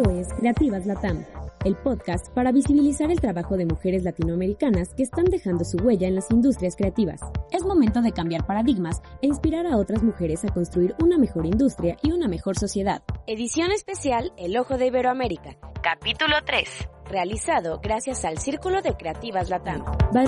Esto 0.00 0.12
es 0.12 0.32
Creativas 0.32 0.86
Latam, 0.86 1.26
el 1.62 1.76
podcast 1.76 2.28
para 2.30 2.52
visibilizar 2.52 3.10
el 3.10 3.20
trabajo 3.20 3.58
de 3.58 3.66
mujeres 3.66 4.02
latinoamericanas 4.02 4.94
que 4.94 5.02
están 5.02 5.26
dejando 5.26 5.62
su 5.62 5.76
huella 5.76 6.08
en 6.08 6.14
las 6.14 6.30
industrias 6.30 6.74
creativas. 6.74 7.20
Es 7.50 7.64
momento 7.64 8.00
de 8.00 8.12
cambiar 8.12 8.46
paradigmas 8.46 9.02
e 9.20 9.26
inspirar 9.26 9.66
a 9.66 9.76
otras 9.76 10.02
mujeres 10.02 10.42
a 10.46 10.54
construir 10.54 10.94
una 11.02 11.18
mejor 11.18 11.44
industria 11.44 11.98
y 12.02 12.12
una 12.12 12.28
mejor 12.28 12.58
sociedad. 12.58 13.02
Edición 13.26 13.72
especial 13.72 14.32
El 14.38 14.56
Ojo 14.56 14.78
de 14.78 14.86
Iberoamérica, 14.86 15.58
capítulo 15.82 16.36
3, 16.46 16.88
realizado 17.04 17.78
gracias 17.82 18.24
al 18.24 18.38
Círculo 18.38 18.80
de 18.80 18.96
Creativas 18.96 19.50
Latam. 19.50 19.84
By 20.14 20.24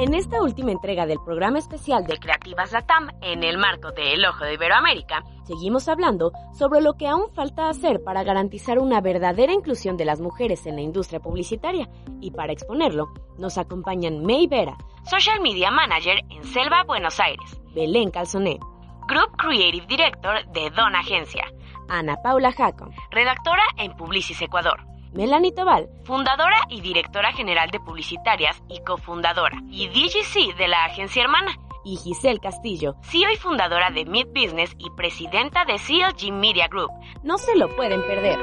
En 0.00 0.14
esta 0.14 0.40
última 0.40 0.72
entrega 0.72 1.04
del 1.04 1.18
programa 1.22 1.58
especial 1.58 2.06
de 2.06 2.16
Creativas 2.16 2.72
Latam, 2.72 3.10
en 3.20 3.44
el 3.44 3.58
marco 3.58 3.92
de 3.92 4.14
El 4.14 4.24
Ojo 4.24 4.46
de 4.46 4.54
Iberoamérica, 4.54 5.22
seguimos 5.44 5.90
hablando 5.90 6.32
sobre 6.54 6.80
lo 6.80 6.94
que 6.94 7.06
aún 7.06 7.28
falta 7.34 7.68
hacer 7.68 8.02
para 8.02 8.24
garantizar 8.24 8.78
una 8.78 9.02
verdadera 9.02 9.52
inclusión 9.52 9.98
de 9.98 10.06
las 10.06 10.22
mujeres 10.22 10.64
en 10.64 10.76
la 10.76 10.80
industria 10.80 11.20
publicitaria. 11.20 11.86
Y 12.18 12.30
para 12.30 12.54
exponerlo, 12.54 13.12
nos 13.36 13.58
acompañan 13.58 14.24
May 14.24 14.46
Vera, 14.46 14.78
Social 15.04 15.42
Media 15.42 15.70
Manager 15.70 16.16
en 16.30 16.44
Selva, 16.44 16.82
Buenos 16.84 17.20
Aires, 17.20 17.60
Belén 17.74 18.10
Calzoné, 18.10 18.58
Group 19.06 19.36
Creative 19.36 19.86
Director 19.86 20.50
de 20.50 20.70
Don 20.70 20.96
Agencia, 20.96 21.44
Ana 21.90 22.16
Paula 22.22 22.52
Jaco, 22.52 22.88
redactora 23.10 23.64
en 23.76 23.94
Publicis 23.98 24.40
Ecuador, 24.40 24.80
Melanie 25.12 25.52
Tobal, 25.52 25.88
fundadora 26.04 26.60
y 26.68 26.80
directora 26.82 27.32
general 27.32 27.68
de 27.70 27.80
Publicitarias 27.80 28.62
y 28.68 28.80
cofundadora, 28.84 29.58
y 29.68 29.88
DGC 29.88 30.56
de 30.56 30.68
la 30.68 30.84
agencia 30.84 31.22
hermana, 31.22 31.52
y 31.84 31.96
Giselle 31.96 32.38
Castillo, 32.38 32.94
CEO 33.02 33.30
y 33.32 33.36
fundadora 33.36 33.90
de 33.90 34.04
Mid 34.04 34.26
Business 34.28 34.72
y 34.78 34.88
presidenta 34.90 35.64
de 35.64 35.78
CLG 35.78 36.32
Media 36.32 36.68
Group. 36.68 36.90
No 37.24 37.38
se 37.38 37.56
lo 37.56 37.74
pueden 37.74 38.02
perder. 38.02 38.38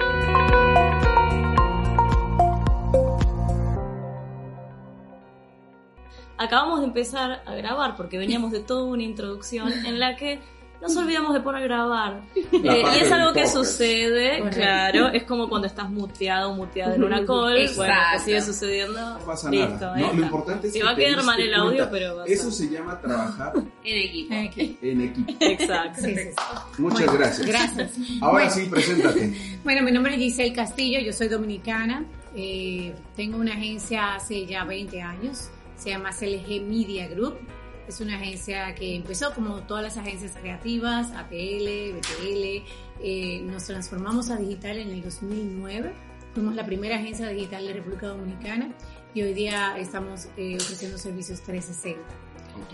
Acabamos 6.37 6.81
de 6.81 6.85
empezar 6.85 7.43
a 7.45 7.55
grabar 7.55 7.95
porque 7.95 8.17
veníamos 8.17 8.51
de 8.51 8.59
toda 8.59 8.83
una 8.83 9.03
introducción 9.03 9.71
en 9.85 9.99
la 9.99 10.17
que 10.17 10.39
nos 10.81 10.95
olvidamos 10.95 11.33
de 11.33 11.39
poner 11.41 11.61
a 11.63 11.65
grabar. 11.65 12.21
Eh, 12.57 12.81
y 12.95 12.99
es 13.03 13.11
algo 13.11 13.33
que 13.33 13.47
sucede, 13.47 14.41
claro, 14.51 15.07
es 15.09 15.23
como 15.23 15.47
cuando 15.49 15.67
estás 15.67 15.89
muteado 15.89 16.51
o 16.51 16.55
muteado 16.55 16.95
en 16.95 17.03
una 17.03 17.17
call, 17.25 17.69
bueno, 17.75 17.93
que 18.13 18.19
sigue 18.19 18.41
sucediendo. 18.41 18.99
No 18.99 19.19
pasa 19.25 19.49
Listo, 19.49 19.73
nada. 19.79 19.97
No, 19.97 20.13
lo 20.13 20.21
importante 20.23 20.67
es 20.67 20.73
Sí, 20.73 20.79
que 20.79 20.85
va 20.85 20.91
a 20.91 20.95
quedar 20.95 21.23
mal 21.23 21.39
el 21.39 21.53
audio, 21.53 21.69
cuenta. 21.77 21.91
pero 21.91 22.15
va 22.17 22.23
a 22.23 22.25
Eso 22.25 22.51
se 22.51 22.69
llama 22.69 22.99
trabajar 22.99 23.53
En 23.83 23.97
equipo. 23.97 24.33
en 24.81 25.01
equipo. 25.01 25.33
Exacto. 25.39 26.01
Sí, 26.01 26.15
sí, 26.15 26.21
sí. 26.23 26.81
Muchas 26.81 26.99
Bueno, 27.05 27.13
gracias. 27.19 27.47
Gracias. 27.47 27.91
Ahora 28.21 28.33
Bueno. 28.45 28.51
sí, 28.51 28.65
preséntate. 28.69 29.33
Bueno, 29.63 29.81
mi 29.83 29.91
nombre 29.91 30.13
es 30.13 30.19
Giselle 30.19 30.53
Castillo, 30.53 30.99
yo 30.99 31.13
soy 31.13 31.27
dominicana. 31.27 32.05
eh, 32.35 32.93
tengo 33.15 33.37
una 33.37 33.53
agencia 33.53 34.15
hace 34.15 34.45
ya 34.45 34.63
20 34.63 35.01
años, 35.01 35.49
se 35.75 35.89
llama 35.89 36.09
CLG 36.11 36.61
Media 36.61 37.07
Group. 37.07 37.35
Es 37.87 38.01
una 38.01 38.17
agencia 38.17 38.75
que 38.75 38.95
empezó 38.95 39.33
como 39.33 39.61
todas 39.61 39.83
las 39.83 39.97
agencias 39.97 40.33
creativas, 40.39 41.11
ATL, 41.11 41.93
BTL. 41.93 42.65
eh, 43.01 43.41
nos 43.43 43.65
transformamos 43.65 44.29
a 44.29 44.35
digital 44.35 44.77
en 44.77 44.89
el 44.89 45.01
2009. 45.01 45.93
Fuimos 46.33 46.55
la 46.55 46.65
primera 46.65 46.97
agencia 46.97 47.27
digital 47.29 47.65
de 47.65 47.73
República 47.73 48.07
Dominicana 48.07 48.73
y 49.13 49.21
hoy 49.21 49.33
día 49.33 49.77
estamos 49.77 50.27
eh, 50.35 50.57
ofreciendo 50.57 50.97
servicios 50.97 51.41
360. 51.41 52.01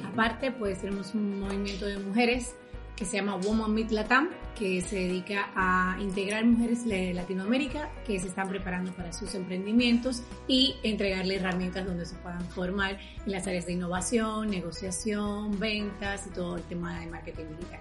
Aparte, 0.08 0.52
pues 0.52 0.82
tenemos 0.82 1.14
un 1.14 1.40
movimiento 1.40 1.86
de 1.86 2.00
mujeres 2.00 2.56
que 2.96 3.06
se 3.06 3.18
llama 3.18 3.36
Woman 3.38 3.74
Meet 3.74 3.92
Latam, 3.92 4.30
que 4.56 4.82
se 4.82 4.96
dedica 4.96 5.50
a 5.56 5.98
integrar 6.00 6.46
mujeres 6.46 6.86
de 6.86 7.14
Latinoamérica 7.14 7.90
que 8.06 8.20
se 8.20 8.28
están 8.28 8.50
preparando 8.50 8.92
para 8.94 9.12
sus 9.12 9.34
emprendimientos 9.34 10.24
y 10.48 10.76
entregarle 10.84 11.36
herramientas 11.36 11.86
donde 11.86 12.06
se 12.06 12.16
puedan 12.18 12.48
formar 12.50 13.00
en 13.26 13.32
las 13.32 13.48
áreas 13.48 13.66
de 13.66 13.74
innovación, 13.74 14.50
negociación, 14.50 15.60
ventas 15.60 16.28
y 16.28 16.30
todo 16.30 16.58
el 16.58 16.64
tema 16.64 17.00
de 17.00 17.08
marketing 17.08 17.46
digital. 17.58 17.80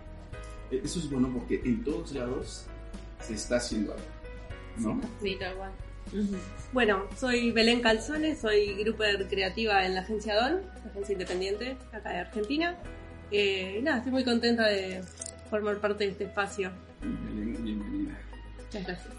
Eh, 0.70 0.80
Eso 0.82 0.98
es 0.98 1.10
bueno 1.10 1.30
porque 1.32 1.60
en 1.64 1.84
todos 1.84 2.12
lados 2.12 2.66
se 3.20 3.34
está 3.34 3.56
haciendo 3.56 3.92
algo. 3.92 4.06
¿No? 4.78 5.00
Sí, 5.20 5.36
tal 5.38 5.54
cual. 5.56 5.72
Bueno, 6.72 7.04
soy 7.16 7.52
Belén 7.52 7.80
Calzones, 7.80 8.40
soy 8.40 8.74
gruper 8.74 9.28
creativa 9.28 9.84
en 9.84 9.94
la 9.94 10.00
agencia 10.00 10.34
DON, 10.34 10.62
agencia 10.90 11.12
independiente 11.12 11.76
acá 11.92 12.10
de 12.10 12.18
Argentina. 12.18 12.78
Eh, 13.34 13.80
nada, 13.82 13.96
estoy 13.96 14.12
muy 14.12 14.24
contenta 14.24 14.68
de 14.68 15.00
formar 15.48 15.78
parte 15.78 16.04
de 16.04 16.10
este 16.10 16.24
espacio. 16.24 16.70
Bienvenida. 17.00 18.20
Muchas 18.58 18.86
gracias. 18.86 19.14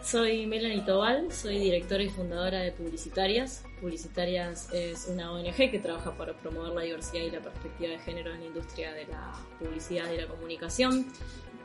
Soy 0.00 0.46
Melanie 0.46 0.82
Tobal, 0.82 1.32
soy 1.32 1.58
directora 1.58 2.04
y 2.04 2.08
fundadora 2.08 2.60
de 2.60 2.70
Publicitarias. 2.70 3.64
Publicitarias 3.80 4.72
es 4.72 5.08
una 5.08 5.32
ONG 5.32 5.56
que 5.56 5.80
trabaja 5.80 6.16
para 6.16 6.34
promover 6.34 6.72
la 6.72 6.82
diversidad 6.82 7.24
y 7.24 7.30
la 7.32 7.40
perspectiva 7.40 7.90
de 7.90 7.98
género 7.98 8.32
en 8.32 8.40
la 8.40 8.46
industria 8.46 8.92
de 8.92 9.06
la 9.06 9.32
publicidad 9.58 10.12
y 10.12 10.18
la 10.18 10.28
comunicación. 10.28 11.06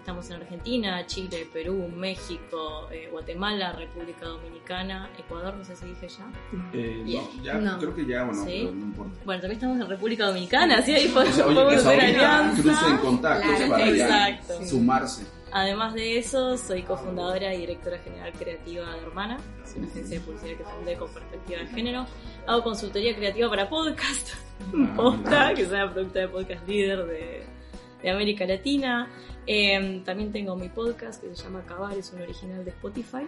Estamos 0.07 0.29
en 0.29 0.38
Argentina, 0.38 1.06
Chile, 1.06 1.50
Perú, 1.51 1.91
México, 1.94 2.88
eh, 2.94 3.09
Guatemala, 3.12 3.73
República 3.73 4.25
Dominicana, 4.25 5.09
Ecuador, 5.19 5.53
no 5.56 5.66
sé 5.66 5.75
si 5.75 5.85
dije 5.88 6.07
ya. 6.07 6.31
Eh, 6.72 7.03
no, 7.06 7.44
ya, 7.44 7.53
No. 7.56 7.78
creo 7.78 7.94
que 7.94 8.06
ya 8.06 8.23
o 8.23 8.28
no, 8.28 8.45
Sí. 8.45 8.62
pero 8.63 8.72
no 8.72 8.85
importa. 8.85 9.13
Bueno, 9.25 9.41
también 9.41 9.57
estamos 9.59 9.81
en 9.81 9.90
República 9.90 10.28
Dominicana, 10.28 10.78
así 10.78 10.94
ahí 10.94 11.07
O 11.09 11.13
podemos, 11.13 11.35
sea, 11.35 11.91
hacer 11.91 12.00
alianza. 12.00 12.62
crucen 12.62 12.97
contactos 13.00 13.51
Claro, 13.57 13.69
para 13.72 13.85
ya 13.91 14.29
exacto. 14.29 14.66
sumarse. 14.66 15.25
Además 15.51 15.94
de 15.94 16.18
eso, 16.19 16.57
soy 16.57 16.84
cofundadora 16.84 17.53
y 17.53 17.57
directora 17.57 17.97
general 18.00 18.31
creativa 18.31 18.89
de 18.95 19.01
Hermana, 19.01 19.38
es 19.66 19.75
una 19.75 19.88
agencia 19.88 20.19
de 20.19 20.25
publicidad 20.25 20.57
que 20.57 20.63
fundé 20.63 20.95
con 20.95 21.09
perspectiva 21.13 21.59
de 21.59 21.68
género. 21.68 22.06
Hago 22.47 22.63
consultoría 22.63 23.13
creativa 23.13 23.50
para 23.50 23.68
podcast, 23.68 24.29
Ah, 24.74 24.94
Posta, 24.95 25.53
que 25.53 25.63
es 25.63 25.69
una 25.69 25.91
productora 25.91 26.28
de 26.28 26.31
podcast 26.31 26.66
líder 26.66 27.06
de, 27.07 27.56
de 28.01 28.09
América 28.09 28.45
Latina. 28.45 29.09
Eh, 29.45 30.01
también 30.05 30.31
tengo 30.31 30.55
mi 30.55 30.69
podcast 30.69 31.21
que 31.23 31.35
se 31.35 31.43
llama 31.43 31.59
Acabar, 31.59 31.97
es 31.97 32.11
un 32.13 32.21
original 32.21 32.63
de 32.65 32.71
Spotify. 32.71 33.25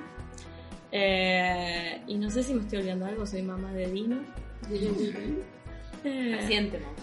Eh, 0.91 2.02
y 2.07 2.16
no 2.18 2.30
sé 2.30 2.44
si 2.44 2.53
me 2.53 2.62
estoy 2.62 2.80
olvidando 2.80 3.06
algo, 3.06 3.25
soy 3.25 3.41
mamá 3.44 3.72
de 3.74 3.90
Dino. 3.91 4.18
Eh, 6.03 6.38
Paciente, 6.40 6.80
mamá. 6.80 6.94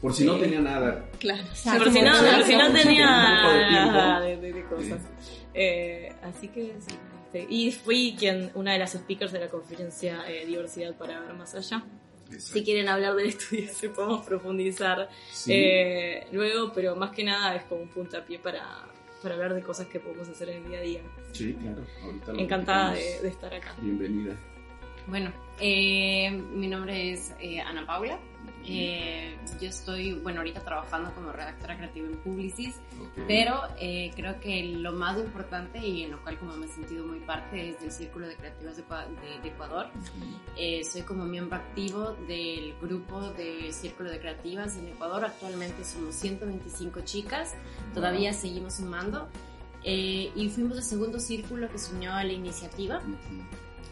Por 0.00 0.12
si 0.12 0.24
no 0.24 0.34
Sí. 0.34 0.40
tenía 0.42 0.60
nada. 0.60 1.04
Claro. 1.18 1.42
por 1.44 1.90
si 1.92 2.00
no, 2.02 2.10
por 2.12 2.42
si 2.44 2.56
no 2.56 2.66
Un 2.68 2.72
tenía 2.74 3.06
nada 3.06 4.20
de, 4.20 4.36
de- 4.36 4.52
de 4.52 4.64
cosas. 4.66 5.00
Eh, 5.54 6.12
así 6.22 6.48
que 6.48 6.74
sí. 6.86 6.94
este, 7.24 7.46
y 7.52 7.72
fui 7.72 8.14
quien, 8.18 8.50
una 8.54 8.72
de 8.74 8.78
las 8.78 8.92
speakers 8.92 9.32
de 9.32 9.40
la 9.40 9.48
conferencia 9.48 10.22
eh, 10.28 10.44
Diversidad 10.46 10.94
para 10.94 11.18
ver 11.20 11.34
más 11.34 11.54
allá. 11.54 11.82
Si 12.38 12.64
quieren 12.64 12.88
hablar 12.88 13.14
del 13.14 13.26
estudio, 13.28 13.68
se 13.72 13.88
podemos 13.90 14.24
profundizar 14.26 15.08
Sí. 15.32 15.52
eh, 15.54 16.26
luego, 16.32 16.72
pero 16.72 16.96
más 16.96 17.10
que 17.12 17.24
nada 17.24 17.54
es 17.56 17.64
como 17.64 17.82
un 17.82 17.88
puntapié 17.88 18.38
para, 18.38 18.64
para 19.22 19.34
hablar 19.34 19.54
de 19.54 19.62
cosas 19.62 19.86
que 19.86 20.00
podemos 20.00 20.28
hacer 20.28 20.48
en 20.50 20.64
el 20.64 20.68
día 20.70 20.78
a 20.78 20.82
día. 20.82 21.00
Sí, 21.32 21.54
claro. 21.54 21.84
Ahorita 22.02 22.32
lo 22.32 22.38
Encantada 22.38 22.92
de, 22.94 23.20
de 23.22 23.28
estar 23.28 23.52
acá. 23.54 23.74
Bienvenida. 23.80 24.34
Bueno, 25.06 25.32
eh, 25.60 26.30
mi 26.32 26.66
nombre 26.66 27.12
es 27.12 27.32
eh, 27.40 27.60
Ana 27.60 27.86
Paula. 27.86 28.18
Eh, 28.68 29.36
yo 29.60 29.68
estoy, 29.68 30.14
bueno, 30.14 30.40
ahorita 30.40 30.60
trabajando 30.60 31.14
como 31.14 31.30
redactora 31.32 31.76
creativa 31.76 32.06
en 32.08 32.16
Publicis, 32.18 32.74
Ok. 33.00 33.24
pero 33.28 33.60
eh, 33.78 34.10
creo 34.16 34.40
que 34.40 34.64
lo 34.64 34.92
más 34.92 35.16
importante 35.18 35.78
y 35.78 36.02
en 36.02 36.10
lo 36.10 36.22
cual 36.22 36.36
como 36.38 36.56
me 36.56 36.66
he 36.66 36.68
sentido 36.68 37.06
muy 37.06 37.20
parte 37.20 37.70
es 37.70 37.80
del 37.80 37.92
Círculo 37.92 38.26
de 38.26 38.34
Creativas 38.36 38.76
de, 38.76 38.82
de- 38.82 39.40
de 39.40 39.48
Ecuador. 39.48 39.86
Eh, 40.56 40.82
soy 40.84 41.02
como 41.02 41.24
miembro 41.24 41.56
activo 41.56 42.16
del 42.26 42.74
grupo 42.80 43.20
de 43.32 43.72
Círculo 43.72 44.10
de 44.10 44.18
Creativas 44.18 44.76
en 44.76 44.88
Ecuador. 44.88 45.24
Actualmente 45.24 45.84
somos 45.84 46.14
125 46.16 47.00
chicas, 47.02 47.54
todavía 47.94 48.32
seguimos 48.32 48.74
sumando. 48.74 49.28
eh, 49.88 50.32
y 50.34 50.48
fuimos 50.48 50.76
el 50.78 50.82
segundo 50.82 51.20
círculo 51.20 51.70
que 51.70 51.78
se 51.78 51.94
unió 51.94 52.12
a 52.12 52.24
la 52.24 52.32
iniciativa. 52.32 53.00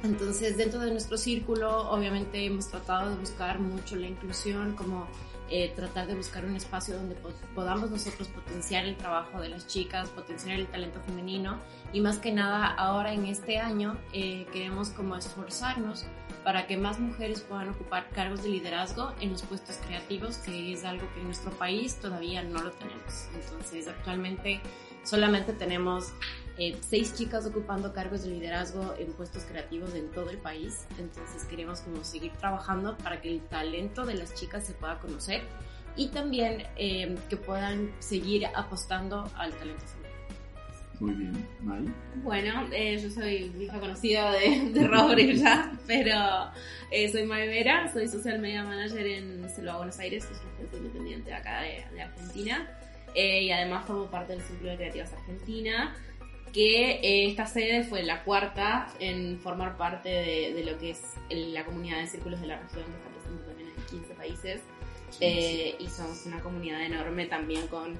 Entonces, 0.05 0.59
dentro 0.59 0.81
de 0.81 0.91
nuestro 0.91 1.17
círculo, 1.17 1.91
obviamente 1.91 2.45
hemos 2.45 2.69
tratado 2.69 3.11
de 3.11 3.17
buscar 3.17 3.59
mucho 3.59 3.97
la 3.97 4.07
inclusión, 4.07 4.77
como 4.77 5.09
eh, 5.51 5.73
tratar 5.75 6.07
de 6.07 6.15
buscar 6.15 6.45
un 6.45 6.57
espacio 6.57 6.95
donde 6.95 7.17
podamos 7.55 7.91
nosotros 7.91 8.29
potenciar 8.29 8.85
el 8.85 8.97
trabajo 8.97 9.41
de 9.41 9.49
las 9.49 9.67
chicas, 9.67 10.11
potenciar 10.11 10.59
el 10.59 10.67
talento 10.67 11.01
femenino 11.07 11.59
y 11.93 12.01
más 12.01 12.19
que 12.19 12.33
nada 12.33 12.67
ahora 12.67 13.13
en 13.15 13.27
este 13.27 13.59
año 13.59 13.97
eh, 14.13 14.47
queremos 14.53 14.91
como 14.91 15.17
esforzarnos 15.17 16.07
para 16.45 16.67
que 16.67 16.77
más 16.77 16.99
mujeres 17.01 17.41
puedan 17.41 17.71
ocupar 17.71 18.09
cargos 18.11 18.43
de 18.43 18.51
liderazgo 18.51 19.15
en 19.21 19.33
los 19.33 19.43
puestos 19.43 19.77
creativos, 19.87 20.37
que 20.39 20.73
es 20.73 20.85
algo 20.85 21.07
que 21.15 21.21
en 21.21 21.27
nuestro 21.27 21.51
país 21.53 21.97
todavía 21.97 22.43
no 22.43 22.63
lo 22.63 22.71
tenemos. 22.73 23.29
Entonces, 23.35 23.89
actualmente 23.89 24.61
solamente 25.05 25.55
tenemos 25.55 26.13
eh, 26.57 26.77
seis 26.89 27.15
chicas 27.15 27.47
ocupando 27.47 27.93
cargos 27.93 28.23
de 28.23 28.31
liderazgo 28.31 28.95
en 28.99 29.13
puestos 29.13 29.43
creativos 29.45 29.93
en 29.95 30.11
todo 30.13 30.31
el 30.31 30.39
país. 30.39 30.87
Entonces 30.99 31.45
queremos 31.45 31.81
como 31.81 32.05
seguir 32.05 32.33
trabajando 32.33 32.97
para 32.99 33.21
que 33.21 33.29
el 33.29 33.41
talento 33.41 34.05
de 34.05 34.15
las 34.15 34.35
chicas 34.35 34.65
se 34.65 34.73
pueda 34.73 34.99
conocer 35.01 35.43
y 35.97 36.09
también 36.09 36.65
eh, 36.77 37.17
que 37.29 37.37
puedan 37.37 37.91
seguir 37.99 38.47
apostando 38.55 39.29
al 39.37 39.53
talento 39.53 39.85
femenino. 39.85 40.05
Muy 41.01 41.15
bien, 41.15 41.49
May. 41.61 41.93
Bueno, 42.23 42.69
eh, 42.73 42.99
yo 43.03 43.11
soy 43.11 43.53
hija 43.59 43.81
conocida 43.81 44.31
de, 44.31 44.71
de 44.71 44.87
Robert 44.87 45.33
ya, 45.33 45.73
pero 45.89 46.53
soy 47.11 47.27
May 47.27 47.49
Vera, 47.49 47.93
soy 47.93 48.07
social 48.07 48.39
media 48.39 48.63
manager 48.63 49.05
en 49.05 49.51
Selva 49.51 49.77
Buenos 49.79 49.99
Aires, 49.99 50.25
que 50.25 50.35
es 50.35 50.41
una 50.41 50.53
agencia 50.53 50.79
independiente 50.79 51.35
acá 51.35 51.63
de, 51.63 51.85
de 51.93 52.03
Argentina, 52.03 52.69
y 53.13 53.51
además 53.51 53.85
formo 53.87 54.07
parte 54.07 54.35
del 54.35 54.43
Círculo 54.43 54.71
de 54.71 54.77
Creativas 54.77 55.13
Argentina 55.13 55.95
que 56.55 57.01
eh, 57.03 57.29
esta 57.29 57.47
sede 57.47 57.83
fue 57.83 58.05
la 58.05 58.23
cuarta 58.23 58.87
en 59.01 59.41
formar 59.41 59.77
parte 59.77 60.09
de, 60.09 60.65
lo 60.65 60.79
que 60.79 60.91
es 60.91 61.03
la 61.29 61.65
comunidad 61.65 61.99
de 61.99 62.07
círculos 62.07 62.41
de 62.41 62.47
la 62.47 62.61
región, 62.61 62.85
que 62.85 62.93
está 62.93 63.11
presente 63.11 63.45
también 63.45 63.69
en 63.77 63.85
15 63.87 64.15
países. 64.15 64.63
Eh, 65.21 65.77
y 65.79 65.89
somos 65.89 66.25
una 66.27 66.41
comunidad 66.41 66.81
enorme 66.81 67.27
también 67.27 67.67
con 67.67 67.99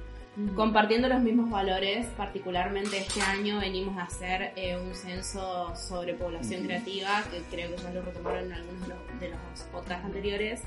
compartiendo 0.55 1.09
los 1.09 1.21
mismos 1.21 1.51
valores. 1.51 2.07
Particularmente 2.17 2.99
este 2.99 3.21
año 3.23 3.59
venimos 3.59 3.99
a 3.99 4.05
hacer 4.05 4.53
eh, 4.57 4.77
un 4.77 4.95
censo 4.95 5.75
sobre 5.77 6.15
población 6.15 6.65
creativa, 6.65 7.25
que 7.31 7.41
creo 7.51 7.75
que 7.75 7.83
ya 7.83 7.91
lo 7.91 8.03
retomaron 8.03 8.45
en 8.45 8.53
algunos 8.53 8.83
de 8.83 8.95
los, 8.95 9.21
de 9.21 9.29
los 9.31 9.63
podcasts 9.73 10.05
anteriores. 10.05 10.63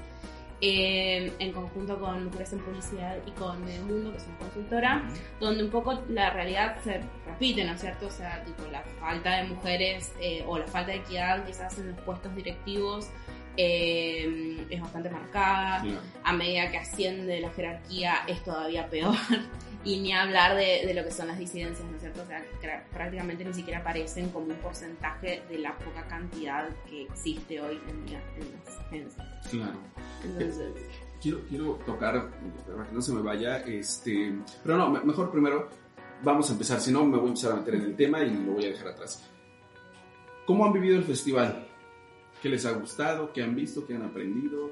Eh, 0.60 1.32
en 1.38 1.52
conjunto 1.52 2.00
con 2.00 2.26
Mujeres 2.26 2.52
en 2.54 2.60
Publicidad 2.60 3.18
y 3.28 3.32
con 3.32 3.64
Medio 3.64 3.84
Mundo, 3.84 4.12
que 4.12 4.18
es 4.18 4.26
una 4.26 4.38
consultora, 4.40 5.04
donde 5.40 5.64
un 5.64 5.70
poco 5.70 6.02
la 6.10 6.32
realidad 6.32 6.78
se 6.84 7.02
repite, 7.28 7.64
¿no 7.64 7.74
es 7.74 7.82
cierto? 7.82 8.08
O 8.08 8.12
sea, 8.12 8.44
tipo 8.44 8.64
la 8.72 8.82
falta 9.00 9.38
de 9.38 9.44
mujeres 9.44 10.14
eh, 10.20 10.44
o 10.48 10.58
la 10.58 10.66
falta 10.66 10.94
de 10.94 10.98
equidad 10.98 11.46
quizás 11.46 11.78
en 11.78 11.90
los 11.92 12.02
puestos 12.02 12.36
directivos 12.36 13.12
eh, 13.56 14.66
es 14.70 14.82
bastante 14.82 15.10
marcada. 15.10 15.84
A 16.24 16.34
medida 16.34 16.72
que 16.72 16.78
asciende 16.78 17.40
la 17.40 17.50
jerarquía 17.52 18.24
es 18.28 18.44
todavía 18.44 18.88
peor. 18.90 19.16
Y 19.88 20.02
ni 20.02 20.12
hablar 20.12 20.58
de, 20.58 20.94
lo 20.94 21.02
que 21.06 21.12
son 21.12 21.28
las 21.28 21.40
disidencias, 21.40 21.88
¿no 21.90 21.96
es 21.96 22.02
cierto? 22.02 22.22
O 22.22 22.26
sea, 22.26 22.44
prácticamente 22.92 23.46
ni 23.46 23.54
siquiera 23.54 23.80
aparecen 23.80 24.30
como 24.32 24.48
un 24.48 24.56
porcentaje 24.56 25.44
de 25.50 25.60
la 25.60 25.78
poca 25.78 26.06
cantidad 26.10 26.68
que 26.90 27.04
existe 27.04 27.62
hoy 27.62 27.80
en 27.88 28.06
día 28.06 28.22
en 28.36 28.52
las 28.52 28.78
agencias. 28.80 29.28
Claro. 29.50 29.80
quiero, 31.22 31.40
quiero 31.48 31.74
tocar, 31.86 32.30
para 32.68 32.90
que 32.90 32.94
no 32.94 33.02
se 33.02 33.14
me 33.14 33.22
vaya, 33.22 33.60
este, 33.60 34.34
pero 34.62 34.78
no, 34.78 34.90
mejor 34.90 35.32
primero 35.32 35.70
vamos 36.22 36.50
a 36.50 36.54
empezar, 36.54 36.82
si 36.82 36.92
no 36.92 37.06
me 37.06 37.16
voy 37.16 37.28
a 37.28 37.30
empezar 37.30 37.54
a 37.54 37.56
meter 37.56 37.76
en 37.76 37.84
el 37.84 37.96
tema 37.96 38.22
y 38.22 38.30
lo 38.30 38.52
voy 38.56 38.66
a 38.66 38.70
dejar 38.70 38.90
atrás. 38.90 39.24
¿Cómo 40.46 40.66
han 40.66 40.74
vivido 40.74 40.98
el 40.98 41.06
festival? 41.06 41.66
¿Qué 42.42 42.50
les 42.50 42.66
ha 42.66 42.72
gustado? 42.74 43.32
¿Qué 43.32 43.42
han 43.42 43.56
visto? 43.56 43.88
¿Qué 43.88 43.96
han 43.96 44.04
aprendido? 44.04 44.70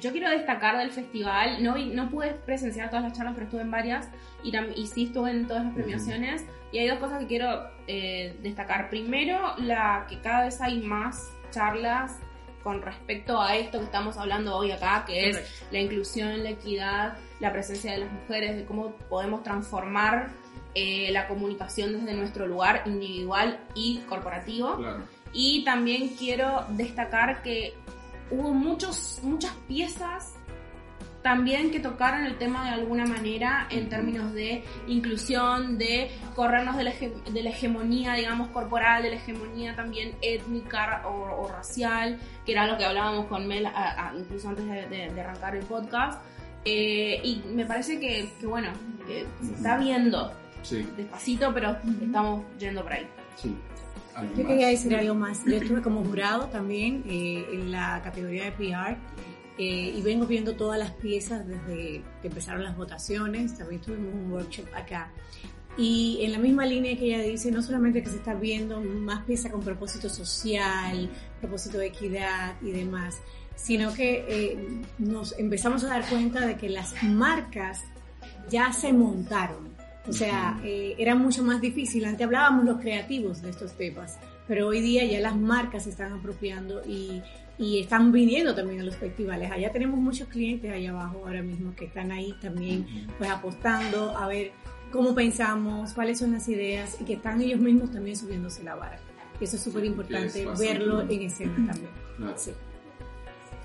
Yo 0.00 0.12
quiero 0.12 0.30
destacar 0.30 0.78
del 0.78 0.90
festival, 0.90 1.62
no, 1.62 1.76
no 1.76 2.10
pude 2.10 2.30
presenciar 2.34 2.90
todas 2.90 3.04
las 3.04 3.12
charlas, 3.12 3.34
pero 3.34 3.46
estuve 3.46 3.62
en 3.62 3.70
varias 3.70 4.08
y, 4.42 4.56
y 4.56 4.86
sí 4.86 5.04
estuve 5.04 5.30
en 5.30 5.46
todas 5.46 5.64
las 5.64 5.74
premiaciones. 5.74 6.44
Y 6.70 6.78
hay 6.78 6.88
dos 6.88 6.98
cosas 6.98 7.20
que 7.20 7.26
quiero 7.26 7.68
eh, 7.86 8.36
destacar. 8.42 8.90
Primero, 8.90 9.54
la 9.58 10.06
que 10.08 10.20
cada 10.20 10.44
vez 10.44 10.60
hay 10.60 10.80
más 10.80 11.30
charlas 11.50 12.18
con 12.62 12.82
respecto 12.82 13.40
a 13.40 13.56
esto 13.56 13.78
que 13.78 13.84
estamos 13.84 14.18
hablando 14.18 14.56
hoy 14.56 14.72
acá, 14.72 15.04
que 15.06 15.30
es 15.30 15.64
la 15.70 15.78
inclusión, 15.78 16.42
la 16.42 16.50
equidad, 16.50 17.16
la 17.40 17.52
presencia 17.52 17.92
de 17.92 17.98
las 17.98 18.12
mujeres, 18.12 18.56
de 18.56 18.64
cómo 18.64 18.92
podemos 19.08 19.42
transformar 19.42 20.28
eh, 20.74 21.08
la 21.12 21.26
comunicación 21.28 21.92
desde 21.92 22.14
nuestro 22.14 22.46
lugar 22.46 22.82
individual 22.84 23.58
y 23.74 23.98
corporativo. 24.08 24.78
Y 25.32 25.64
también 25.64 26.10
quiero 26.16 26.66
destacar 26.70 27.42
que 27.42 27.74
hubo 28.30 28.52
muchos, 28.52 29.20
muchas 29.22 29.52
piezas 29.66 30.34
también 31.22 31.70
que 31.70 31.80
tocaron 31.80 32.24
el 32.24 32.38
tema 32.38 32.64
de 32.64 32.70
alguna 32.70 33.04
manera 33.04 33.66
en 33.70 33.88
términos 33.88 34.32
de 34.32 34.64
inclusión, 34.86 35.76
de 35.76 36.10
corrernos 36.34 36.76
de 36.76 36.84
la, 36.84 36.92
de 36.92 37.42
la 37.42 37.50
hegemonía, 37.50 38.14
digamos, 38.14 38.48
corporal, 38.48 39.02
de 39.02 39.10
la 39.10 39.16
hegemonía 39.16 39.74
también 39.74 40.14
étnica 40.22 41.02
o, 41.06 41.48
racial, 41.48 42.18
que 42.46 42.52
era 42.52 42.66
lo 42.66 42.78
que 42.78 42.84
hablábamos 42.84 43.26
con 43.26 43.46
Mel 43.46 43.68
incluso 44.16 44.48
antes 44.48 44.64
de, 44.64 45.20
arrancar 45.20 45.56
el 45.56 45.64
podcast. 45.66 46.22
Eh, 46.64 47.20
y 47.24 47.42
me 47.52 47.64
parece 47.66 47.98
que, 47.98 48.30
bueno, 48.44 48.70
se 49.06 49.52
está 49.54 49.76
viendo 49.76 50.32
despacito, 50.96 51.52
pero 51.52 51.76
estamos 52.02 52.44
yendo 52.58 52.82
por 52.82 52.92
ahí. 52.92 53.06
Sí. 53.36 53.54
Yo 54.36 54.46
quería 54.46 54.68
decir 54.68 54.94
algo 54.94 55.14
más. 55.14 55.44
Yo 55.44 55.56
estuve 55.56 55.82
como 55.82 56.04
jurado 56.04 56.46
también 56.46 57.04
eh, 57.08 57.46
en 57.52 57.70
la 57.70 58.00
categoría 58.02 58.44
de 58.44 58.52
PR 58.52 58.96
eh, 59.58 59.94
y 59.96 60.02
vengo 60.02 60.26
viendo 60.26 60.54
todas 60.54 60.78
las 60.78 60.92
piezas 60.92 61.46
desde 61.46 62.02
que 62.20 62.28
empezaron 62.28 62.62
las 62.62 62.76
votaciones. 62.76 63.56
También 63.56 63.80
tuvimos 63.80 64.14
un 64.14 64.32
workshop 64.32 64.66
acá. 64.74 65.10
Y 65.76 66.18
en 66.22 66.32
la 66.32 66.38
misma 66.38 66.66
línea 66.66 66.96
que 66.96 67.06
ella 67.06 67.22
dice, 67.22 67.52
no 67.52 67.62
solamente 67.62 68.02
que 68.02 68.10
se 68.10 68.16
está 68.16 68.34
viendo 68.34 68.80
más 68.80 69.24
piezas 69.24 69.52
con 69.52 69.60
propósito 69.60 70.08
social, 70.08 71.08
propósito 71.40 71.78
de 71.78 71.86
equidad 71.86 72.54
y 72.60 72.72
demás, 72.72 73.20
sino 73.54 73.92
que 73.92 74.24
eh, 74.28 74.58
nos 74.98 75.38
empezamos 75.38 75.84
a 75.84 75.88
dar 75.88 76.08
cuenta 76.08 76.44
de 76.46 76.56
que 76.56 76.68
las 76.68 77.00
marcas 77.04 77.84
ya 78.50 78.72
se 78.72 78.92
montaron 78.92 79.77
o 80.08 80.12
sea, 80.12 80.60
eh, 80.64 80.94
era 80.98 81.14
mucho 81.14 81.42
más 81.42 81.60
difícil. 81.60 82.04
Antes 82.04 82.24
hablábamos 82.24 82.64
los 82.64 82.80
creativos 82.80 83.42
de 83.42 83.50
estos 83.50 83.72
temas, 83.72 84.18
pero 84.46 84.68
hoy 84.68 84.80
día 84.80 85.04
ya 85.04 85.20
las 85.20 85.36
marcas 85.36 85.84
se 85.84 85.90
están 85.90 86.12
apropiando 86.12 86.82
y, 86.86 87.22
y 87.58 87.80
están 87.80 88.12
viniendo 88.12 88.54
también 88.54 88.80
a 88.80 88.84
los 88.84 88.96
festivales. 88.96 89.50
Allá 89.50 89.70
tenemos 89.72 89.98
muchos 89.98 90.28
clientes 90.28 90.72
allá 90.72 90.90
abajo 90.90 91.22
ahora 91.24 91.42
mismo 91.42 91.74
que 91.74 91.86
están 91.86 92.12
ahí 92.12 92.34
también 92.40 92.86
pues 93.18 93.30
apostando 93.30 94.16
a 94.16 94.26
ver 94.28 94.52
cómo 94.90 95.14
pensamos, 95.14 95.92
cuáles 95.92 96.18
son 96.18 96.32
las 96.32 96.48
ideas 96.48 96.96
y 97.00 97.04
que 97.04 97.14
están 97.14 97.40
ellos 97.40 97.60
mismos 97.60 97.90
también 97.90 98.16
subiéndose 98.16 98.62
la 98.62 98.74
vara. 98.74 98.98
Eso 99.40 99.56
es 99.56 99.62
súper 99.62 99.84
importante 99.84 100.46
verlo 100.58 101.02
en 101.02 101.22
escena 101.22 101.54
también. 101.54 101.90
Sí. 102.36 102.50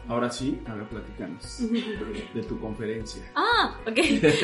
Ahora 0.08 0.30
sí, 0.30 0.62
ahora 0.68 0.84
platicamos 0.90 1.60
de 2.34 2.44
tu 2.44 2.60
conferencia. 2.60 3.24
Ah, 3.36 3.78
ok. 3.88 3.98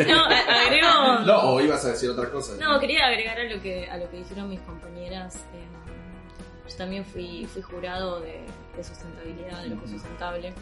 No, 0.08 0.26
agrego. 0.26 1.26
No, 1.26 1.54
o 1.54 1.62
ibas 1.62 1.84
a 1.86 1.90
decir 1.90 2.10
otra 2.10 2.30
cosa. 2.32 2.56
No, 2.58 2.80
quería 2.80 3.06
agregar 3.06 3.40
a 3.40 3.44
lo 3.44 3.62
que, 3.62 3.90
a 3.90 3.98
lo 3.98 4.10
que 4.10 4.18
dijeron 4.18 4.50
mis 4.50 4.62
compañeras. 4.62 5.36
Eh, 5.54 6.70
yo 6.70 6.76
también 6.78 7.04
fui, 7.04 7.46
fui 7.48 7.62
jurado 7.62 8.22
de, 8.22 8.46
sustentabilidad, 8.82 9.64
de 9.64 9.70
lo 9.70 9.80
que 9.80 9.86
es 9.86 9.92
sustentable. 9.92 10.54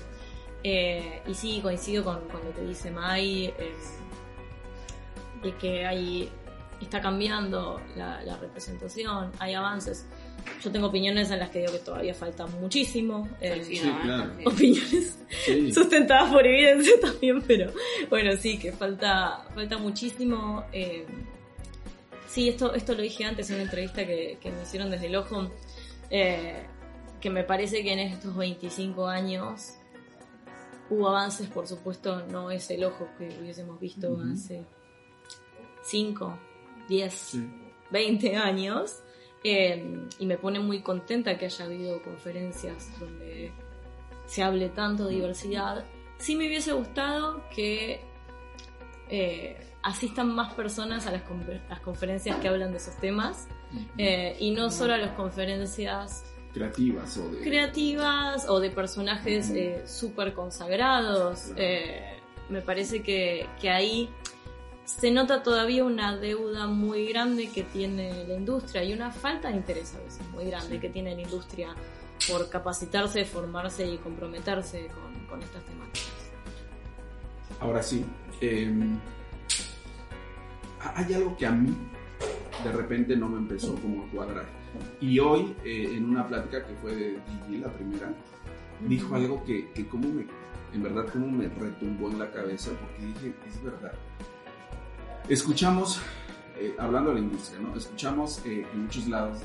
Eh, 0.63 1.21
y 1.27 1.33
sí, 1.33 1.59
coincido 1.61 2.03
con, 2.03 2.21
con, 2.29 2.43
lo 2.43 2.53
que 2.53 2.61
dice 2.61 2.89
Mai, 2.89 3.45
eh, 3.45 3.75
de 5.43 5.55
que 5.57 5.85
hay, 5.85 6.31
está 6.81 7.01
cambiando 7.01 7.79
la, 7.95 8.23
la 8.23 8.37
representación, 8.37 9.31
hay 9.39 9.53
avances 9.53 10.07
yo 10.63 10.71
tengo 10.71 10.87
opiniones 10.87 11.29
en 11.31 11.39
las 11.39 11.49
que 11.49 11.59
digo 11.59 11.71
que 11.73 11.79
todavía 11.79 12.13
falta 12.13 12.47
muchísimo. 12.47 13.29
Eh, 13.41 13.61
opiniones 14.45 15.17
sustentadas 15.73 16.31
por 16.31 16.45
evidencia 16.45 16.93
también, 17.01 17.41
pero 17.41 17.71
bueno, 18.09 18.31
sí, 18.37 18.57
que 18.57 18.71
falta, 18.71 19.45
falta 19.53 19.77
muchísimo. 19.77 20.63
Eh, 20.71 21.05
sí, 22.27 22.49
esto, 22.49 22.73
esto 22.73 22.93
lo 22.93 23.01
dije 23.01 23.23
antes 23.23 23.49
en 23.49 23.55
una 23.55 23.63
entrevista 23.63 24.05
que, 24.05 24.37
me 24.43 24.63
hicieron 24.63 24.89
desde 24.89 25.07
el 25.07 25.15
ojo, 25.15 25.51
eh, 26.09 26.63
que 27.21 27.29
me 27.29 27.43
parece 27.43 27.83
que 27.83 27.93
en 27.93 27.99
estos 27.99 28.35
25 28.35 29.07
años 29.07 29.73
hubo 30.89 31.09
avances, 31.09 31.47
por 31.47 31.67
supuesto, 31.67 32.25
no 32.27 32.51
es 32.51 32.69
el 32.71 32.83
ojo 32.83 33.09
que 33.17 33.27
hubiésemos 33.41 33.79
visto 33.79 34.17
hace 34.33 34.63
5, 35.83 36.39
10, 36.89 37.37
20 37.91 38.35
años. 38.35 39.03
Em, 39.49 40.09
y 40.19 40.25
me 40.25 40.37
pone 40.37 40.59
muy 40.59 40.81
contenta 40.81 41.37
que 41.37 41.45
haya 41.45 41.63
habido 41.63 42.03
conferencias 42.03 42.99
donde 42.99 43.53
se 44.25 44.43
hable 44.43 44.67
tanto 44.67 45.05
de 45.05 45.15
diversidad. 45.15 45.85
Sí 46.17 46.35
me 46.35 46.47
hubiese 46.47 46.73
gustado 46.73 47.41
que 47.55 48.01
eh, 49.09 49.55
asistan 49.83 50.35
más 50.35 50.53
personas 50.53 51.07
a 51.07 51.11
las, 51.11 51.21
conferencias 51.81 52.35
que 52.39 52.49
hablan 52.49 52.71
de 52.71 52.77
esos 52.77 52.97
temas 52.97 53.47
eh, 53.97 54.35
y 54.37 54.51
no 54.51 54.69
solo 54.69 54.95
a 54.95 54.97
las 54.97 55.11
conferencias 55.11 56.25
creativas 56.53 57.15
o 57.17 57.29
de 57.29 57.39
creativas 57.39 58.49
o 58.49 58.59
de 58.59 58.69
personajes 58.69 59.49
eh, 59.51 59.83
súper 59.85 60.33
consagrados. 60.33 61.53
me 62.49 62.61
parece 62.61 63.01
que, 63.01 63.47
que 63.61 63.69
ahí 63.69 64.09
se 64.87 65.11
nota 65.11 65.43
todavía 65.43 65.83
una 65.83 66.15
deuda 66.15 66.65
muy 66.65 67.07
grande 67.07 67.49
que 67.49 67.63
tiene 67.63 68.25
la 68.25 68.35
industria 68.35 68.85
y 68.85 68.93
una 68.93 69.11
falta 69.11 69.49
de 69.49 69.57
interés 69.57 69.93
a 69.95 69.99
veces 69.99 70.25
muy 70.29 70.45
grande 70.45 70.79
que 70.79 70.87
tiene 70.87 71.13
la 71.13 71.21
industria 71.21 71.75
por 72.29 72.49
capacitarse, 72.49 73.25
formarse 73.25 73.85
y 73.85 73.97
comprometerse 73.97 74.89
con, 75.29 75.41
estas 75.43 75.63
temáticas. 75.65 76.31
Ahora 77.59 77.83
sí, 77.83 78.05
em, 78.39 78.97
hay 80.95 81.13
algo 81.13 81.35
que 81.35 81.45
a 81.45 81.51
mí 81.51 81.75
de 82.63 82.71
repente 82.71 83.17
no 83.17 83.27
me 83.27 83.39
empezó 83.39 83.75
como 83.75 84.05
a 84.05 84.07
cuadrar. 84.09 84.45
Y 85.01 85.19
hoy, 85.19 85.53
eh, 85.65 85.95
en 85.95 86.05
una 86.05 86.25
plática 86.25 86.65
que 86.65 86.73
fue 86.75 86.95
de 86.95 87.19
Gigi, 87.45 87.57
la 87.59 87.67
primera, 87.73 88.13
dijo 88.87 89.15
algo 89.15 89.43
que, 89.43 89.69
que 89.73 89.85
como 89.85 90.07
me, 90.07 90.25
en 90.73 90.81
verdad 90.81 91.07
como 91.11 91.27
me 91.27 91.49
retumbó 91.49 92.09
en 92.09 92.19
la 92.19 92.31
cabeza 92.31 92.71
porque 92.71 93.05
dije, 93.05 93.35
es 93.45 93.61
verdad 93.61 93.91
Escuchamos, 95.29 95.99
eh, 96.57 96.73
hablando 96.79 97.09
de 97.09 97.15
la 97.15 97.21
industria, 97.21 97.59
¿no? 97.59 97.75
Escuchamos 97.75 98.41
eh, 98.45 98.65
en 98.73 98.83
muchos 98.83 99.07
lados 99.07 99.39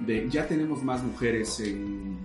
de, 0.00 0.28
ya 0.28 0.46
tenemos 0.46 0.82
más 0.82 1.02
mujeres 1.02 1.60
en, 1.60 2.18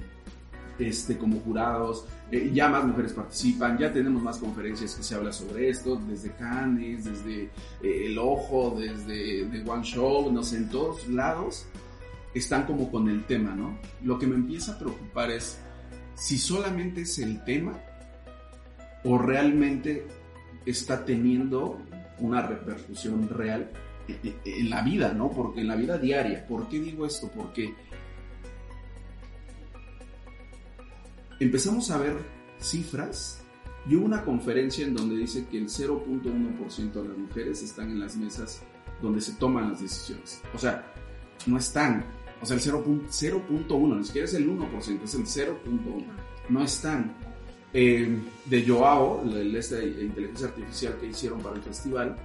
este, 0.77 1.17
como 1.17 1.39
jurados, 1.39 2.05
eh, 2.29 2.51
ya 2.53 2.67
más 2.67 2.83
mujeres 2.83 3.13
participan, 3.13 3.77
ya 3.77 3.93
tenemos 3.93 4.21
más 4.21 4.37
conferencias 4.37 4.95
que 4.95 5.03
se 5.03 5.15
habla 5.15 5.31
sobre 5.31 5.69
esto, 5.69 5.95
desde 5.95 6.33
Cannes, 6.33 7.05
desde 7.05 7.49
El 7.81 8.17
Ojo, 8.17 8.75
desde 8.77 9.45
The 9.45 9.69
One 9.69 9.83
Show, 9.83 10.29
no 10.29 10.43
sé, 10.43 10.57
en 10.57 10.69
todos 10.69 11.07
lados 11.07 11.67
están 12.33 12.65
como 12.65 12.91
con 12.91 13.07
el 13.07 13.25
tema, 13.25 13.55
¿no? 13.55 13.79
Lo 14.03 14.19
que 14.19 14.27
me 14.27 14.35
empieza 14.35 14.73
a 14.73 14.77
preocupar 14.77 15.31
es 15.31 15.57
si 16.15 16.37
solamente 16.37 17.01
es 17.01 17.17
el 17.19 17.45
tema 17.45 17.79
o 19.05 19.17
realmente 19.17 20.05
está 20.65 21.05
teniendo 21.05 21.79
una 22.19 22.41
repercusión 22.41 23.29
real 23.29 23.71
en 24.07 24.69
la 24.69 24.81
vida, 24.81 25.13
¿no? 25.13 25.29
Porque 25.31 25.61
en 25.61 25.67
la 25.67 25.75
vida 25.75 25.97
diaria. 25.97 26.45
¿Por 26.47 26.67
qué 26.67 26.79
digo 26.79 27.05
esto? 27.05 27.29
Porque 27.33 27.73
empezamos 31.39 31.89
a 31.91 31.97
ver 31.97 32.17
cifras 32.59 33.41
y 33.87 33.95
hubo 33.95 34.05
una 34.05 34.23
conferencia 34.23 34.85
en 34.85 34.93
donde 34.93 35.15
dice 35.15 35.47
que 35.47 35.57
el 35.57 35.67
0.1% 35.67 36.91
de 36.91 37.07
las 37.07 37.17
mujeres 37.17 37.63
están 37.63 37.91
en 37.91 37.99
las 37.99 38.15
mesas 38.17 38.61
donde 39.01 39.21
se 39.21 39.33
toman 39.33 39.71
las 39.71 39.81
decisiones. 39.81 40.41
O 40.53 40.57
sea, 40.57 40.93
no 41.45 41.57
están. 41.57 42.05
O 42.41 42.45
sea, 42.45 42.55
el 42.55 42.61
0.1, 42.61 43.97
ni 43.97 44.03
siquiera 44.03 44.25
es 44.25 44.33
el 44.33 44.49
1%, 44.49 45.03
es 45.03 45.13
el 45.15 45.25
0.1. 45.25 46.05
No 46.49 46.63
están. 46.63 47.15
Eh, 47.73 48.19
de 48.45 48.67
Joao, 48.67 49.21
el, 49.23 49.55
este 49.55 49.85
inteligencia 49.85 50.47
artificial 50.47 50.97
que 50.99 51.07
hicieron 51.07 51.39
para 51.39 51.55
el 51.55 51.61
festival, 51.61 52.15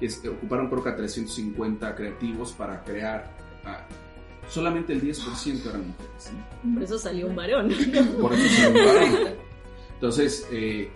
que 0.00 0.28
ocuparon 0.28 0.68
creo 0.68 0.82
que 0.82 0.88
a 0.90 0.96
350 0.96 1.94
creativos 1.94 2.52
para 2.52 2.82
crear. 2.82 3.30
solamente 4.48 4.92
el 4.92 5.02
10% 5.02 5.68
eran 5.68 5.88
mujeres. 5.88 6.32
Por 6.74 6.82
eso 6.82 6.98
salió 6.98 7.26
un 7.28 7.36
varón. 7.36 7.68
Por 8.20 8.32
eso 8.32 8.48
salió 8.48 8.80
un 8.80 8.86
varón. 8.86 9.34
Entonces, 9.94 10.46
eh, 10.52 10.90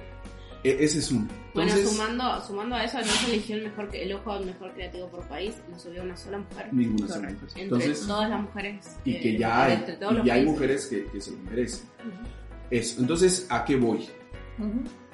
e, 0.65 0.85
ese 0.85 0.99
es 1.01 1.11
un. 1.11 1.29
bueno, 1.55 1.73
sumando, 1.77 2.45
sumando 2.47 2.77
a 2.77 2.85
eso, 2.85 2.99
no 2.99 3.05
se 3.05 3.33
eligió 3.33 3.57
el, 3.57 3.65
mejor, 3.65 3.89
el 3.93 4.13
ojo 4.13 4.33
al 4.33 4.47
mejor 4.47 4.73
creativo 4.73 5.09
por 5.09 5.27
país, 5.27 5.55
no 5.69 5.79
subió 5.79 6.03
una 6.03 6.17
sola 6.17 6.39
mujer. 6.39 6.73
Ninguna 6.73 7.09
sola 7.09 7.31
mujer. 7.31 7.49
Entre 7.49 7.63
Entonces, 7.63 8.07
todas 8.07 8.31
las 8.31 8.41
mujeres. 8.41 8.97
Y 9.05 9.21
que 9.21 9.39
ya 9.39 9.65
hay, 9.65 9.85
y 10.25 10.31
hay 10.31 10.47
mujeres 10.47 10.87
que, 10.87 11.05
que, 11.07 11.21
se 11.21 11.33
lo 11.33 11.39
merecen. 11.39 11.89
Eso. 12.73 13.03
Entonces, 13.03 13.47
¿a 13.51 13.67
qué 13.67 13.77
voy? 13.77 14.09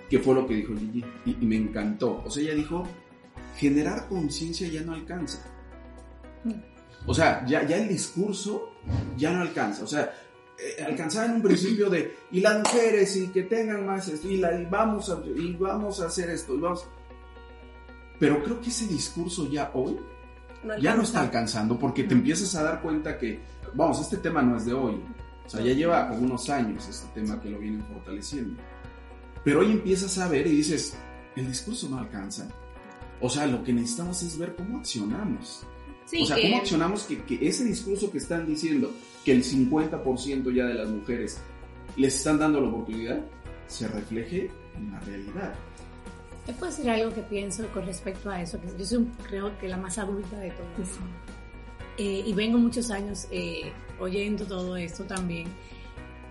¿Qué 0.08 0.20
fue 0.20 0.32
lo 0.32 0.46
que 0.46 0.54
dijo 0.54 0.74
Gigi? 0.76 1.04
Y, 1.26 1.44
me 1.44 1.56
encantó. 1.56 2.22
O 2.24 2.30
sea, 2.30 2.44
ella 2.44 2.54
dijo, 2.54 2.86
generar 3.56 4.06
conciencia 4.08 4.68
ya 4.68 4.82
no 4.82 4.94
alcanza. 4.94 5.42
O 7.04 7.12
sea, 7.12 7.44
ya, 7.46 7.66
ya 7.66 7.78
el 7.78 7.88
discurso 7.88 8.74
ya 9.16 9.32
no 9.32 9.40
alcanza. 9.40 9.82
O 9.82 9.88
sea, 9.88 10.14
eh, 10.56 10.84
alcanzaba 10.84 11.26
en 11.26 11.32
un 11.32 11.42
principio 11.42 11.90
de, 11.90 12.14
y 12.30 12.40
las 12.40 12.58
mujeres, 12.58 13.16
y 13.16 13.26
que 13.26 13.42
tengan 13.42 13.84
más 13.84 14.06
esto, 14.06 14.28
y, 14.28 14.36
la, 14.36 14.56
vamos, 14.70 15.10
a, 15.10 15.20
y 15.26 15.56
vamos 15.56 16.00
a 16.00 16.06
hacer 16.06 16.30
esto, 16.30 16.54
y 16.54 16.60
vamos... 16.60 16.86
Pero 18.20 18.40
creo 18.44 18.60
que 18.60 18.68
ese 18.68 18.86
discurso 18.86 19.50
ya 19.50 19.72
hoy 19.74 19.96
ya 20.80 20.94
no 20.94 21.02
está 21.02 21.22
alcanzando 21.22 21.76
porque 21.76 22.04
te 22.04 22.14
empiezas 22.14 22.54
a 22.54 22.62
dar 22.62 22.82
cuenta 22.82 23.18
que, 23.18 23.40
vamos, 23.74 24.00
este 24.00 24.18
tema 24.18 24.42
no 24.42 24.56
es 24.56 24.64
de 24.64 24.74
hoy. 24.74 25.00
O 25.48 25.50
sea, 25.50 25.62
ya 25.62 25.72
lleva 25.72 26.10
algunos 26.10 26.50
años 26.50 26.86
este 26.86 27.08
tema 27.18 27.40
que 27.40 27.48
lo 27.48 27.58
vienen 27.58 27.82
fortaleciendo. 27.86 28.60
Pero 29.42 29.60
hoy 29.60 29.72
empiezas 29.72 30.18
a 30.18 30.28
ver 30.28 30.46
y 30.46 30.50
dices, 30.50 30.94
el 31.36 31.48
discurso 31.48 31.88
no 31.88 31.98
alcanza. 31.98 32.46
O 33.18 33.30
sea, 33.30 33.46
lo 33.46 33.64
que 33.64 33.72
necesitamos 33.72 34.22
es 34.22 34.38
ver 34.38 34.54
cómo 34.54 34.76
accionamos. 34.76 35.62
o 36.20 36.26
sea, 36.26 36.36
cómo 36.38 36.58
accionamos 36.58 37.04
que, 37.04 37.22
que, 37.22 37.48
ese 37.48 37.64
discurso 37.64 38.10
que 38.12 38.18
están 38.18 38.46
diciendo, 38.46 38.92
que 39.24 39.32
el 39.32 39.42
50% 39.42 40.54
ya 40.54 40.66
de 40.66 40.74
las 40.74 40.90
mujeres 40.90 41.40
les 41.96 42.14
están 42.14 42.38
dando 42.38 42.60
la 42.60 42.68
oportunidad, 42.68 43.24
se 43.68 43.88
refleje 43.88 44.50
en 44.76 44.92
la 44.92 45.00
realidad. 45.00 45.54
Te 46.44 46.52
puedo 46.52 46.70
decir 46.70 46.90
algo 46.90 47.14
que 47.14 47.22
pienso 47.22 47.66
con 47.68 47.86
respecto 47.86 48.28
a 48.28 48.42
eso, 48.42 48.60
que 48.60 48.68
yo 48.78 48.84
soy 48.84 49.06
creo 49.26 49.58
que 49.58 49.66
la 49.66 49.78
más 49.78 49.96
adulta 49.96 50.38
de 50.40 50.50
todos. 50.50 50.90
Eh, 51.96 52.22
y 52.26 52.34
vengo 52.34 52.58
muchos 52.58 52.90
años 52.90 53.26
eh, 53.30 53.72
oyendo 54.00 54.46
todo 54.46 54.76
esto 54.76 55.04
también. 55.04 55.48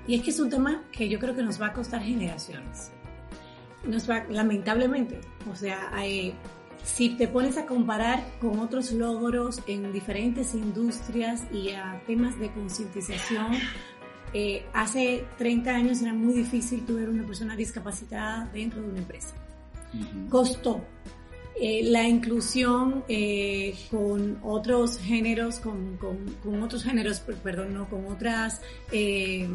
Y 0.08 0.16
es 0.16 0.24
que 0.24 0.30
es 0.30 0.40
un 0.40 0.50
tema 0.50 0.84
que 0.92 1.10
yo 1.10 1.20
creo 1.20 1.36
que 1.36 1.44
nos 1.44 1.62
va 1.62 1.68
a 1.68 1.74
costar 1.74 2.02
generaciones. 2.02 2.92
Nos 3.86 4.10
va, 4.10 4.24
lamentablemente. 4.30 5.20
O 5.52 5.56
sea, 5.56 5.92
si 6.84 7.10
te 7.10 7.28
pones 7.28 7.58
a 7.58 7.66
comparar 7.66 8.24
con 8.40 8.60
otros 8.60 8.92
logros 8.92 9.62
en 9.68 9.92
diferentes 9.92 10.54
industrias 10.54 11.44
y 11.52 11.72
a 11.72 12.02
temas 12.08 12.40
de 12.40 12.50
concientización, 12.52 13.54
eh, 14.34 14.66
hace 14.74 15.26
30 15.38 15.70
años 15.72 16.02
era 16.02 16.14
muy 16.14 16.34
difícil 16.34 16.86
tuviera 16.86 17.12
una 17.12 17.26
persona 17.26 17.56
discapacitada 17.56 18.50
dentro 18.54 18.82
de 18.82 18.90
una 18.90 19.00
empresa. 19.00 19.34
Costó, 20.30 20.86
eh, 21.60 21.82
la 21.84 22.08
inclusión 22.08 23.04
eh, 23.08 23.74
con 23.90 24.40
otros 24.44 25.00
géneros, 25.00 25.60
con, 25.60 25.98
con, 25.98 26.62
otros 26.62 26.84
géneros, 26.84 27.20
perdón, 27.20 27.74
no, 27.74 27.90
con 27.90 28.06
otras, 28.06 28.62
eh, 28.92 29.50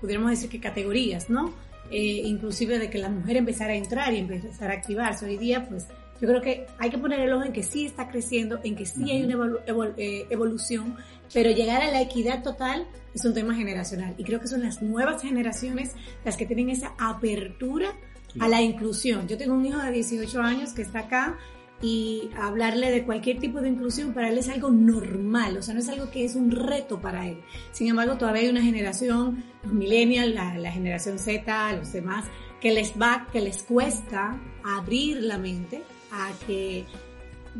pudiéramos 0.00 0.30
decir 0.30 0.50
que 0.50 0.60
categorías, 0.60 1.30
¿no? 1.30 1.52
inclusive 1.90 2.78
de 2.80 2.90
que 2.90 2.98
la 2.98 3.08
mujer 3.08 3.36
empezara 3.36 3.74
a 3.74 3.76
entrar 3.76 4.12
y 4.14 4.18
empezar 4.18 4.70
a 4.70 4.74
activarse. 4.74 5.26
Hoy 5.26 5.36
día, 5.36 5.68
pues, 5.68 5.86
yo 6.20 6.26
creo 6.26 6.40
que 6.40 6.66
hay 6.78 6.90
que 6.90 6.98
poner 6.98 7.20
el 7.20 7.32
ojo 7.32 7.44
en 7.44 7.52
que 7.52 7.62
sí 7.62 7.86
está 7.86 8.08
creciendo, 8.08 8.58
en 8.64 8.74
que 8.74 8.84
sí 8.84 9.12
hay 9.12 9.22
una 9.22 9.58
evolución, 9.68 10.96
pero 11.32 11.50
llegar 11.50 11.82
a 11.82 11.92
la 11.92 12.00
equidad 12.00 12.42
total 12.42 12.88
es 13.14 13.24
un 13.24 13.32
tema 13.32 13.54
generacional. 13.54 14.14
Y 14.18 14.24
creo 14.24 14.40
que 14.40 14.48
son 14.48 14.62
las 14.62 14.82
nuevas 14.82 15.22
generaciones 15.22 15.92
las 16.24 16.36
que 16.36 16.46
tienen 16.46 16.70
esa 16.70 16.94
apertura 16.98 17.94
a 18.38 18.48
la 18.48 18.62
inclusión. 18.62 19.28
Yo 19.28 19.38
tengo 19.38 19.54
un 19.54 19.64
hijo 19.64 19.78
de 19.78 19.92
18 19.92 20.40
años 20.40 20.72
que 20.72 20.82
está 20.82 21.00
acá 21.00 21.38
y 21.80 22.30
hablarle 22.36 22.90
de 22.90 23.04
cualquier 23.04 23.38
tipo 23.38 23.60
de 23.60 23.68
inclusión 23.68 24.14
para 24.14 24.30
él 24.30 24.38
es 24.38 24.48
algo 24.48 24.70
normal, 24.70 25.58
o 25.58 25.62
sea, 25.62 25.74
no 25.74 25.80
es 25.80 25.88
algo 25.88 26.10
que 26.10 26.24
es 26.24 26.34
un 26.34 26.50
reto 26.50 27.00
para 27.00 27.28
él. 27.28 27.40
Sin 27.72 27.88
embargo, 27.88 28.16
todavía 28.16 28.42
hay 28.42 28.48
una 28.48 28.62
generación, 28.62 29.44
los 29.62 29.72
millennials, 29.72 30.34
la, 30.34 30.56
la 30.56 30.72
generación 30.72 31.18
Z, 31.18 31.72
los 31.74 31.92
demás, 31.92 32.24
que 32.60 32.72
les 32.72 32.94
va, 33.00 33.28
que 33.30 33.40
les 33.40 33.62
cuesta 33.62 34.40
abrir 34.64 35.22
la 35.22 35.36
mente 35.36 35.82
a 36.10 36.30
que 36.46 36.86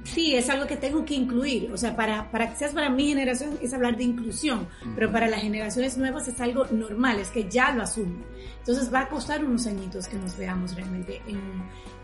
sí, 0.03 0.35
es 0.35 0.51
algo 0.51 0.67
que 0.67 0.77
tengo 0.77 1.05
que 1.05 1.15
incluir. 1.15 1.71
O 1.73 1.77
sea, 1.77 1.95
para, 1.95 2.31
para 2.31 2.51
quizás 2.51 2.73
para 2.73 2.89
mi 2.89 3.09
generación 3.09 3.59
es 3.63 3.73
hablar 3.73 3.97
de 3.97 4.05
inclusión, 4.05 4.67
pero 4.95 5.11
para 5.13 5.29
las 5.29 5.41
generaciones 5.41 5.97
nuevas 5.97 6.27
es 6.29 6.41
algo 6.41 6.67
normal, 6.67 7.21
es 7.21 7.31
que 7.31 7.49
ya 7.49 7.73
lo 7.73 7.83
asumen. 7.83 8.25
Entonces 8.59 8.93
va 8.93 9.01
a 9.01 9.09
costar 9.09 9.45
unos 9.45 9.67
añitos 9.67 10.09
que 10.09 10.17
nos 10.17 10.37
veamos 10.37 10.75
realmente 10.75 11.23
en, 11.27 11.41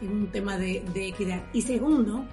en 0.03 0.13
un 0.13 0.31
tema 0.31 0.57
de, 0.57 0.85
de, 0.95 1.09
equidad. 1.09 1.43
Y 1.53 1.63
segundo, 1.63 2.25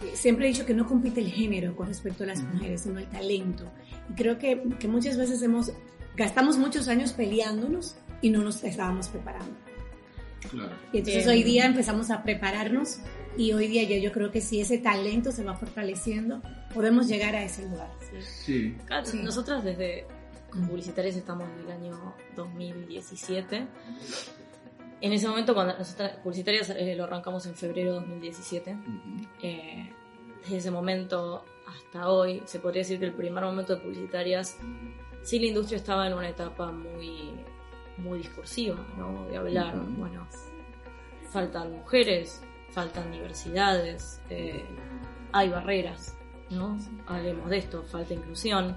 eh, 0.00 0.12
siempre 0.14 0.46
he 0.46 0.48
dicho 0.48 0.64
que 0.64 0.74
no 0.74 0.86
compite 0.86 1.20
el 1.20 1.30
género 1.30 1.76
con 1.76 1.88
respecto 1.88 2.24
a 2.24 2.28
las 2.28 2.42
mujeres, 2.42 2.82
sino 2.82 2.98
el 2.98 3.06
talento. 3.06 3.70
Y 4.10 4.14
creo 4.14 4.38
que, 4.38 4.62
que 4.78 4.88
muchas 4.88 5.16
veces 5.18 5.42
hemos, 5.42 5.72
gastamos 6.16 6.56
muchos 6.56 6.88
años 6.88 7.12
peleándonos 7.12 7.96
y 8.22 8.30
no 8.30 8.42
nos 8.42 8.64
estábamos 8.64 9.08
preparando. 9.08 9.54
Claro. 10.50 10.76
Y 10.92 10.98
entonces 10.98 11.26
hoy 11.26 11.42
día 11.42 11.66
empezamos 11.66 12.10
a 12.10 12.22
prepararnos 12.22 13.00
y 13.36 13.52
hoy 13.52 13.68
día 13.68 13.82
yo, 13.84 13.96
yo 13.96 14.12
creo 14.12 14.30
que 14.30 14.40
si 14.40 14.60
ese 14.60 14.78
talento 14.78 15.32
se 15.32 15.44
va 15.44 15.54
fortaleciendo, 15.54 16.42
podemos 16.74 17.06
llegar 17.08 17.34
a 17.34 17.44
ese 17.44 17.62
lugar. 17.68 17.90
Sí. 18.44 18.76
Nosotros 19.22 19.64
desde 19.64 20.06
publicitarios 20.50 21.16
estamos 21.16 21.48
en 21.50 21.66
el 21.66 21.70
año 21.70 22.14
2017 22.34 23.66
en 25.00 25.12
ese 25.12 25.28
momento, 25.28 25.54
cuando 25.54 25.76
nosotros 25.76 26.10
publicitarias 26.22 26.70
eh, 26.70 26.94
lo 26.96 27.04
arrancamos 27.04 27.44
en 27.46 27.54
febrero 27.54 27.94
de 27.94 28.00
2017, 28.00 28.78
eh, 29.42 29.90
desde 30.42 30.56
ese 30.56 30.70
momento 30.70 31.44
hasta 31.66 32.08
hoy, 32.08 32.42
se 32.46 32.60
podría 32.60 32.80
decir 32.80 32.98
que 32.98 33.06
el 33.06 33.12
primer 33.12 33.44
momento 33.44 33.76
de 33.76 33.82
publicitarias, 33.82 34.56
sí 35.22 35.38
la 35.38 35.46
industria 35.46 35.76
estaba 35.76 36.06
en 36.06 36.14
una 36.14 36.28
etapa 36.28 36.72
muy, 36.72 37.32
muy 37.98 38.18
discursiva, 38.18 38.86
¿no? 38.96 39.26
De 39.26 39.36
hablar, 39.36 39.76
bueno, 39.98 40.26
faltan 41.30 41.72
mujeres, 41.72 42.42
faltan 42.76 43.10
diversidades, 43.10 44.20
eh, 44.28 44.62
hay 45.32 45.48
barreras, 45.48 46.14
¿no? 46.50 46.78
Hablemos 47.06 47.48
de 47.48 47.56
esto, 47.56 47.82
falta 47.84 48.12
inclusión. 48.12 48.76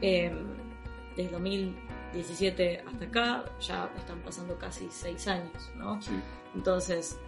desde 0.00 1.30
2017 1.32 2.84
hasta 2.86 3.04
acá 3.04 3.44
ya 3.60 3.90
están 3.94 4.20
pasando 4.22 4.56
casi 4.56 4.88
seis 4.90 5.28
años, 5.28 5.70
¿no? 5.76 6.00
Entonces, 6.54 7.18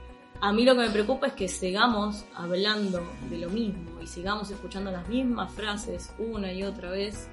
a 0.40 0.50
mí 0.50 0.64
lo 0.64 0.74
que 0.74 0.80
me 0.80 0.90
preocupa 0.90 1.26
es 1.26 1.34
que 1.34 1.46
sigamos 1.46 2.24
hablando 2.34 3.02
de 3.28 3.38
lo 3.38 3.50
mismo 3.50 4.00
y 4.00 4.06
sigamos 4.06 4.50
escuchando 4.50 4.90
las 4.90 5.06
mismas 5.08 5.52
frases 5.52 6.14
una 6.18 6.50
y 6.54 6.62
otra 6.62 6.90
vez 6.90 7.28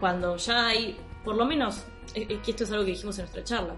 cuando 0.00 0.36
ya 0.38 0.66
hay, 0.66 0.96
por 1.24 1.36
lo 1.36 1.44
menos, 1.44 1.84
es 2.14 2.26
que 2.40 2.50
esto 2.50 2.64
es 2.64 2.72
algo 2.72 2.84
que 2.84 2.90
dijimos 2.90 3.16
en 3.18 3.26
nuestra 3.26 3.44
charla, 3.44 3.76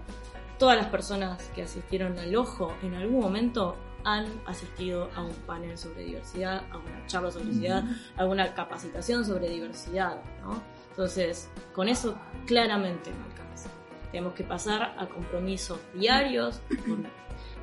todas 0.59 0.77
las 0.77 0.87
personas 0.87 1.49
que 1.55 1.63
asistieron 1.63 2.19
al 2.19 2.35
ojo 2.35 2.75
en 2.83 2.93
algún 2.93 3.21
momento 3.21 3.75
han 4.03 4.27
asistido 4.45 5.09
a 5.15 5.23
un 5.23 5.33
panel 5.33 5.77
sobre 5.77 6.03
diversidad, 6.03 6.63
a 6.71 6.77
una 6.77 7.05
charla 7.07 7.31
sobre 7.31 7.45
diversidad, 7.45 7.83
a 8.17 8.25
una 8.25 8.53
capacitación 8.53 9.25
sobre 9.25 9.49
diversidad, 9.49 10.21
¿no? 10.41 10.61
Entonces, 10.89 11.49
con 11.73 11.89
eso 11.89 12.17
claramente 12.45 13.11
no 13.11 13.25
alcanza. 13.25 13.69
Tenemos 14.11 14.33
que 14.33 14.43
pasar 14.43 14.95
a 14.97 15.07
compromisos 15.07 15.79
diarios, 15.93 16.61
con 16.87 17.07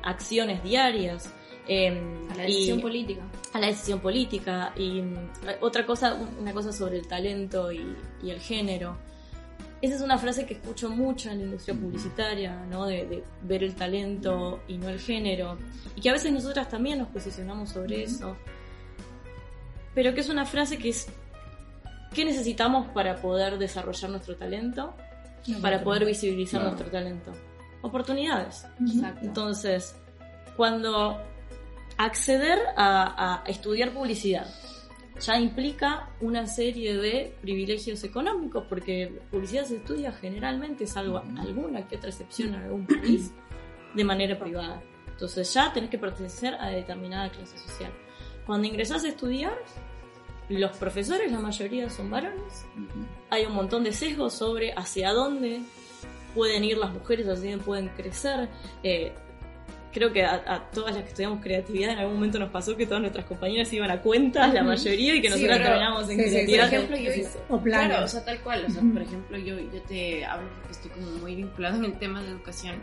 acciones 0.03 0.63
diarias. 0.63 1.33
Em, 1.67 2.29
a 2.31 2.35
la 2.35 2.43
decisión 2.43 2.79
política. 2.79 3.21
A 3.53 3.59
la 3.59 3.67
decisión 3.67 3.99
política. 3.99 4.73
Y 4.75 5.01
mm, 5.01 5.29
otra 5.59 5.85
cosa, 5.85 6.17
una 6.39 6.53
cosa 6.53 6.71
sobre 6.71 6.97
el 6.97 7.07
talento 7.07 7.71
y, 7.71 7.95
el 8.23 8.39
género. 8.39 8.97
Esa 9.81 9.95
es 9.95 10.01
una 10.01 10.17
frase 10.17 10.45
que 10.45 10.55
escucho 10.55 10.89
mucho 10.89 11.29
en 11.29 11.39
la 11.39 11.43
industria 11.45 11.75
publicitaria, 11.75 12.65
¿no? 12.65 12.85
De, 12.85 13.23
ver 13.43 13.63
el 13.63 13.75
talento 13.75 14.61
y 14.67 14.77
no 14.77 14.89
el 14.89 14.99
género. 14.99 15.57
Y 15.95 16.01
que 16.01 16.09
a 16.09 16.13
veces 16.13 16.31
nosotras 16.31 16.67
también 16.69 16.99
nos 16.99 17.09
posicionamos 17.09 17.69
sobre 17.69 18.03
eso. 18.03 18.35
Pero 19.93 20.13
que 20.13 20.21
es 20.21 20.29
una 20.29 20.45
frase 20.45 20.77
que 20.77 20.89
es, 20.89 21.07
¿qué 22.13 22.25
necesitamos 22.25 22.87
para 22.89 23.17
poder 23.17 23.57
desarrollar 23.57 24.11
nuestro 24.11 24.35
talento? 24.35 24.95
para 25.61 25.81
poder 25.81 26.03
visibilizar 26.03 26.61
nuestro 26.61 26.89
talento 26.91 27.31
oportunidades. 27.81 28.65
Entonces, 29.21 29.95
cuando 30.55 31.17
acceder 31.97 32.59
a, 32.75 33.43
estudiar 33.47 33.91
publicidad 33.91 34.47
ya 35.19 35.39
implica 35.39 36.09
una 36.21 36.45
serie 36.45 36.97
de 36.97 37.35
privilegios 37.41 38.03
económicos, 38.03 38.65
porque 38.67 39.19
publicidad 39.31 39.65
se 39.65 39.77
estudia 39.77 40.11
generalmente, 40.11 40.87
salvo 40.87 41.17
alguna 41.37 41.87
que 41.87 41.97
otra 41.97 42.09
excepción 42.09 42.53
en 42.53 42.61
algún 42.61 42.85
país, 42.85 43.33
de 43.93 44.03
manera 44.03 44.37
privada. 44.37 44.81
Entonces 45.07 45.51
ya 45.53 45.73
tenés 45.73 45.89
que 45.89 45.97
pertenecer 45.97 46.55
a 46.55 46.69
determinada 46.69 47.29
clase 47.29 47.57
social. 47.57 47.91
Cuando 48.45 48.67
ingresás 48.67 49.03
a 49.03 49.09
estudiar, 49.09 49.57
los 50.49 50.77
profesores, 50.77 51.31
la 51.31 51.39
mayoría 51.39 51.89
son 51.89 52.09
varones. 52.09 52.65
Hay 53.29 53.45
un 53.45 53.53
montón 53.53 53.83
de 53.83 53.91
sesgos 53.91 54.33
sobre 54.33 54.71
hacia 54.73 55.11
dónde 55.11 55.61
pueden 56.33 56.63
ir 56.63 56.77
las 56.77 56.93
mujeres, 56.93 57.27
así 57.27 57.53
pueden 57.57 57.89
crecer. 57.89 58.47
Eh, 58.83 59.13
creo 59.91 60.11
que 60.11 60.23
a, 60.23 60.69
todas 60.73 60.93
las 60.95 61.03
que 61.03 61.09
estudiamos 61.09 61.41
creatividad 61.41 61.91
en 61.91 61.99
algún 61.99 62.15
momento 62.15 62.39
nos 62.39 62.49
pasó 62.49 62.75
que 62.75 62.85
todas 62.85 63.01
nuestras 63.01 63.25
compañeras 63.25 63.71
iban 63.73 63.91
a 63.91 64.01
cuentas, 64.01 64.53
la 64.53 64.63
mayoría, 64.63 65.15
y 65.15 65.21
que 65.21 65.29
nosotros 65.29 65.57
terminamos 65.57 66.09
en 66.09 66.17
creatividad. 66.17 66.69
por 66.69 66.73
ejemplo, 66.73 66.97
yo, 66.97 67.11
o 67.49 67.61
claro, 67.61 68.05
o 68.05 68.07
sea, 68.07 68.23
tal 68.23 68.39
cual. 68.41 68.65
O 68.67 68.69
sea, 68.69 68.81
por 68.81 69.01
ejemplo, 69.01 69.37
yo, 69.37 69.59
yo 69.59 69.81
te 69.87 70.25
hablo 70.25 70.49
porque 70.61 70.71
estoy 70.71 70.91
como 70.91 71.11
muy 71.19 71.35
vinculado 71.35 71.77
en 71.77 71.85
el 71.85 71.93
tema 71.93 72.21
de 72.21 72.29
educación 72.29 72.75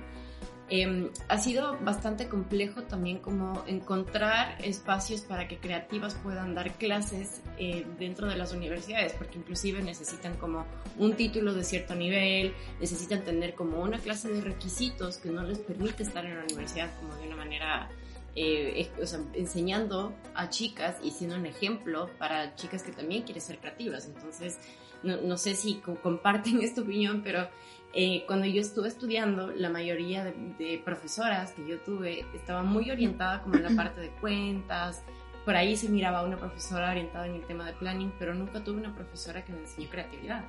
Em, 0.71 1.11
ha 1.29 1.37
sido 1.37 1.79
bastante 1.81 2.27
complejo 2.27 2.85
también 2.85 3.19
como 3.19 3.63
encontrar 3.67 4.57
espacios 4.65 5.21
para 5.21 5.47
que 5.47 5.59
creativas 5.59 6.15
puedan 6.15 6.55
dar 6.55 6.73
clases 6.79 7.43
eh, 7.59 7.85
dentro 7.99 8.27
de 8.29 8.37
las 8.37 8.55
universidades, 8.55 9.13
porque 9.13 9.37
inclusive 9.37 9.83
necesitan 9.83 10.37
como 10.37 10.65
un 10.97 11.15
título 11.17 11.53
de 11.53 11.65
cierto 11.65 11.95
nivel, 11.95 12.55
necesitan 12.81 13.25
tener 13.25 13.55
como 13.55 13.83
una 13.83 13.99
clase 13.99 14.29
de 14.33 14.41
requisitos 14.41 15.19
que 15.19 15.29
no 15.29 15.43
les 15.43 15.59
permite 15.59 16.03
estar 16.03 16.25
en 16.25 16.39
la 16.39 16.45
universidad 16.45 16.91
como 16.99 17.15
de 17.17 17.27
una 17.27 17.37
manera, 17.37 17.91
eh, 18.35 18.91
o 19.03 19.07
sea, 19.07 19.21
enseñando 19.35 20.15
a 20.35 20.49
chicas 20.49 20.97
y 21.03 21.11
siendo 21.11 21.37
un 21.37 21.45
ejemplo 21.45 22.09
para 22.19 22.55
chicas 22.57 22.83
que 22.83 22.93
también 22.93 23.25
quieren 23.25 23.43
ser 23.43 23.59
creativas. 23.59 24.07
Entonces, 24.07 24.59
no 25.03 25.37
sé 25.37 25.55
si 25.55 25.75
comparten 26.03 26.61
esta 26.63 26.81
opinión, 26.81 27.21
pero 27.23 27.49
eh, 27.97 28.25
cuando 28.27 28.47
yo 28.47 28.61
estuve 28.61 28.89
estudiando, 28.89 29.53
la 29.53 29.71
mayoría 29.71 30.25
de, 30.25 30.83
profesoras 30.85 31.53
que 31.53 31.65
yo 31.67 31.79
tuve 31.79 32.27
estaba 32.35 32.65
muy 32.65 32.91
orientada 32.91 33.43
como 33.43 33.55
en 33.55 33.63
la 33.63 33.71
parte 33.71 34.01
de 34.01 34.11
cuentas. 34.21 35.05
Por 35.45 35.55
ahí 35.55 35.77
se 35.77 35.89
miraba 35.89 36.25
una 36.25 36.37
profesora 36.37 36.91
orientada 36.91 37.27
en 37.27 37.37
el 37.37 37.47
tema 37.47 37.67
de 37.67 37.73
planning, 37.75 38.13
pero 38.19 38.35
nunca 38.35 38.65
tuve 38.65 38.79
una 38.79 38.95
profesora 38.95 39.45
que 39.45 39.53
me 39.53 39.61
enseñó 39.61 39.89
creatividad. 39.91 40.45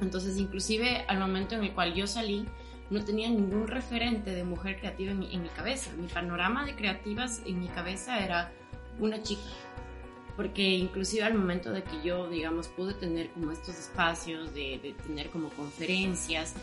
Entonces, 0.00 0.38
inclusive 0.38 1.04
al 1.08 1.18
momento 1.18 1.56
en 1.56 1.64
el 1.64 1.74
cual 1.74 1.92
yo 1.92 2.06
salí, 2.06 2.48
no 2.88 3.04
tenía 3.04 3.28
ningún 3.28 3.68
referente 3.68 4.30
de 4.30 4.44
mujer 4.44 4.78
creativa 4.78 5.12
en 5.12 5.18
mi, 5.18 5.34
en 5.34 5.42
mi 5.42 5.48
cabeza. 5.50 5.90
Mi 5.98 6.08
panorama 6.08 6.64
de 6.64 6.74
creativas 6.74 7.42
en 7.44 7.60
mi 7.60 7.68
cabeza 7.68 8.24
era 8.24 8.50
una 8.98 9.22
chica 9.22 9.42
porque 10.36 10.62
inclusive 10.62 11.24
al 11.24 11.34
momento 11.34 11.70
de 11.70 11.82
que 11.82 12.02
yo, 12.02 12.28
digamos, 12.28 12.68
pude 12.68 12.94
tener 12.94 13.30
como 13.30 13.52
estos 13.52 13.78
espacios, 13.78 14.52
de, 14.54 14.94
tener 15.06 15.30
como 15.30 15.50
conferencias, 15.50 16.54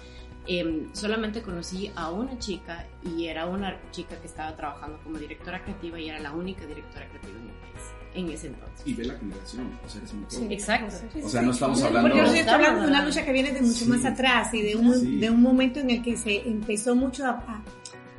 em, 0.48 0.94
solamente 0.94 1.42
conocí 1.42 1.92
a 1.96 2.12
una 2.12 2.38
chica 2.40 2.86
y 3.04 3.28
era 3.28 3.46
una 3.46 3.80
chica 3.92 4.20
que 4.20 4.28
estaba 4.28 4.56
trabajando 4.56 5.00
como 5.04 5.18
directora 5.18 5.64
creativa 5.64 6.00
y 6.00 6.10
era 6.10 6.20
la 6.20 6.32
única 6.32 6.66
directora 6.66 7.08
creativa 7.08 7.38
en 7.38 7.46
mi 7.46 7.52
país 7.52 8.00
en 8.16 8.30
ese 8.30 8.48
entonces. 8.48 8.82
Y 8.86 8.94
ve 8.94 9.06
la 9.06 9.16
generación, 9.16 9.72
o 9.86 9.90
sea, 9.90 10.02
es 10.04 10.14
un 10.14 10.26
sí, 10.28 10.48
Exacto. 10.50 10.96
o 11.24 11.30
sea, 11.30 11.42
no 11.42 11.52
estamos 11.52 11.82
hablando... 11.84 12.10
Porque 12.10 12.26
yo 12.26 12.34
estoy 12.34 12.54
hablando 12.54 12.82
de 12.82 12.88
una 12.88 13.06
lucha 13.06 13.24
que 13.24 13.32
viene 13.32 13.52
de 13.52 13.62
mucho 13.62 13.86
más 13.86 14.04
atrás 14.06 14.54
y 14.54 14.62
de 14.62 14.76
un, 14.76 15.20
de 15.20 15.30
un 15.30 15.42
momento 15.42 15.80
en 15.80 15.92
el 15.92 16.02
que 16.02 16.18
se 16.18 16.48
empezó 16.48 16.96
mucho 16.96 17.26
a 17.26 17.40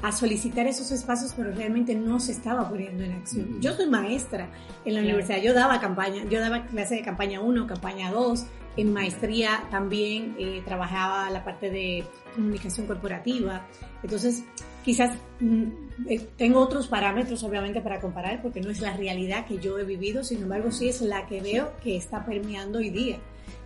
a 0.03 0.13
solicitar 0.13 0.67
esos 0.67 0.91
espacios, 0.91 1.35
pero 1.37 1.53
realmente 1.53 1.95
no 1.95 2.21
se 2.21 2.33
estaba 2.33 2.69
poniendo 2.69 3.05
en 3.05 3.13
acción. 3.13 3.61
Yo 3.61 3.75
soy 3.75 3.87
maestra 3.87 4.51
en 4.85 4.95
la 4.95 5.01
universidad, 5.01 5.43
yo 5.43 5.53
daba 5.53 5.81
campaña, 5.81 6.25
yo 6.29 6.41
daba 6.41 6.65
clase 6.67 6.97
de 6.97 7.03
campaña 7.03 7.41
1, 7.41 7.67
campaña 7.67 8.11
2, 8.11 8.47
en 8.77 8.93
maestría 8.93 9.65
también 9.71 10.37
eh, 10.39 10.63
trabajaba 10.65 11.29
la 11.31 11.45
parte 11.45 11.71
de 11.71 12.05
comunicación 12.35 12.87
corporativa, 12.87 13.67
entonces 14.03 14.45
quizás 14.85 15.17
mm, 15.41 15.65
eh, 16.09 16.27
tengo 16.37 16.61
otros 16.61 16.87
parámetros 16.87 17.43
obviamente 17.43 17.81
para 17.81 18.01
comparar 18.01 18.41
porque 18.41 18.61
no 18.61 18.71
es 18.71 18.81
la 18.81 18.97
realidad 18.97 19.47
que 19.47 19.59
yo 19.59 19.79
he 19.79 19.85
vivido, 19.85 20.25
sin 20.25 20.43
embargo 20.43 20.71
sí 20.71 20.89
es 20.89 21.01
la 21.03 21.27
que 21.27 21.41
veo 21.41 21.73
que 21.83 21.97
está 21.97 22.25
permeando 22.25 22.79
hoy 22.79 22.91
día. 22.91 23.19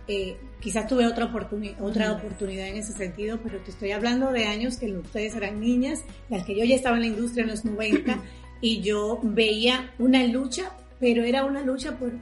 Eh, 0.07 0.37
quizás 0.59 0.87
tuve 0.87 1.07
otra, 1.07 1.25
oportunidad 1.25 1.81
otra 1.81 2.11
oportunidad 2.11 2.67
en 2.67 2.77
ese 2.77 2.93
sentido, 2.93 3.39
pero 3.43 3.59
te 3.59 3.71
estoy 3.71 3.91
hablando 3.91 4.31
de 4.31 4.45
años 4.45 4.77
que 4.77 4.91
ustedes 4.91 5.35
eran 5.35 5.59
niñas, 5.59 6.03
las 6.29 6.45
que 6.45 6.55
yo 6.55 6.63
ya 6.63 6.75
estaba 6.75 6.95
en 6.97 7.01
la 7.01 7.07
industria 7.07 7.43
en 7.43 7.49
los 7.49 7.65
90 7.65 8.19
y 8.61 8.81
yo 8.81 9.19
veía 9.23 9.91
una 9.97 10.23
lucha, 10.25 10.71
pero 10.99 11.23
era 11.23 11.45
una 11.45 11.61
lucha 11.61 11.97
por 11.97 12.13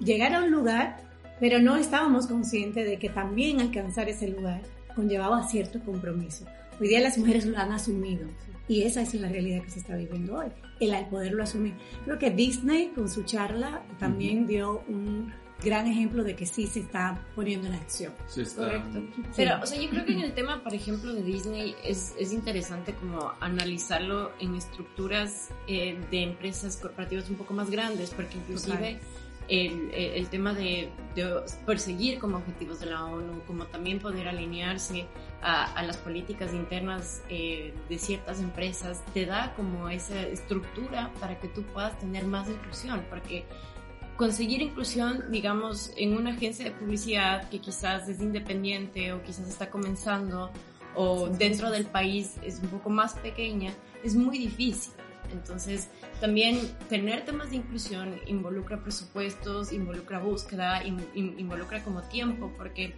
llegar 0.00 0.34
a 0.34 0.42
un 0.42 0.50
lugar, 0.50 1.02
pero 1.38 1.58
no 1.58 1.76
estábamos 1.76 2.26
conscientes 2.26 2.86
de 2.86 2.98
que 2.98 3.10
también 3.10 3.60
alcanzar 3.60 4.08
ese 4.08 4.28
lugar 4.28 4.62
conllevaba 4.94 5.46
cierto 5.48 5.80
compromiso. 5.80 6.46
Hoy 6.80 6.88
día 6.88 7.00
las 7.00 7.18
mujeres 7.18 7.44
lo 7.44 7.58
han 7.58 7.72
asumido 7.72 8.26
y 8.68 8.82
esa 8.82 9.02
es 9.02 9.14
la 9.14 9.28
realidad 9.28 9.62
que 9.62 9.70
se 9.70 9.80
está 9.80 9.96
viviendo 9.96 10.36
hoy, 10.36 10.46
el 10.80 10.94
poderlo 11.06 11.42
asumir. 11.42 11.74
Creo 12.04 12.18
que 12.18 12.30
Disney 12.30 12.88
con 12.88 13.08
su 13.08 13.22
charla 13.24 13.82
también 13.98 14.46
dio 14.46 14.82
un 14.88 15.32
gran 15.62 15.86
ejemplo 15.86 16.24
de 16.24 16.34
que 16.34 16.46
sí 16.46 16.66
se 16.66 16.80
está 16.80 17.24
poniendo 17.34 17.68
en 17.68 17.74
acción. 17.74 18.12
Correcto. 18.56 19.02
Pero, 19.36 19.60
o 19.62 19.66
sea, 19.66 19.80
yo 19.80 19.88
creo 19.90 20.04
que 20.04 20.12
en 20.12 20.20
el 20.20 20.34
tema, 20.34 20.62
por 20.62 20.74
ejemplo, 20.74 21.12
de 21.12 21.22
Disney 21.22 21.74
es, 21.84 22.14
es 22.18 22.32
interesante 22.32 22.94
como 22.94 23.32
analizarlo 23.40 24.32
en 24.40 24.54
estructuras 24.54 25.50
eh, 25.66 25.98
de 26.10 26.22
empresas 26.22 26.76
corporativas 26.76 27.28
un 27.30 27.36
poco 27.36 27.54
más 27.54 27.70
grandes, 27.70 28.10
porque 28.10 28.38
inclusive... 28.38 29.00
El, 29.48 29.90
el, 29.92 30.28
tema 30.28 30.54
de, 30.54 30.88
perseguir 31.66 32.20
como 32.20 32.38
objetivos 32.38 32.78
de 32.78 32.86
la 32.86 33.04
ONU, 33.04 33.42
como 33.46 33.66
también 33.66 33.98
poder 33.98 34.28
alinearse 34.28 35.06
a, 35.42 35.64
a 35.72 35.82
las 35.82 35.96
políticas 35.96 36.54
internas 36.54 37.22
eh, 37.28 37.74
de 37.88 37.98
ciertas 37.98 38.40
empresas, 38.40 39.02
te 39.12 39.26
da 39.26 39.52
como 39.54 39.88
esa 39.88 40.22
estructura 40.22 41.10
para 41.20 41.38
que 41.40 41.48
tú 41.48 41.64
puedas 41.64 41.98
tener 41.98 42.24
más 42.24 42.48
inclusión, 42.48 43.04
porque 43.10 43.44
conseguir 44.16 44.62
inclusión, 44.62 45.24
digamos, 45.30 45.92
en 45.96 46.16
una 46.16 46.30
agencia 46.30 46.64
de 46.64 46.70
publicidad 46.72 47.48
que 47.48 47.60
quizás 47.60 48.08
es 48.08 48.20
independiente 48.20 49.12
o 49.12 49.22
quizás 49.22 49.48
está 49.48 49.70
comenzando 49.70 50.50
o 50.94 51.28
dentro 51.28 51.70
del 51.70 51.86
país 51.86 52.34
es 52.42 52.60
un 52.60 52.68
poco 52.68 52.90
más 52.90 53.14
pequeña, 53.14 53.72
es 54.02 54.14
muy 54.14 54.38
difícil. 54.38 54.92
Entonces, 55.32 55.88
también 56.20 56.58
tener 56.88 57.24
temas 57.24 57.50
de 57.50 57.56
inclusión 57.56 58.20
involucra 58.26 58.82
presupuestos, 58.82 59.72
involucra 59.72 60.18
búsqueda, 60.18 60.84
involucra 60.84 61.82
como 61.82 62.02
tiempo, 62.02 62.52
porque 62.58 62.94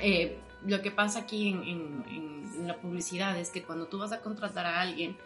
eh, 0.00 0.38
lo 0.66 0.82
que 0.82 0.90
pasa 0.90 1.20
aquí 1.20 1.50
en, 1.50 2.04
en, 2.08 2.66
la 2.66 2.76
publicidad 2.80 3.38
es 3.38 3.50
que 3.50 3.62
cuando 3.62 3.86
tú 3.86 3.98
vas 3.98 4.12
a 4.12 4.20
contratar 4.20 4.66
a 4.66 4.80
alguien, 4.80 5.16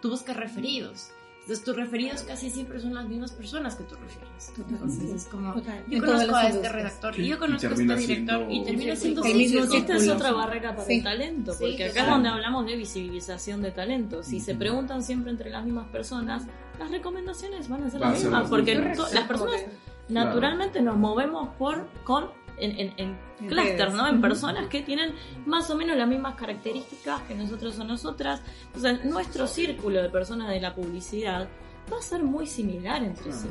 tú 0.00 0.10
buscas 0.10 0.36
referidos. 0.36 1.10
Entonces, 1.46 1.64
tus 1.64 1.76
referidos 1.76 2.22
casi 2.24 2.50
siempre 2.50 2.80
son 2.80 2.92
las 2.92 3.08
mismas 3.08 3.30
personas 3.30 3.76
que 3.76 3.84
tú 3.84 3.94
refieres. 3.94 4.52
Entonces, 4.68 5.10
es 5.12 5.24
como, 5.26 5.54
yo 5.88 6.00
conozco 6.04 6.34
a 6.34 6.48
este 6.48 6.68
redactor 6.68 7.20
y 7.20 7.28
yo 7.28 7.38
conozco 7.38 7.68
a 7.68 7.70
este 7.70 7.94
director 7.94 8.46
y 8.50 8.64
termina 8.64 8.96
siendo 8.96 9.22
mismo 9.22 9.62
Esta 9.72 9.96
es 9.96 10.08
otra 10.08 10.32
barrera 10.32 10.74
para 10.74 10.92
el 10.92 11.04
talento, 11.04 11.54
porque 11.56 11.84
acá 11.84 12.00
es 12.00 12.08
donde 12.08 12.30
hablamos 12.30 12.66
de 12.66 12.74
visibilización 12.74 13.62
de 13.62 13.70
talento. 13.70 14.24
Si 14.24 14.40
se 14.40 14.56
preguntan 14.56 15.04
siempre 15.04 15.30
entre 15.30 15.50
las 15.50 15.64
mismas 15.64 15.86
personas, 15.86 16.48
las 16.80 16.90
recomendaciones 16.90 17.68
van 17.68 17.84
a 17.84 17.90
ser 17.90 18.00
las 18.00 18.20
mismas, 18.20 18.50
porque 18.50 18.74
las 18.74 19.28
personas 19.28 19.60
naturalmente 20.08 20.82
nos 20.82 20.96
movemos 20.96 21.50
por 21.58 21.86
con 22.02 22.30
en, 22.58 22.94
en, 22.96 23.18
clusters, 23.48 23.94
¿no? 23.94 24.08
En 24.08 24.20
personas 24.20 24.68
que 24.68 24.82
tienen 24.82 25.14
más 25.44 25.70
o 25.70 25.76
menos 25.76 25.96
las 25.96 26.08
mismas 26.08 26.36
características 26.36 27.22
que 27.22 27.34
nosotros 27.34 27.78
o 27.78 27.84
nosotras. 27.84 28.42
O 28.74 28.78
sea, 28.78 28.92
nuestro 29.04 29.46
círculo 29.46 30.02
de 30.02 30.08
personas 30.08 30.48
de 30.48 30.60
la 30.60 30.74
publicidad 30.74 31.48
va 31.92 31.98
a 31.98 32.02
ser 32.02 32.22
muy 32.22 32.46
similar 32.46 33.02
entre 33.02 33.32
sí. 33.32 33.48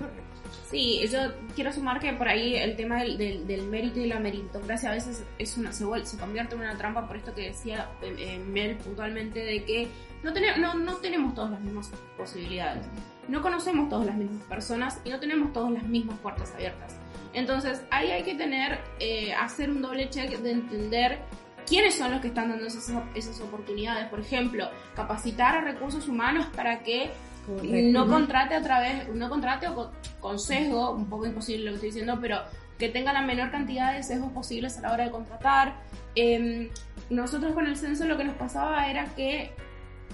Sí, 0.69 1.07
yo 1.07 1.19
quiero 1.53 1.71
sumar 1.71 1.99
que 1.99 2.11
por 2.13 2.27
ahí 2.27 2.55
el 2.55 2.75
tema 2.75 3.01
del, 3.01 3.17
del, 3.17 3.63
mérito 3.63 3.99
y 3.99 4.07
la 4.07 4.19
meritocracia 4.19 4.89
a 4.89 4.93
veces 4.93 5.23
es 5.37 5.57
una, 5.57 5.71
se, 5.71 5.85
se 6.05 6.17
convierte 6.17 6.55
en 6.55 6.61
una 6.61 6.77
trampa 6.77 7.07
por 7.07 7.17
esto 7.17 7.33
que 7.33 7.43
decía 7.43 7.89
eh, 8.01 8.15
eh, 8.17 8.39
Mel 8.39 8.75
puntualmente 8.77 9.39
de 9.39 9.63
que 9.63 9.87
no, 10.23 10.31
no, 10.57 10.73
no 10.75 10.95
tenemos 10.95 11.33
todas 11.35 11.51
las 11.51 11.61
mismas 11.61 11.91
posibilidades, 12.17 12.85
no 13.27 13.41
conocemos 13.41 13.89
todas 13.89 14.07
las 14.07 14.15
mismas 14.15 14.43
personas 14.43 14.99
y 15.05 15.09
no 15.09 15.19
tenemos 15.19 15.53
todas 15.53 15.71
las 15.71 15.83
mismas 15.83 16.17
puertas 16.19 16.53
abiertas. 16.53 16.97
Entonces 17.35 17.83
ahí 17.91 18.11
hay 18.11 18.23
que 18.23 18.33
tener, 18.33 18.79
eh, 18.99 19.33
hacer 19.33 19.69
un 19.69 19.81
doble 19.81 20.09
check 20.09 20.39
de 20.39 20.51
entender 20.51 21.19
quiénes 21.67 21.95
son 21.95 22.11
los 22.11 22.21
que 22.21 22.29
están 22.29 22.49
dando 22.49 22.65
esas, 22.65 22.89
esas 23.13 23.39
oportunidades. 23.41 24.07
Por 24.07 24.21
ejemplo, 24.21 24.69
capacitar 24.95 25.57
a 25.57 25.61
recursos 25.61 26.07
humanos 26.07 26.47
para 26.55 26.79
que 26.79 27.11
no 27.47 28.07
contrate 28.07 28.55
a 28.55 28.61
través, 28.61 29.07
no 29.09 29.29
contrate 29.29 29.67
o 29.67 29.91
con 30.19 30.39
sesgo, 30.39 30.91
un 30.91 31.07
poco 31.09 31.25
imposible 31.25 31.65
lo 31.65 31.71
que 31.71 31.75
estoy 31.75 31.89
diciendo, 31.89 32.17
pero 32.21 32.39
que 32.79 32.89
tenga 32.89 33.13
la 33.13 33.21
menor 33.21 33.51
cantidad 33.51 33.93
de 33.93 34.01
sesgos 34.01 34.31
posibles 34.31 34.77
a 34.77 34.81
la 34.81 34.93
hora 34.93 35.03
de 35.05 35.11
contratar. 35.11 35.75
Em, 36.15 36.69
nosotros 37.09 37.53
con 37.53 37.67
el 37.67 37.75
censo 37.75 38.05
lo 38.05 38.17
que 38.17 38.23
nos 38.23 38.35
pasaba 38.35 38.89
era 38.89 39.05
que 39.15 39.51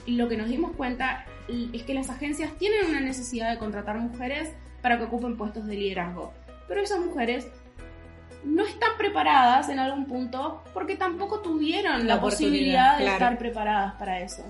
lo 0.07 0.27
que 0.27 0.37
nos 0.37 0.49
dimos 0.49 0.75
cuenta 0.75 1.25
es 1.47 1.83
que 1.83 1.93
las 1.93 2.09
agencias 2.09 2.57
tienen 2.57 2.89
una 2.89 2.99
necesidad 2.99 3.51
de 3.51 3.59
contratar 3.59 3.97
mujeres 3.99 4.49
para 4.81 4.97
que 4.97 5.03
ocupen 5.03 5.37
puestos 5.37 5.67
de 5.67 5.75
liderazgo 5.75 6.33
pero 6.71 6.83
esas 6.83 7.01
mujeres 7.01 7.49
no 8.45 8.65
están 8.65 8.91
preparadas 8.97 9.67
en 9.67 9.77
algún 9.77 10.05
punto 10.05 10.63
porque 10.73 10.95
tampoco 10.95 11.41
tuvieron 11.41 12.07
la, 12.07 12.21
posibilidad 12.21 12.97
de 12.97 13.07
estar 13.07 13.37
preparadas 13.37 13.95
para 13.95 14.21
eso. 14.21 14.45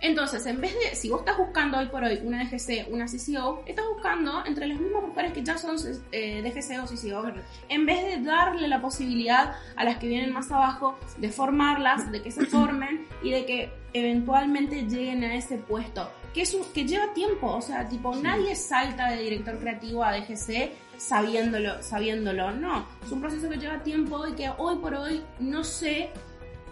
Entonces, 0.00 0.44
en 0.46 0.60
vez 0.60 0.74
de, 0.74 0.94
si 0.94 1.08
vos 1.08 1.20
estás 1.20 1.38
buscando 1.38 1.78
hoy 1.78 1.86
por 1.86 2.04
hoy 2.04 2.20
una 2.22 2.44
DGC, 2.44 2.88
una 2.90 3.06
CCO, 3.06 3.62
estás 3.66 3.84
buscando 3.92 4.44
entre 4.44 4.66
las 4.66 4.78
mismas 4.78 5.02
mujeres 5.02 5.32
que 5.32 5.42
ya 5.42 5.56
son 5.56 5.76
eh, 6.12 6.42
DGC 6.42 6.82
o 6.82 6.86
CCO, 6.86 7.32
en 7.68 7.86
vez 7.86 8.04
de 8.04 8.22
darle 8.22 8.68
la 8.68 8.80
posibilidad 8.80 9.54
a 9.74 9.84
las 9.84 9.96
que 9.96 10.08
vienen 10.08 10.32
más 10.32 10.50
abajo 10.50 10.98
de 11.16 11.30
formarlas, 11.30 12.10
de 12.12 12.22
que 12.22 12.30
se 12.30 12.44
formen 12.46 13.06
y 13.22 13.30
de 13.30 13.46
que 13.46 13.72
eventualmente 13.92 14.82
lleguen 14.82 15.24
a 15.24 15.34
ese 15.34 15.56
puesto. 15.56 16.10
Que, 16.34 16.42
es 16.42 16.54
que 16.74 16.84
lleva 16.84 17.14
tiempo, 17.14 17.50
o 17.50 17.62
sea, 17.62 17.88
tipo, 17.88 18.14
nadie 18.14 18.54
salta 18.54 19.10
de 19.10 19.22
director 19.22 19.58
creativo 19.58 20.04
a 20.04 20.12
DGC 20.12 20.70
sabiéndolo, 20.98 21.82
sabiéndolo, 21.82 22.50
no. 22.52 22.86
Es 23.02 23.10
un 23.10 23.20
proceso 23.20 23.48
que 23.48 23.56
lleva 23.56 23.82
tiempo 23.82 24.26
y 24.26 24.32
que 24.34 24.50
hoy 24.58 24.76
por 24.76 24.94
hoy 24.94 25.22
no 25.38 25.64
sé 25.64 26.10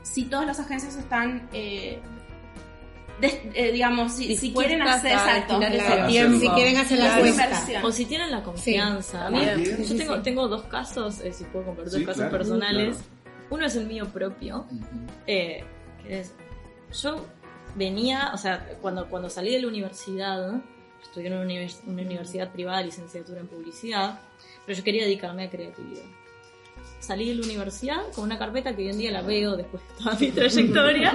si 0.02 0.24
todas 0.24 0.46
las 0.46 0.60
agencias 0.60 0.96
están 0.96 1.48
eh, 1.52 2.00
eh, 3.20 3.72
digamos, 3.72 4.12
si, 4.12 4.37
si 4.37 4.53
quieren 4.53 4.83
hacer 4.83 5.12
exacto, 5.12 5.61
si 5.61 6.48
quieren 6.48 6.77
hacer 6.77 6.98
la 6.98 7.85
O 7.85 7.92
si 7.92 8.05
tienen 8.07 8.31
la 8.31 8.42
confianza. 8.42 9.31
yo 9.31 9.96
tengo, 9.96 10.22
tengo 10.22 10.48
dos 10.48 10.62
casos, 10.64 11.20
eh, 11.20 11.33
si 11.33 11.44
puedo 11.44 11.66
compartir 11.66 12.05
dos 12.05 12.16
casos 12.16 12.31
personales. 12.31 12.98
Uno 13.50 13.66
es 13.66 13.77
el 13.77 13.87
mío 13.87 14.07
propio, 14.07 14.66
eh, 15.27 15.62
que 16.03 16.20
es, 16.20 16.35
yo 17.03 17.24
venía, 17.77 18.31
o 18.33 18.38
sea, 18.38 18.66
cuando, 18.81 19.09
cuando 19.09 19.29
salí 19.29 19.53
de 19.53 19.61
la 19.61 19.68
universidad, 19.68 20.62
estudié 21.03 21.29
en 21.29 21.35
una, 21.35 21.44
una 21.87 22.03
universidad 22.03 22.50
privada, 22.50 22.83
licenciatura 22.83 23.40
en 23.40 23.46
publicidad, 23.46 24.18
pero 24.64 24.77
yo 24.77 24.83
quería 24.83 25.05
dedicarme 25.05 25.44
a 25.44 25.50
creatividad. 25.50 26.05
Salí 26.98 27.29
de 27.29 27.35
la 27.35 27.42
universidad 27.44 28.03
con 28.14 28.24
una 28.24 28.38
carpeta 28.38 28.74
que 28.74 28.83
hoy 28.83 28.88
en 28.88 28.98
día 28.98 29.12
la 29.12 29.20
veo 29.20 29.57
después 29.57 29.83
de 29.83 30.03
toda 30.03 30.16
mi 30.18 30.31
trayectoria 30.33 31.14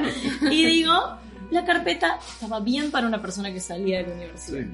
y 0.52 0.66
digo, 0.66 1.18
la 1.52 1.66
carpeta 1.66 2.20
estaba 2.28 2.60
bien 2.60 2.92
para 2.92 3.08
una 3.08 3.22
persona 3.22 3.52
que 3.52 3.60
salía 3.60 4.00
de 4.00 4.08
la 4.08 4.14
universidad. 4.14 4.66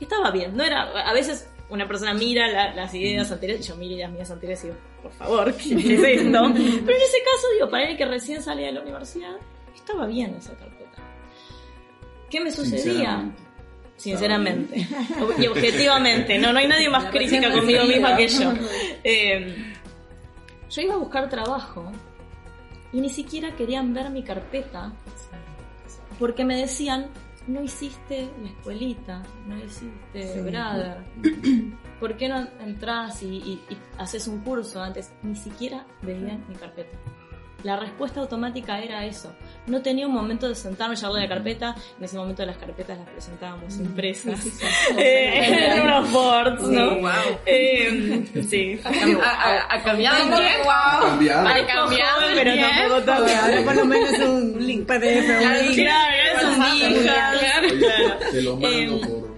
Estaba 0.00 0.30
bien, 0.30 0.56
no 0.56 0.62
era, 0.62 0.82
a 0.82 1.12
veces 1.12 1.48
una 1.70 1.86
persona 1.86 2.14
mira 2.14 2.72
las 2.74 2.94
ideas 2.94 3.30
anteriores, 3.30 3.66
yo 3.66 3.76
miro 3.76 3.96
las 3.98 4.10
mías 4.10 4.30
anteriores 4.30 4.64
y 4.64 4.66
digo, 4.68 4.78
por 5.02 5.12
favor, 5.12 5.54
¿qué 5.54 5.74
es 5.74 6.20
esto? 6.20 6.42
Pero 6.52 6.96
en 6.96 7.02
ese 7.02 7.18
caso, 7.24 7.46
digo, 7.54 7.70
para 7.70 7.82
alguien 7.82 7.96
que 7.96 8.06
recién 8.06 8.42
salía 8.42 8.66
de 8.66 8.72
la 8.72 8.80
universidad, 8.82 9.36
estaba 9.74 10.06
bien 10.06 10.34
esa 10.36 10.54
carpeta. 10.56 11.02
¿Qué 12.30 12.40
me 12.40 12.50
sucedía? 12.50 13.30
Sinceramente. 13.96 14.86
Y 15.38 15.46
objetivamente, 15.46 16.38
no, 16.38 16.52
no 16.52 16.58
hay 16.58 16.68
nadie 16.68 16.88
más 16.88 17.06
crítica 17.06 17.50
conmigo 17.52 17.84
misma 17.84 18.16
que 18.16 18.28
yo. 18.28 18.52
Eh, 19.04 19.74
yo 20.70 20.82
iba 20.82 20.94
a 20.94 20.98
buscar 20.98 21.28
trabajo 21.28 21.90
y 22.92 23.00
ni 23.00 23.08
siquiera 23.08 23.54
querían 23.56 23.94
ver 23.94 24.10
mi 24.10 24.22
carpeta 24.22 24.92
porque 26.18 26.44
me 26.44 26.56
decían, 26.56 27.08
no 27.46 27.62
hiciste 27.62 28.30
la 28.42 28.48
escuelita, 28.50 29.22
no 29.46 29.58
hiciste 29.58 30.42
Brother, 30.42 30.98
¿por 32.00 32.16
qué 32.16 32.28
no 32.28 32.46
entras 32.60 33.22
y, 33.22 33.60
haces 33.96 34.28
un 34.28 34.40
curso 34.40 34.82
antes? 34.82 35.12
Ni 35.22 35.34
siquiera 35.34 35.86
veían 36.02 36.44
mi 36.48 36.54
carpeta. 36.54 36.96
La 37.64 37.76
respuesta 37.76 38.20
automática 38.20 38.78
era 38.78 39.04
eso. 39.04 39.34
No 39.66 39.82
tenía 39.82 40.06
un 40.06 40.14
momento 40.14 40.48
de 40.48 40.54
sentarme 40.54 40.94
y 40.94 40.96
llevarle 40.96 41.22
la 41.22 41.28
carpeta. 41.28 41.74
En 41.98 42.04
ese 42.04 42.16
momento 42.16 42.46
las 42.46 42.56
carpetas 42.56 42.98
las 42.98 43.08
presentábamos 43.08 43.76
mm. 43.76 43.84
impresas. 43.84 44.46
Eh, 44.96 45.74
en 45.74 45.82
unos 45.82 46.10
boards, 46.10 46.62
¿no? 46.62 46.96
Wow. 46.96 47.10
Eh, 47.46 48.24
sí. 48.48 48.80
Ha 48.84 49.82
cambiado 49.82 50.16
el 50.16 50.34
tiempo. 50.34 50.70
Ha 50.70 51.00
cambiado. 51.00 52.20
pero 52.34 52.54
tampoco 52.56 53.02
todo. 53.02 53.26
Ahora 53.36 53.62
por 53.64 53.76
lo 53.76 53.84
menos 53.84 54.12
es 54.12 54.20
un 54.20 54.66
link 54.66 54.86
PDF. 54.86 55.74
Claro, 55.74 56.14
es 56.34 56.44
un 56.44 56.70
link. 56.70 57.02
Claro. 57.02 57.38
Te 58.30 58.42
lo 58.42 58.56
mando 58.56 59.00
por 59.00 59.28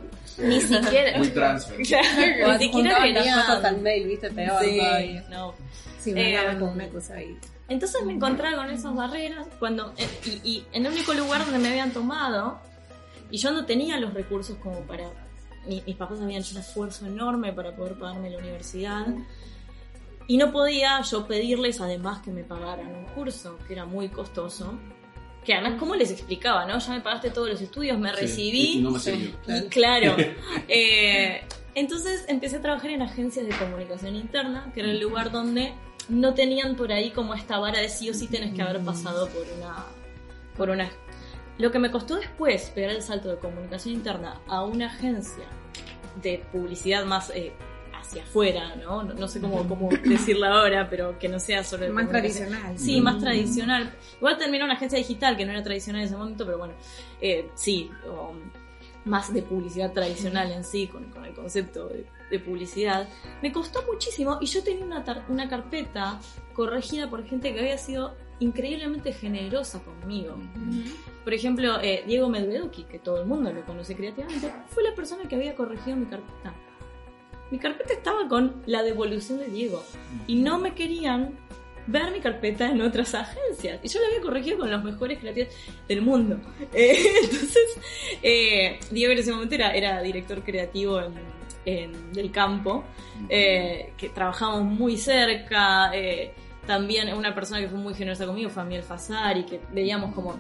ni 0.43 0.61
siquiera. 0.61 1.19
Muy 1.19 1.29
transfer. 1.29 1.79
Ni 1.79 1.85
siquiera 1.85 3.03
quería. 3.03 3.61
Tan 3.63 3.83
mail, 3.83 4.07
viste, 4.07 4.31
peor 4.31 4.63
sí, 4.63 5.21
No. 5.29 5.55
Sí, 5.99 6.13
me 6.13 6.35
eh, 6.35 6.59
con 6.59 6.71
una 6.71 6.89
cosa 6.89 7.15
ahí. 7.15 7.37
Entonces 7.71 8.05
me 8.05 8.15
encontraba 8.15 8.65
con 8.65 8.71
esas 8.71 8.95
barreras 8.97 9.47
cuando 9.61 9.95
eh, 9.97 10.41
y, 10.43 10.65
en 10.73 10.87
el 10.87 10.93
único 10.93 11.15
lugar 11.15 11.45
donde 11.45 11.61
me 11.61 11.69
habían 11.69 11.93
tomado 11.93 12.59
y 13.31 13.39
yo 13.39 13.53
no 13.53 13.65
tenía 13.65 13.99
los 14.01 14.13
recursos 14.13 14.57
como 14.59 14.81
para 14.81 15.09
mis 15.67 15.95
papás 15.95 16.21
habían 16.21 16.41
hecho 16.41 16.57
un 16.57 16.63
esfuerzo 16.63 17.07
enorme 17.07 17.53
para 17.53 17.77
poder 17.77 17.97
pagarme 17.97 18.29
la 18.29 18.39
universidad 18.39 19.07
y 20.27 20.37
no 20.37 20.51
podía 20.51 21.01
yo 21.03 21.29
pedirles 21.29 21.81
además 21.81 22.23
que 22.23 22.33
me 22.33 22.43
pagaran 22.43 22.89
un 22.89 23.05
curso 23.15 23.57
que 23.69 23.75
era 23.75 23.85
muy 23.85 24.09
costoso 24.09 24.77
que 25.45 25.55
además 25.55 25.79
cómo 25.79 25.95
les 25.95 26.11
explicaba 26.11 26.67
no 26.67 26.77
ya 26.77 26.93
me 26.93 27.01
pagaste 27.03 27.31
todos 27.31 27.51
los 27.51 27.61
estudios 27.61 27.97
me 28.01 28.11
recibí. 28.11 28.79
y 28.79 28.83
no 28.83 28.91
me 28.91 29.69
claro. 29.69 30.17
Eh, 30.67 31.43
entonces 31.77 32.25
empecé 32.27 32.57
a 32.57 32.63
trabajar 32.63 32.91
en 32.91 33.03
agencias 33.03 33.47
de 33.47 33.57
comunicación 33.57 34.17
interna 34.17 34.73
que 34.75 34.81
era 34.81 34.91
el 34.91 34.99
lugar 34.99 35.31
donde 35.31 35.73
no 36.11 36.35
tenían 36.35 36.77
por 36.77 36.93
ahí 36.93 37.11
como 37.11 37.35
esta 37.35 37.59
vara 37.59 37.81
de 37.81 37.89
sí 37.89 38.11
o 38.11 38.15
sí 38.15 38.27
tenés 38.27 38.55
que 38.55 38.63
haber 38.63 38.81
pasado 38.85 39.29
por 39.29 39.47
una, 39.57 39.87
por 40.57 40.71
una... 40.71 40.91
Lo 41.59 41.71
que 41.71 41.79
me 41.79 41.91
costó 41.91 42.17
después 42.17 42.71
pegar 42.75 42.91
el 42.91 43.03
salto 43.03 43.29
de 43.29 43.37
comunicación 43.37 43.95
interna 43.95 44.41
a 44.47 44.65
una 44.65 44.87
agencia 44.87 45.45
de 46.21 46.43
publicidad 46.51 47.05
más 47.05 47.31
eh, 47.31 47.53
hacia 47.95 48.23
afuera, 48.23 48.75
¿no? 48.77 49.05
¿no? 49.05 49.29
sé 49.29 49.41
cómo, 49.41 49.69
cómo 49.69 49.89
decirlo 50.05 50.47
ahora, 50.47 50.89
pero 50.91 51.19
que 51.19 51.29
no 51.29 51.39
sea 51.39 51.63
sobre... 51.63 51.91
Más 51.91 52.09
tradicional. 52.09 52.79
Sí, 52.79 53.01
más 53.01 53.19
tradicional. 53.19 53.95
Igual 54.17 54.39
terminó 54.39 54.65
una 54.65 54.75
agencia 54.75 54.99
digital 54.99 55.37
que 55.37 55.45
no 55.45 55.53
era 55.53 55.63
tradicional 55.63 56.03
en 56.03 56.09
ese 56.09 56.17
momento, 56.17 56.45
pero 56.45 56.59
bueno, 56.59 56.75
eh, 57.21 57.51
sí, 57.55 57.91
más 59.05 59.33
de 59.33 59.43
publicidad 59.43 59.93
tradicional 59.93 60.51
en 60.51 60.65
sí, 60.65 60.89
con, 60.89 61.05
con 61.11 61.25
el 61.25 61.35
concepto 61.35 61.89
de 61.89 62.07
de 62.31 62.39
publicidad, 62.39 63.09
me 63.43 63.53
costó 63.53 63.85
muchísimo 63.91 64.39
y 64.41 64.47
yo 64.47 64.63
tenía 64.63 64.85
una, 64.85 65.25
una 65.29 65.49
carpeta 65.49 66.21
corregida 66.53 67.09
por 67.09 67.25
gente 67.25 67.53
que 67.53 67.61
había 67.61 67.79
sido 67.79 68.15
increíblemente 68.41 69.13
generosa 69.13 69.81
conmigo. 69.81 70.37
Por 71.25 71.35
ejemplo, 71.35 71.81
eh, 71.81 72.03
Diego 72.07 72.29
Medveduki, 72.29 72.85
que 72.85 72.99
todo 72.99 73.21
el 73.21 73.27
mundo 73.27 73.53
lo 73.53 73.65
conoce 73.65 73.95
creativamente, 73.95 74.53
fue 74.69 74.83
la 74.83 74.95
persona 74.95 75.29
que 75.29 75.37
había 75.37 75.55
corregido 75.55 75.97
mi 75.97 76.07
carpeta. 76.07 76.55
Mi 77.51 77.59
carpeta 77.59 77.93
estaba 77.93 78.29
con 78.29 78.63
la 78.67 78.83
devolución 78.83 79.39
de 79.39 79.49
Diego 79.49 79.83
y 80.27 80.37
no 80.37 80.59
me 80.59 80.75
querían 80.75 81.37
ver 81.87 82.13
mi 82.13 82.21
carpeta 82.21 82.71
en 82.71 82.81
otras 82.81 83.15
agencias. 83.15 83.81
Y 83.83 83.89
yo 83.89 84.01
la 84.01 84.07
había 84.07 84.21
corregido 84.21 84.59
con 84.59 84.71
los 84.71 84.83
mejores 84.83 85.19
creativos 85.19 85.53
del 85.89 86.03
mundo. 86.03 86.41
Eh, 86.73 87.05
entonces, 87.23 87.79
eh, 88.23 88.79
Diego 88.91 89.13
en 89.13 89.19
ese 89.19 89.33
momento 89.33 89.55
era, 89.57 89.73
era 89.73 90.01
director 90.03 90.43
creativo 90.45 91.01
en, 91.01 91.15
del 91.65 92.31
campo, 92.33 92.85
eh, 93.29 93.93
que 93.97 94.09
trabajamos 94.11 94.65
muy 94.65 94.97
cerca. 94.97 95.93
también 96.67 97.13
una 97.15 97.35
persona 97.35 97.61
que 97.61 97.69
fue 97.69 97.79
muy 97.79 97.95
generosa 97.95 98.27
conmigo 98.27 98.51
fue 98.51 98.63
Amiel 98.63 98.83
Fasari, 98.83 99.45
que 99.45 99.61
veíamos 99.73 100.15
como... 100.15 100.39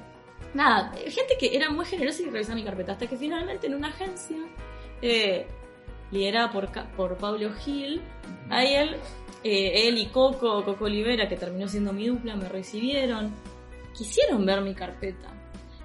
Nada, 0.53 0.93
gente 1.07 1.37
que 1.39 1.55
era 1.55 1.71
muy 1.71 1.85
generosa 1.85 2.23
y 2.23 2.31
revisaba 2.31 2.57
mi 2.57 2.65
carpeta. 2.65 2.93
Hasta 2.93 3.07
que 3.07 3.17
finalmente 3.17 3.67
en 3.67 3.75
una 3.75 3.89
agencia 3.89 4.39
liderada 6.11 6.51
por, 6.51 6.71
por 6.97 7.17
Pablo 7.17 7.53
Gil, 7.55 8.01
ahí 8.49 8.75
él 8.75 8.97
eh, 9.43 9.89
él 9.89 9.99
y 9.99 10.07
Coco, 10.07 10.65
Coco 10.65 10.85
Olivera, 10.85 11.29
que 11.29 11.37
terminó 11.37 11.67
siendo 11.67 11.93
mi 11.93 12.07
dupla, 12.07 12.37
me 12.37 12.49
recibieron. 12.49 13.33
Quisieron 13.97 14.45
ver 14.45 14.61
mi 14.61 14.75
carpeta. 14.75 15.29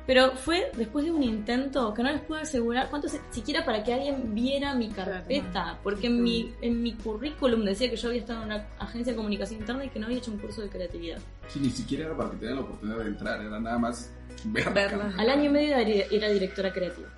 Pero 0.05 0.33
fue 0.35 0.71
después 0.75 1.05
de 1.05 1.11
un 1.11 1.23
intento 1.23 1.93
que 1.93 2.03
no 2.03 2.11
les 2.11 2.21
puedo 2.21 2.39
asegurar 2.39 2.89
cuánto 2.89 3.07
siquiera 3.31 3.65
para 3.65 3.83
que 3.83 3.93
alguien 3.93 4.35
viera 4.35 4.75
mi 4.75 4.89
carpeta. 4.89 5.79
Porque 5.81 6.07
en 6.07 6.21
mi, 6.21 6.53
en 6.61 6.83
mi 6.83 6.93
currículum 6.93 7.65
decía 7.65 7.89
que 7.89 7.95
yo 7.95 8.09
había 8.09 8.21
estado 8.21 8.41
en 8.43 8.47
una 8.47 8.67
agencia 8.77 9.13
de 9.13 9.17
comunicación 9.17 9.61
interna 9.61 9.85
y 9.85 9.89
que 9.89 9.99
no 9.99 10.05
había 10.05 10.19
hecho 10.19 10.31
un 10.31 10.37
curso 10.37 10.61
de 10.61 10.69
creatividad. 10.69 11.17
Sí, 11.47 11.59
ni 11.59 11.71
siquiera 11.71 12.05
era 12.05 12.15
para 12.15 12.29
que 12.31 12.37
tengan 12.37 12.55
la 12.57 12.61
oportunidad 12.61 12.99
de 12.99 13.07
entrar, 13.07 13.41
era 13.41 13.59
nada 13.59 13.79
más 13.79 14.11
verla. 14.43 15.13
Al 15.17 15.29
año 15.29 15.45
y 15.45 15.49
medio 15.49 15.75
era 15.75 16.29
directora 16.29 16.71
creativa. 16.71 17.09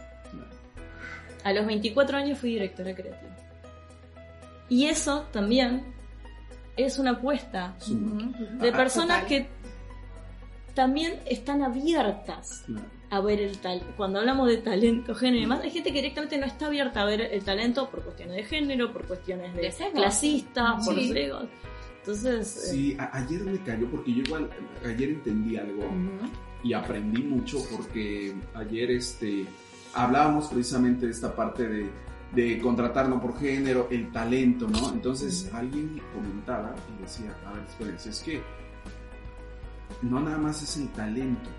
A 1.43 1.54
los 1.54 1.65
24 1.65 2.17
años 2.17 2.39
fui 2.39 2.52
directora 2.52 2.95
creativa. 2.95 3.36
Y 4.69 4.86
eso 4.86 5.26
también 5.32 5.93
es 6.76 7.00
una 7.00 7.12
apuesta 7.12 7.76
de 8.60 8.71
personas 8.71 9.26
que 9.26 9.50
también 10.77 11.19
están 11.25 11.63
abiertas 11.63 12.63
a 13.09 13.19
ver 13.19 13.41
el 13.41 13.57
talento. 13.57 13.87
Cuando 13.97 14.19
hablamos 14.19 14.47
de 14.47 14.57
talento, 14.57 15.15
género 15.15 15.37
y 15.37 15.41
demás, 15.41 15.61
hay 15.63 15.71
gente 15.71 15.91
que 15.91 16.03
directamente 16.03 16.37
no 16.37 16.45
está 16.45 16.67
abierta 16.67 17.01
a 17.01 17.05
ver 17.05 17.19
el 17.19 17.43
talento 17.43 17.89
por 17.89 18.03
cuestiones 18.03 18.35
de 18.35 18.43
género, 18.43 18.93
por 18.93 19.07
cuestiones 19.07 19.55
de, 19.55 19.73
clasistas, 19.91 20.85
por 20.85 20.95
los 20.95 21.09
egos. 21.15 21.45
Entonces. 22.01 22.57
Eh, 22.57 22.69
sí, 22.69 22.97
ayer 23.11 23.41
me 23.41 23.57
cayó 23.63 23.89
porque 23.89 24.13
yo 24.13 24.21
igual 24.21 24.51
ayer 24.85 25.09
entendí 25.09 25.57
algo 25.57 25.83
y 26.63 26.73
aprendí 26.73 27.23
mucho 27.23 27.57
porque 27.75 28.35
ayer 28.53 28.91
este 28.91 29.47
hablábamos 29.95 30.45
precisamente 30.45 31.07
de 31.07 31.11
esta 31.11 31.35
parte 31.35 31.67
de 31.67 31.89
de 32.35 32.59
contratarlo 32.59 33.21
por 33.21 33.39
género, 33.39 33.87
el 33.89 34.11
talento, 34.11 34.67
¿no? 34.67 34.91
Entonces 34.91 35.49
alguien 35.53 36.01
comentaba 36.13 36.75
y 36.93 37.01
decía, 37.01 37.33
a 37.45 37.53
ver, 37.53 37.63
espérense, 37.63 38.09
es 38.09 38.19
que 38.21 38.41
no 40.01 40.19
nada 40.19 40.38
más 40.38 40.62
es 40.63 40.77
el 40.77 40.89
talento, 40.89 41.49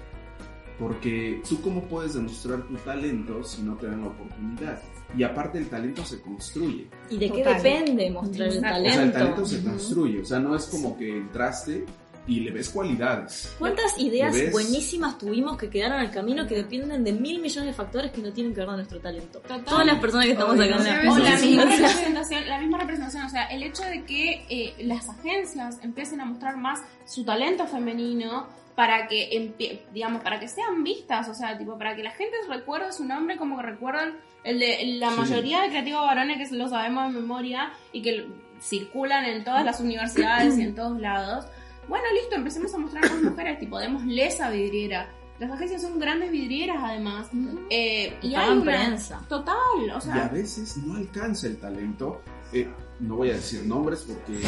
porque 0.78 1.42
tú 1.48 1.60
cómo 1.60 1.84
puedes 1.84 2.14
demostrar 2.14 2.62
tu 2.66 2.74
talento 2.76 3.42
si 3.42 3.62
no 3.62 3.76
te 3.76 3.86
dan 3.86 4.02
la 4.02 4.08
oportunidad. 4.08 4.80
Y 5.16 5.22
aparte 5.22 5.58
el 5.58 5.68
talento 5.68 6.04
se 6.04 6.20
construye. 6.20 6.88
¿Y 7.10 7.16
de 7.16 7.30
qué 7.30 7.44
depende 7.44 8.10
mostrar 8.10 8.48
el 8.48 8.60
talento? 8.60 8.88
O 8.88 8.92
sea, 8.92 9.02
el 9.02 9.12
talento 9.12 9.46
se 9.46 9.62
construye, 9.62 10.20
o 10.20 10.24
sea, 10.24 10.38
no 10.38 10.54
es 10.54 10.66
como 10.66 10.96
que 10.96 11.16
entraste 11.16 11.84
y 12.28 12.40
le 12.40 12.50
ves 12.50 12.68
cualidades. 12.68 13.54
¿Cuántas 13.58 13.98
ideas 13.98 14.36
buenísimas 14.52 15.18
tuvimos 15.18 15.56
que 15.56 15.70
quedaron 15.70 15.98
al 15.98 16.10
camino 16.10 16.46
que 16.46 16.56
dependen 16.56 17.02
de 17.02 17.12
mil 17.12 17.40
millones 17.40 17.70
de 17.70 17.72
factores 17.72 18.12
que 18.12 18.20
no 18.20 18.32
tienen 18.32 18.52
que 18.52 18.60
ver 18.60 18.66
con 18.66 18.76
nuestro 18.76 19.00
talento? 19.00 19.40
Todas 19.64 19.86
las 19.86 19.98
personas 19.98 20.26
que 20.26 20.32
estamos 20.32 20.60
acá. 20.60 20.78
La 20.78 21.38
misma 21.38 21.64
representación, 21.64 22.48
la 22.48 22.58
misma 22.60 22.78
representación, 22.78 23.24
o 23.24 23.30
sea, 23.30 23.46
el 23.46 23.62
hecho 23.62 23.82
de 23.82 24.04
que 24.04 24.44
eh, 24.50 24.74
las 24.80 25.08
agencias 25.08 25.78
empiecen 25.82 26.20
a 26.20 26.26
mostrar 26.26 26.58
más 26.58 26.80
su 27.06 27.24
talento 27.24 27.66
femenino 27.66 28.46
para 28.74 29.08
que 29.08 29.52
digamos 29.92 30.22
para 30.22 30.38
que 30.38 30.46
sean 30.46 30.84
vistas, 30.84 31.28
o 31.28 31.34
sea, 31.34 31.58
tipo 31.58 31.76
para 31.78 31.96
que 31.96 32.02
la 32.04 32.12
gente 32.12 32.36
recuerde 32.48 32.92
su 32.92 33.04
nombre 33.04 33.36
como 33.36 33.56
que 33.56 33.62
recuerdan 33.62 34.16
el 34.44 34.60
de 34.60 34.98
la 35.00 35.10
mayoría 35.10 35.62
de 35.62 35.70
creativos 35.70 36.02
varones 36.02 36.48
que 36.48 36.54
lo 36.54 36.68
sabemos 36.68 37.12
de 37.12 37.20
memoria 37.20 37.72
y 37.92 38.02
que 38.02 38.28
circulan 38.60 39.24
en 39.24 39.42
todas 39.42 39.64
las 39.64 39.80
universidades 39.80 40.58
y 40.58 40.62
en 40.62 40.74
todos 40.74 41.00
lados 41.00 41.46
bueno, 41.88 42.04
listo, 42.14 42.36
empecemos 42.36 42.72
a 42.74 42.78
mostrar 42.78 43.04
a 43.04 43.08
las 43.08 43.22
mujeres, 43.22 43.58
tipo, 43.58 43.78
démosle 43.78 44.26
esa 44.26 44.50
vidriera. 44.50 45.10
Las 45.38 45.50
agencias 45.52 45.82
son 45.82 45.98
grandes 45.98 46.30
vidrieras, 46.30 46.78
además. 46.80 47.28
Eh, 47.70 48.16
y 48.22 48.34
hay 48.34 48.50
una... 48.50 48.64
prensa. 48.64 49.24
Total, 49.28 49.56
o 49.94 50.00
sea... 50.00 50.16
Y 50.16 50.18
a 50.18 50.28
veces 50.28 50.76
no 50.78 50.94
alcanza 50.94 51.46
el 51.46 51.56
talento. 51.58 52.20
Eh, 52.52 52.68
no 53.00 53.16
voy 53.16 53.30
a 53.30 53.34
decir 53.34 53.64
nombres 53.64 54.04
porque 54.06 54.40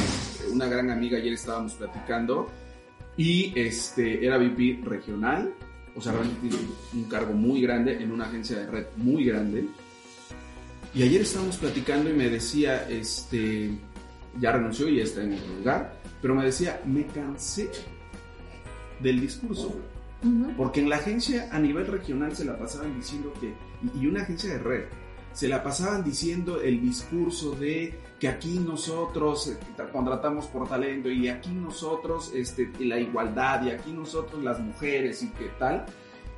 una 0.53 0.66
gran 0.66 0.90
amiga 0.90 1.18
ayer 1.18 1.33
estábamos 1.33 1.74
platicando 1.74 2.48
y 3.16 3.53
este 3.55 4.24
era 4.24 4.38
VP 4.38 4.81
regional, 4.83 5.55
o 5.94 6.00
sea, 6.00 6.12
realmente 6.12 6.40
tiene 6.40 6.57
un 6.94 7.05
cargo 7.05 7.35
muy 7.35 7.61
grande 7.61 8.03
en 8.03 8.11
una 8.11 8.24
agencia 8.24 8.59
de 8.59 8.66
red 8.66 8.87
muy 8.96 9.24
grande. 9.24 9.66
Y 10.94 11.03
ayer 11.05 11.20
estábamos 11.20 11.57
platicando 11.57 12.11
y 12.11 12.14
me 12.14 12.29
decía, 12.29 12.88
este, 12.88 13.70
ya 14.40 14.53
renunció 14.53 14.88
y 14.88 15.00
está 15.00 15.22
en 15.22 15.35
otro 15.35 15.55
lugar 15.59 16.00
pero 16.20 16.35
me 16.35 16.44
decía, 16.44 16.80
me 16.85 17.06
cansé 17.06 17.70
del 19.00 19.20
discurso. 19.20 19.74
Porque 20.56 20.80
en 20.80 20.90
la 20.90 20.96
agencia 20.96 21.48
a 21.50 21.59
nivel 21.59 21.87
regional 21.87 22.37
se 22.37 22.44
la 22.44 22.59
pasaban 22.59 22.94
diciendo 22.94 23.33
que, 23.40 23.54
y 23.98 24.06
una 24.06 24.22
agencia 24.22 24.50
de 24.50 24.59
red, 24.59 24.85
se 25.33 25.48
la 25.48 25.62
pasaban 25.62 26.04
diciendo 26.04 26.61
el 26.61 26.80
discurso 26.80 27.52
de 27.52 27.98
que 28.18 28.28
aquí 28.28 28.59
nosotros 28.59 29.48
eh, 29.48 29.59
contratamos 29.92 30.46
por 30.48 30.68
talento 30.68 31.09
y 31.09 31.28
aquí 31.28 31.50
nosotros 31.50 32.33
este, 32.35 32.70
la 32.80 32.98
igualdad 32.98 33.64
y 33.64 33.70
aquí 33.70 33.92
nosotros 33.92 34.42
las 34.42 34.61
mujeres 34.61 35.22
y 35.22 35.30
qué 35.30 35.50
tal. 35.59 35.87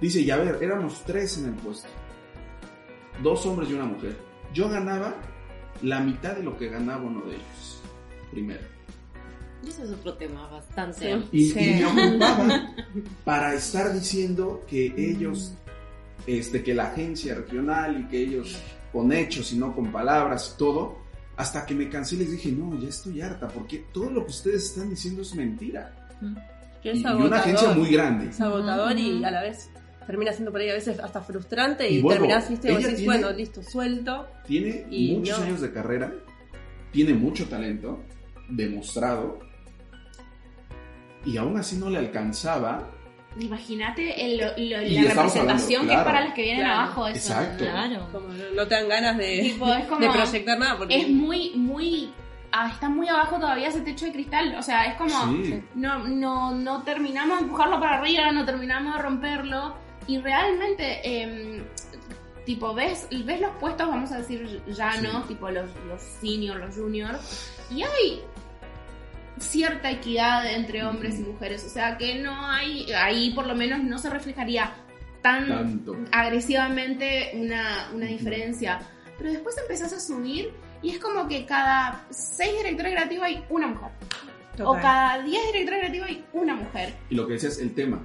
Dice, 0.01 0.21
y 0.21 0.31
a 0.31 0.37
ver, 0.37 0.59
éramos 0.63 1.03
tres 1.05 1.39
en 1.39 1.47
el 1.47 1.55
puesto, 1.55 1.89
dos 3.23 3.45
hombres 3.47 3.71
y 3.71 3.75
una 3.75 3.87
mujer. 3.87 4.17
Yo 4.53 4.69
ganaba 4.69 5.15
la 5.81 6.01
mitad 6.01 6.37
de 6.37 6.43
lo 6.43 6.57
que 6.57 6.69
ganaba 6.69 7.03
uno 7.03 7.23
de 7.23 7.37
ellos, 7.37 7.83
primero. 8.31 8.72
Ese 9.67 9.85
es 9.85 9.91
otro 9.91 10.15
tema 10.15 10.49
bastante. 10.49 11.23
Y, 11.33 11.53
me 11.55 11.85
ocupaba 11.85 12.75
para 13.25 13.55
estar 13.55 13.93
diciendo 13.93 14.65
que 14.67 14.93
ellos, 14.97 15.55
este, 16.27 16.63
que 16.63 16.75
la 16.75 16.89
agencia 16.89 17.35
regional 17.35 18.01
y 18.01 18.09
que 18.09 18.19
ellos 18.19 18.59
con 18.93 19.13
hechos 19.13 19.53
y 19.53 19.57
no 19.57 19.75
con 19.75 19.91
palabras 19.91 20.53
y 20.55 20.59
todo, 20.59 20.99
hasta 21.37 21.65
que 21.65 21.75
me 21.75 21.89
cansé 21.89 22.17
y 22.17 22.19
les 22.19 22.31
dije, 22.33 22.53
no, 22.53 22.79
ya 22.79 22.89
estoy 22.89 23.21
harta, 23.21 23.49
porque 23.49 23.85
todo 23.93 24.11
lo 24.11 24.25
que 24.25 24.31
ustedes 24.31 24.65
están 24.65 24.91
diciendo 24.91 25.23
es 25.23 25.35
mentira. 25.35 25.95
y, 26.83 27.05
una 27.05 27.39
agencia 27.39 27.71
muy 27.73 27.91
grande. 27.91 28.31
Es 28.31 28.41
agotador 28.41 28.97
y 28.99 29.25
a 29.25 29.31
la 29.31 29.43
vez 29.43 29.71
termina 30.07 30.33
siendo 30.33 30.51
por 30.51 30.61
ahí 30.61 30.69
a 30.69 30.75
veces 30.75 30.99
hasta 30.99 31.21
frustrante 31.21 31.89
y, 31.89 32.03
terminas 32.03 32.49
terminás, 32.61 33.05
bueno, 33.05 33.33
listo, 33.33 33.63
suelto. 33.63 34.27
Tiene 34.47 34.87
muchos 34.91 35.39
años 35.39 35.61
de 35.61 35.73
carrera, 35.73 36.13
tiene 36.91 37.15
mucho 37.15 37.49
talento, 37.49 38.03
demostrado, 38.49 39.39
y 41.25 41.37
aún 41.37 41.57
así 41.59 41.77
no 41.77 41.91
le 41.91 41.99
alcanzaba. 41.99 42.89
Imagínate 43.39 44.15
la 44.37 45.15
representación 45.15 45.87
que 45.87 45.95
es 45.95 46.01
para 46.01 46.21
las 46.21 46.35
que 46.35 46.43
vienen 46.43 46.67
abajo. 46.67 47.07
Eso. 47.09 47.33
Exacto. 47.33 47.65
Claro. 47.65 48.09
Como 48.13 48.29
no 48.29 48.69
te 48.69 48.75
dan 48.75 48.89
ganas 48.89 49.17
de, 49.17 49.57
de 50.01 50.11
proyectar 50.11 50.59
nada. 50.59 50.77
Porque... 50.77 51.01
Es 51.01 51.09
muy, 51.09 51.53
muy 51.55 52.13
ah, 52.53 52.71
está 52.73 52.89
muy 52.89 53.09
abajo 53.09 53.37
todavía 53.37 53.69
ese 53.69 53.81
techo 53.81 54.07
de 54.07 54.13
cristal. 54.13 54.55
O 54.59 54.63
sea, 54.63 54.85
es 54.85 54.95
como 54.97 55.35
no, 55.75 56.07
no, 56.07 56.55
no 56.55 56.83
terminamos 56.83 57.39
de 57.39 57.45
empujarlo 57.45 57.81
para 57.81 57.99
arriba, 57.99 58.31
no 58.33 58.45
terminamos 58.45 58.95
de 58.97 59.03
romperlo. 59.03 59.75
Y 60.07 60.19
realmente, 60.19 61.01
eh, 61.05 61.63
tipo, 62.45 62.75
ves, 62.75 63.09
ves 63.25 63.41
los 63.41 63.53
puestos, 63.57 63.89
vamos 63.89 64.11
a 64.13 64.19
decir 64.19 64.63
ya 64.69 65.01
no, 65.01 65.23
tipo 65.23 65.49
los, 65.49 65.71
los 65.87 66.03
senior, 66.03 66.59
los 66.59 66.75
junior, 66.75 67.19
y 67.71 67.83
hay 67.83 68.23
cierta 69.39 69.91
equidad 69.91 70.47
entre 70.53 70.85
hombres 70.85 71.19
y 71.19 71.23
mujeres. 71.23 71.65
O 71.65 71.69
sea 71.69 71.97
que 71.99 72.21
no 72.21 72.47
hay, 72.47 72.91
ahí 72.93 73.33
por 73.35 73.47
lo 73.47 73.55
menos 73.55 73.83
no 73.83 73.99
se 73.99 74.11
reflejaría 74.11 74.75
tan 75.23 75.85
agresivamente 76.11 77.33
una, 77.35 77.89
diferencia. 78.07 78.81
Pero 79.19 79.31
después 79.31 79.57
empezás 79.59 79.93
a 79.93 80.01
subir 80.01 80.51
y 80.83 80.91
es 80.91 80.99
como 80.99 81.29
que 81.29 81.47
cada 81.47 82.07
seis 82.11 82.53
directores 82.57 82.93
creativos 82.93 83.27
hay 83.27 83.45
una 83.49 83.69
mujer. 83.69 83.91
O 84.65 84.75
cada 84.75 85.23
diez 85.23 85.43
directores 85.47 85.81
creativos 85.81 86.09
hay 86.09 86.25
una 86.33 86.55
mujer. 86.55 86.95
Y 87.09 87.15
lo 87.15 87.27
que 87.27 87.35
decías, 87.35 87.59
el 87.59 87.75
tema. 87.75 88.05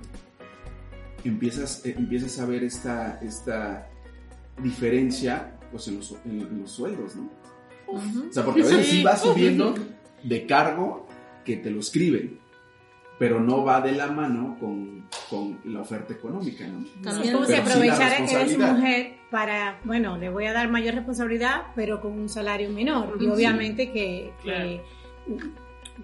Empiezas, 1.24 1.86
eh, 1.86 1.96
empiezas 1.98 2.40
a 2.40 2.46
ver 2.46 2.64
esta, 2.64 3.20
esta 3.22 3.90
diferencia 4.62 5.58
pues, 5.72 5.88
en, 5.88 5.98
los, 5.98 6.72
sueldos, 6.72 7.16
¿no? 7.16 7.30
O 7.88 8.00
sea, 8.32 8.46
porque 8.46 8.62
a 8.62 8.66
veces 8.66 8.88
sí, 8.88 9.04
vas 9.04 9.22
subiendo 9.22 9.74
de 10.24 10.46
cargo 10.46 11.08
que 11.48 11.56
te 11.56 11.72
lo 11.72 11.80
escriben. 11.80 12.38
pero 13.20 13.40
no 13.40 13.64
va 13.64 13.82
de 13.82 13.94
la 13.94 14.08
mano 14.08 14.58
con, 14.60 15.08
con 15.30 15.60
la 15.66 15.82
oferta 15.82 16.14
económica, 16.14 16.68
¿no? 16.68 16.86
También 17.02 17.34
como 17.34 17.46
si 17.46 17.56
aprovechara 17.56 18.26
que 18.26 18.34
eres 18.36 18.58
mujer 18.58 19.18
para, 19.32 19.80
bueno, 19.84 20.18
le 20.18 20.30
voy 20.30 20.46
a 20.46 20.54
dar 20.54 20.70
mayor 20.70 20.94
responsabilidad, 20.94 21.68
pero 21.76 22.00
con 22.00 22.12
un 22.12 22.30
salario 22.30 22.70
menor. 22.70 23.18
Y 23.20 23.28
obviamente 23.28 23.92
que, 23.92 24.32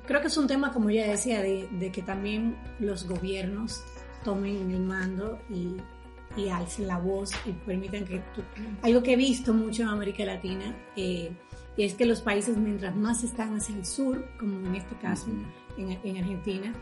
creo 0.08 0.22
que 0.22 0.28
es 0.28 0.38
un 0.38 0.48
tema, 0.48 0.72
como 0.74 0.90
ya 0.90 1.06
decía, 1.06 1.42
de, 1.42 1.68
de 1.72 1.92
que 1.92 2.02
también 2.02 2.56
los 2.80 3.08
gobiernos 3.08 3.84
tomen 4.24 4.72
el 4.72 4.82
mando 4.82 5.40
y, 5.52 5.76
y 6.36 6.50
alcen 6.50 6.88
la 6.88 6.98
voz 6.98 7.32
y 7.46 7.52
permitan 7.52 8.06
que... 8.06 8.22
algo 8.82 9.04
que 9.04 9.14
he 9.14 9.18
visto 9.18 9.54
mucho 9.54 9.84
en 9.84 9.90
América 9.90 10.26
Latina 10.26 10.76
eh, 10.96 11.32
es 11.78 11.96
que 11.96 12.06
los 12.06 12.22
países, 12.22 12.58
mientras 12.58 12.96
más 12.96 13.24
están 13.24 13.56
hacia 13.56 13.76
el 13.76 13.86
sur, 13.86 14.26
como 14.40 14.60
en 14.68 14.76
este 14.76 14.96
caso 14.96 15.28
en, 15.78 16.00
en 16.04 16.18
Argentina, 16.18 16.74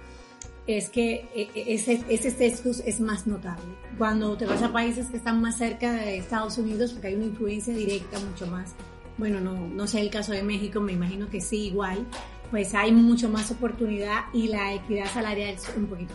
es 0.67 0.89
que 0.89 1.27
e, 1.33 1.49
e, 1.55 1.73
ese, 1.73 2.03
ese 2.09 2.31
sesgo 2.31 2.71
es 2.85 2.99
más 2.99 3.25
notable. 3.27 3.65
Cuando 3.97 4.37
te 4.37 4.45
vas 4.45 4.61
a 4.61 4.71
países 4.71 5.07
que 5.07 5.17
están 5.17 5.41
más 5.41 5.57
cerca 5.57 5.93
de 5.93 6.17
Estados 6.17 6.57
Unidos, 6.57 6.93
porque 6.93 7.07
hay 7.07 7.15
una 7.15 7.25
influencia 7.25 7.73
directa 7.73 8.19
mucho 8.19 8.47
más, 8.47 8.73
bueno, 9.17 9.39
no, 9.39 9.67
no 9.67 9.87
sé 9.87 10.01
el 10.01 10.09
caso 10.09 10.31
de 10.31 10.43
México, 10.43 10.79
me 10.79 10.93
imagino 10.93 11.29
que 11.29 11.41
sí, 11.41 11.67
igual, 11.67 12.05
pues 12.49 12.73
hay 12.73 12.91
mucho 12.91 13.29
más 13.29 13.49
oportunidad 13.51 14.25
y 14.33 14.47
la 14.47 14.73
equidad 14.73 15.05
salarial 15.05 15.55
es 15.55 15.71
un 15.75 15.87
poquito. 15.87 16.13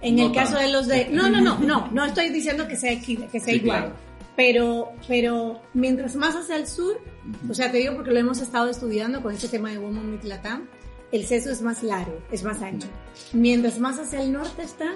En, 0.00 0.18
el 0.18 0.32
caso 0.32 0.58
de 0.58 0.70
los 0.70 0.86
de... 0.86 1.08
No, 1.08 1.30
no, 1.30 1.40
no, 1.40 1.58
no, 1.58 1.88
no 1.92 2.04
estoy 2.04 2.28
diciendo 2.28 2.68
que 2.68 2.76
sea, 2.76 3.00
que 3.00 3.40
sea 3.40 3.54
igual. 3.54 3.94
Pero, 4.42 4.90
pero 5.06 5.60
mientras 5.74 6.16
más 6.16 6.34
hacia 6.34 6.56
el 6.56 6.66
sur, 6.66 6.98
o 7.46 7.52
sea, 7.52 7.70
te 7.70 7.76
digo 7.76 7.94
porque 7.94 8.10
lo 8.10 8.20
hemos 8.20 8.40
estado 8.40 8.70
estudiando 8.70 9.22
con 9.22 9.34
este 9.34 9.48
tema 9.48 9.70
de 9.70 9.76
Woman 9.76 10.12
Meet 10.12 10.24
Latam, 10.24 10.66
el 11.12 11.26
seso 11.26 11.50
es 11.50 11.60
más 11.60 11.82
largo, 11.82 12.18
es 12.32 12.42
más 12.42 12.62
ancho. 12.62 12.88
Mientras 13.34 13.78
más 13.78 13.98
hacia 13.98 14.22
el 14.22 14.32
norte 14.32 14.62
está, 14.62 14.92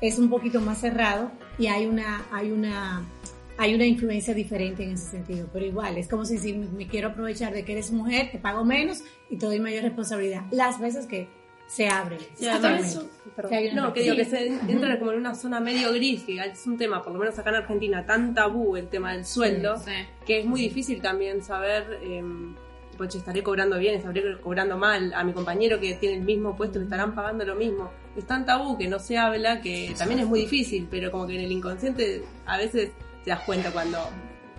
es 0.00 0.18
un 0.18 0.28
poquito 0.28 0.60
más 0.60 0.80
cerrado 0.80 1.30
y 1.58 1.68
hay 1.68 1.86
una, 1.86 2.26
hay 2.32 2.50
una, 2.50 3.06
hay 3.56 3.72
una 3.76 3.86
influencia 3.86 4.34
diferente 4.34 4.82
en 4.82 4.94
ese 4.94 5.12
sentido. 5.12 5.48
Pero 5.52 5.64
igual, 5.64 5.96
es 5.96 6.08
como 6.08 6.24
si, 6.24 6.38
si 6.38 6.52
me 6.52 6.88
quiero 6.88 7.10
aprovechar 7.10 7.52
de 7.52 7.64
que 7.64 7.74
eres 7.74 7.92
mujer, 7.92 8.32
te 8.32 8.38
pago 8.38 8.64
menos 8.64 9.04
y 9.30 9.36
te 9.36 9.46
doy 9.46 9.60
mayor 9.60 9.84
responsabilidad. 9.84 10.42
Las 10.50 10.80
veces 10.80 11.06
que 11.06 11.28
se 11.72 11.88
abre. 11.88 12.18
no, 13.72 13.94
que 13.94 14.02
digo 14.02 14.14
que 14.14 14.26
se 14.26 14.46
entra 14.46 14.98
como 14.98 15.12
en 15.12 15.18
una 15.18 15.34
zona 15.34 15.58
medio 15.58 15.90
gris, 15.92 16.22
que 16.22 16.36
es 16.38 16.66
un 16.66 16.76
tema, 16.76 17.02
por 17.02 17.14
lo 17.14 17.18
menos 17.18 17.38
acá 17.38 17.48
en 17.48 17.56
Argentina, 17.56 18.04
tan 18.04 18.34
tabú 18.34 18.76
el 18.76 18.88
tema 18.88 19.12
del 19.14 19.24
sueldo, 19.24 19.80
que 20.26 20.40
es 20.40 20.44
muy 20.44 20.60
difícil 20.60 21.00
también 21.00 21.42
saber 21.42 21.98
eh, 22.02 22.22
pues 22.98 23.14
estaré 23.14 23.42
cobrando 23.42 23.78
bien, 23.78 23.94
estaré 23.94 24.38
cobrando 24.38 24.76
mal, 24.76 25.14
a 25.14 25.24
mi 25.24 25.32
compañero 25.32 25.80
que 25.80 25.94
tiene 25.94 26.16
el 26.16 26.24
mismo 26.24 26.54
puesto 26.54 26.78
le 26.78 26.84
estarán 26.84 27.14
pagando 27.14 27.42
lo 27.46 27.54
mismo. 27.54 27.90
Es 28.16 28.26
tan 28.26 28.44
tabú 28.44 28.76
que 28.76 28.86
no 28.86 28.98
se 28.98 29.16
habla 29.16 29.62
que 29.62 29.94
también 29.96 30.20
es 30.20 30.26
muy 30.26 30.40
difícil, 30.40 30.86
pero 30.90 31.10
como 31.10 31.26
que 31.26 31.36
en 31.36 31.40
el 31.40 31.52
inconsciente 31.52 32.22
a 32.44 32.58
veces 32.58 32.90
te 33.24 33.30
das 33.30 33.40
cuenta 33.40 33.72
cuando 33.72 33.98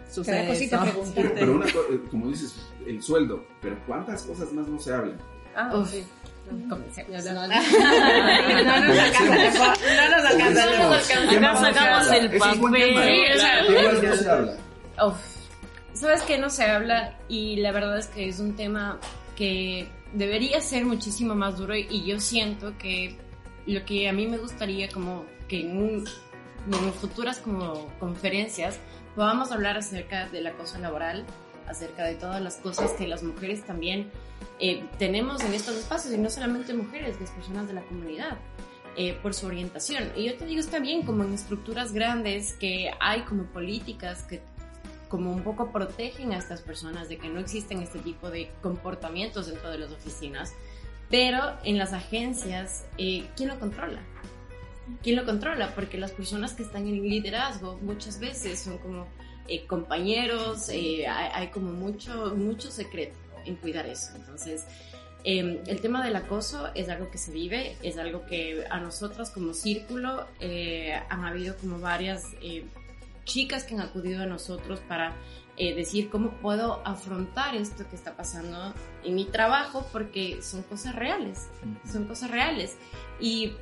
sucede 0.10 0.52
eso. 0.52 0.80
Pero 1.14 1.56
una 1.58 1.68
eh, 1.68 2.02
como 2.10 2.30
dices, 2.30 2.72
el 2.88 3.04
sueldo, 3.04 3.46
pero 3.62 3.78
¿cuántas 3.86 4.24
cosas 4.24 4.52
más 4.52 4.68
no 4.68 4.80
se 4.80 4.92
hablan? 4.92 5.20
Ah, 5.56 5.86
sí. 5.88 6.04
No, 8.64 10.10
nos 10.10 10.26
alcanza, 10.26 10.66
no 10.66 10.90
nos 10.90 11.10
alcanza. 11.10 11.38
Acá 11.38 11.56
sacamos 11.58 12.12
el 12.12 12.38
papel. 12.38 12.96
¿Qué 12.96 14.08
no 14.08 14.16
se 14.16 14.30
habla? 14.30 14.58
sabes 15.94 16.22
que 16.24 16.38
no 16.38 16.50
se 16.50 16.64
habla 16.64 17.18
y 17.30 17.58
la 17.58 17.72
verdad 17.72 17.98
es 17.98 18.08
que 18.08 18.28
es 18.28 18.40
un 18.40 18.56
tema 18.56 19.00
que 19.36 19.88
debería 20.14 20.60
ser 20.62 20.86
muchísimo 20.86 21.36
más 21.36 21.58
duro 21.58 21.76
y 21.76 22.04
yo 22.04 22.20
siento 22.20 22.78
que 22.78 23.18
lo 23.66 23.86
que 23.86 24.10
a 24.10 24.14
mí 24.14 24.28
me 24.28 24.38
gustaría 24.38 24.90
como 24.90 25.26
que 25.48 25.62
en, 25.62 26.06
futuras 27.00 27.40
como 27.40 27.90
conferencias 28.00 28.80
podamos 29.16 29.52
hablar 29.52 29.78
acerca 29.78 30.28
del 30.30 30.48
acoso 30.48 30.78
laboral, 30.80 31.26
acerca 31.68 32.06
de 32.06 32.16
todas 32.16 32.42
las 32.42 32.58
cosas 32.58 32.92
que 32.92 33.08
las 33.08 33.24
mujeres 33.24 33.66
también 33.66 34.12
eh, 34.60 34.86
tenemos 34.98 35.44
en 35.44 35.54
estos 35.54 35.76
espacios 35.76 36.14
y 36.14 36.18
no 36.18 36.30
solamente 36.30 36.74
mujeres, 36.74 37.20
las 37.20 37.32
personas 37.32 37.68
de 37.68 37.74
la 37.74 37.82
comunidad. 37.84 38.38
Eh, 38.96 39.18
por 39.24 39.34
su 39.34 39.48
orientación. 39.48 40.12
Y 40.16 40.26
yo 40.26 40.38
te 40.38 40.46
digo, 40.46 40.60
está 40.60 40.78
bien 40.78 41.02
como 41.02 41.24
en 41.24 41.34
estructuras 41.34 41.94
grandes 41.94 42.54
que 42.54 42.92
hay 43.00 43.22
como 43.22 43.46
políticas 43.46 44.22
que 44.22 44.44
como 45.14 45.32
un 45.32 45.44
poco 45.44 45.72
protegen 45.72 46.32
a 46.32 46.38
estas 46.38 46.62
personas 46.62 47.10
de 47.10 47.18
que 47.18 47.28
no 47.28 47.40
existen 47.40 47.82
este 47.82 47.98
tipo 48.00 48.30
de 48.30 48.52
comportamientos 48.62 49.46
dentro 49.46 49.72
de 49.72 49.78
las 49.80 49.92
oficinas, 49.92 50.54
pero 51.10 51.56
en 51.64 51.78
las 51.78 51.94
agencias, 51.94 52.86
eh, 52.98 53.26
¿quién 53.36 53.50
lo 53.50 53.60
controla? 53.60 54.02
¿Quién 55.04 55.16
lo 55.16 55.26
controla? 55.26 55.76
Porque 55.76 56.00
las 56.00 56.12
personas 56.12 56.54
que 56.54 56.64
están 56.64 56.88
en 56.88 57.02
liderazgo 57.04 57.78
muchas 57.84 58.20
veces 58.20 58.60
son 58.60 58.80
como 58.80 59.06
eh, 59.48 59.68
compañeros, 59.68 60.70
eh, 60.70 61.06
hay, 61.08 61.50
como 61.50 61.72
mucho, 61.72 62.34
mucho 62.36 62.72
secreto 62.72 63.16
en 63.46 63.56
cuidar 63.56 63.86
eso. 63.86 64.16
Entonces, 64.16 64.66
em, 65.24 65.60
el 65.68 65.82
tema 65.82 66.04
del 66.04 66.16
acoso 66.16 66.70
es 66.76 66.90
algo 66.90 67.10
que 67.12 67.18
se 67.18 67.32
vive, 67.32 67.78
es 67.82 67.98
algo 67.98 68.26
que 68.26 68.66
a 68.70 68.80
nosotros 68.80 69.30
como 69.30 69.54
círculo 69.54 70.28
han 71.10 71.26
habido 71.26 71.56
como 71.58 71.80
varias 71.80 72.24
chicas 73.26 73.64
que 73.64 73.76
han 73.76 73.82
acudido 73.82 74.24
a 74.24 74.26
nosotros 74.26 74.80
para 74.82 75.16
eh, 75.56 75.76
decir 75.76 76.10
cómo 76.10 76.32
puedo 76.42 76.82
afrontar 76.84 77.56
esto 77.56 77.88
que 77.88 77.96
está 77.96 78.16
pasando 78.16 78.74
en 79.04 79.14
mi 79.14 79.26
trabajo 79.26 79.88
porque 79.92 80.42
son 80.42 80.64
cosas 80.64 80.96
reales, 80.96 81.48
son 81.90 82.06
cosas 82.06 82.32
reales. 82.32 82.76
Y, 83.20 83.54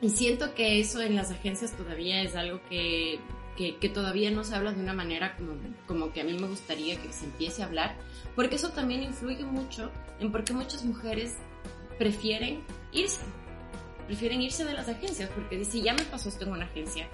y 0.00 0.08
siento 0.08 0.54
que 0.54 0.80
eso 0.80 1.02
en 1.02 1.16
las 1.16 1.30
agencias 1.30 1.72
todavía 1.72 2.22
es 2.22 2.36
algo 2.36 2.60
que, 2.70 3.20
que, 3.60 3.76
que, 3.76 3.90
todavía 3.90 4.30
no 4.30 4.42
se 4.42 4.54
habla 4.54 4.72
de 4.72 4.80
una 4.80 4.94
manera 4.94 5.36
como, 5.36 5.52
como 5.86 6.12
que 6.14 6.22
a 6.22 6.24
mí 6.24 6.32
me 6.32 6.46
gustaría 6.46 6.96
que 6.96 7.12
se 7.12 7.26
empiece 7.26 7.62
a 7.62 7.66
hablar, 7.66 7.94
porque 8.34 8.56
eso 8.56 8.70
también 8.70 9.02
influye 9.02 9.44
mucho 9.44 9.90
en 10.18 10.32
por 10.32 10.44
qué 10.44 10.54
muchas 10.54 10.82
mujeres 10.82 11.34
prefieren 11.98 12.64
irse, 12.90 13.20
prefieren 14.06 14.40
irse 14.40 14.64
de 14.64 14.72
las 14.72 14.88
agencias, 14.88 15.28
porque 15.34 15.58
dice, 15.58 15.82
ya 15.82 15.92
me 15.92 16.04
pasó 16.04 16.30
esto 16.30 16.46
en 16.46 16.52
una 16.52 16.64
agencia, 16.64 17.06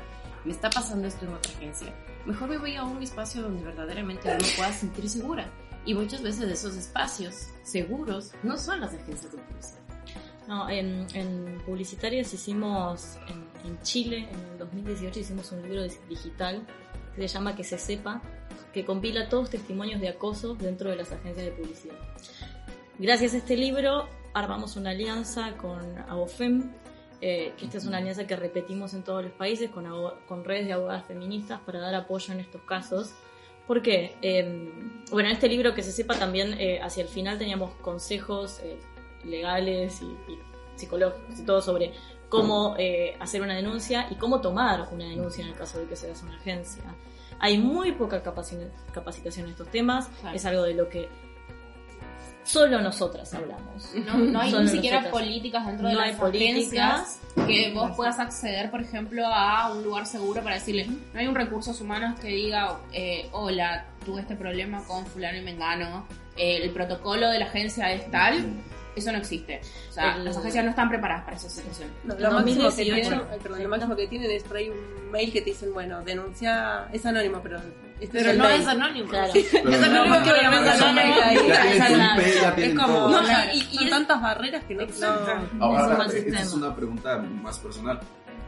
me 0.45 0.53
está 0.53 0.71
pasando 0.71 1.09
esto 1.09 1.25
en 1.25 1.33
otra 1.33 1.53
agencia. 1.53 1.93
Mejor 2.27 2.49
me 2.49 2.59
voy 2.59 2.77
a 2.77 2.85
un 2.85 3.03
espacio 3.03 3.43
donde 3.43 3.65
verdaderamente 3.65 4.33
me 4.33 4.57
pueda 4.57 4.73
sentir 4.73 5.11
segura. 5.11 5.51
Y 5.85 5.95
muchas 5.95 6.23
veces 6.23 6.49
esos 6.49 6.77
espacios 6.77 7.49
seguros 7.65 8.31
no 8.45 8.57
son 8.57 8.81
las 8.81 8.95
agencias 8.95 9.33
de 9.33 9.39
publicidad. 9.39 9.86
No, 10.47 10.69
en, 10.71 11.07
en 11.15 11.61
publicitarias 11.67 12.33
hicimos, 12.33 13.19
en, 13.29 13.49
en, 13.69 13.81
Chile, 13.83 14.29
en 14.31 14.53
el 14.53 14.59
2018 14.59 15.21
hicimos 15.21 15.51
un 15.53 15.63
libro 15.63 15.83
digital 16.09 16.65
que 17.15 17.29
se 17.29 17.35
llama 17.35 17.57
Que 17.57 17.65
se 17.65 17.79
sepa, 17.79 18.23
que 18.73 18.85
compila 18.85 19.29
todos 19.29 19.51
testimonios 19.51 20.01
de 20.01 20.09
acoso 20.09 20.55
dentro 20.55 20.91
de 20.91 20.97
las 20.97 21.11
agencias 21.11 21.47
de 21.47 21.53
publicidad. 21.53 21.97
Gracias 22.99 23.35
a 23.35 23.39
este 23.39 23.57
libro 23.57 24.09
armamos 24.35 24.77
una 24.77 24.91
alianza 24.91 25.57
con 25.57 25.81
AOFEM, 26.09 26.71
eh, 27.21 27.55
que 27.57 27.65
esta 27.65 27.79
es 27.79 27.87
una 27.87 27.99
alianza 27.99 28.27
que 28.27 28.37
repetimos 28.37 28.93
en 28.93 29.03
todos 29.03 29.25
los 29.25 29.33
países 29.33 29.71
con, 29.71 29.87
con 30.29 30.45
redes 30.45 30.67
de 30.67 30.75
abogadas 30.75 31.07
feministas 31.07 31.59
para 31.61 31.81
dar 31.81 31.95
apoyo 31.95 32.35
en 32.35 32.41
estos 32.41 32.61
casos. 32.63 33.15
¿Por 33.67 33.83
qué? 33.83 34.15
Em, 34.21 35.03
bueno, 35.11 35.29
en 35.31 35.35
este 35.35 35.49
libro 35.49 35.75
que 35.75 35.83
se 35.83 35.91
sepa 35.91 36.19
también 36.19 36.55
eh, 36.61 36.81
hacia 36.83 37.03
el 37.03 37.09
final 37.09 37.39
teníamos 37.39 37.75
consejos 37.77 38.61
eh, 38.61 38.79
legales 39.27 40.01
y, 40.03 40.07
y, 40.33 40.39
psicológicos 40.77 41.39
y 41.41 41.45
todo 41.45 41.63
sobre 41.63 41.93
cómo 42.29 42.77
hacer 43.19 43.41
una 43.41 43.55
denuncia 43.55 44.09
y 44.11 44.17
cómo 44.17 44.43
tomar 44.43 44.89
una 44.93 45.05
denuncia 45.05 45.43
en 45.43 45.53
el 45.53 45.57
caso 45.57 45.79
de 45.79 45.87
que 45.87 45.97
seas 45.97 46.23
una 46.23 46.37
agencia. 46.37 46.83
Hay 47.39 47.59
muy 47.59 47.93
poca 47.93 48.23
capacitación 48.23 49.47
en 49.47 49.51
estos 49.53 49.69
temas, 49.71 50.11
es 50.35 50.45
algo 50.45 50.63
de 50.65 50.75
lo 50.75 50.89
que 50.89 51.09
solo 52.47 52.81
nosotras 52.81 53.33
hablamos. 53.35 53.93
No, 53.95 54.41
hay 54.41 54.53
ni 54.53 54.69
siquiera 54.69 55.11
políticas 55.11 55.67
dentro 55.67 55.89
de 55.89 55.95
las 55.95 56.21
agencias 56.21 57.21
que 57.47 57.73
vos 57.75 57.91
puedas 57.97 58.19
acceder, 58.19 58.71
por 58.71 58.81
ejemplo, 58.81 59.27
a 59.27 59.71
un 59.73 59.83
lugar 59.83 60.07
seguro 60.07 60.43
para 60.43 60.55
decirle, 60.55 60.87
no 61.13 61.21
hay 61.21 61.27
un 61.27 61.35
recursos 61.35 61.81
humanos 61.81 62.19
que 62.21 62.29
diga, 62.29 62.79
eh, 62.93 63.29
hola, 63.33 63.87
tuve 64.05 64.23
este 64.23 64.37
problema 64.37 64.83
con 64.85 65.05
fulano 65.07 65.39
y 65.39 65.43
mengano, 65.43 66.07
eh, 66.37 66.61
el 66.63 66.71
protocolo 66.71 67.29
de 67.29 67.41
la 67.41 67.47
agencia 67.47 67.93
es 67.93 68.11
tal 68.11 68.45
eso 68.97 69.13
no 69.13 69.19
existe. 69.19 69.61
O 69.91 69.93
sea, 69.93 70.17
las 70.17 70.37
agencias 70.37 70.65
no 70.65 70.71
están 70.71 70.89
preparadas 70.89 71.25
para 71.25 71.37
esa 71.37 71.51
situación. 71.51 71.91
lo, 72.05 72.31
máximo 72.33 72.71
que 72.71 72.83
tienen, 72.85 73.23
lo 73.59 73.69
máximo 73.69 73.97
que 73.97 74.07
tienen 74.09 74.31
es 74.31 74.43
por 74.43 74.57
ahí 74.57 74.71
un 74.71 75.11
mail 75.11 75.33
que 75.33 75.43
te 75.43 75.51
dicen, 75.51 75.73
bueno, 75.73 76.03
denuncia, 76.03 76.89
es 76.93 77.05
anónimo, 77.05 77.41
pero... 77.43 77.61
Este 78.01 78.19
pero 78.19 78.35
no 78.35 78.49
es 78.49 78.67
anónimo, 78.67 79.09
claro. 79.09 79.33
es 79.35 79.55
anónimo 79.55 80.23
que 80.23 80.33
obviamente 80.33 80.69
es 80.71 81.81
anónimo. 81.81 82.21
Es 82.57 82.75
como, 82.75 83.09
no, 83.09 83.21
y, 83.55 83.59
y 83.59 83.79
son 83.79 83.91
tantas 83.91 84.21
barreras 84.21 84.65
que 84.65 84.75
no... 84.75 84.87
no 84.87 85.65
Ahora, 85.65 86.07
esta 86.07 86.41
es 86.41 86.53
una 86.53 86.75
pregunta 86.75 87.19
más 87.19 87.59
personal. 87.59 88.01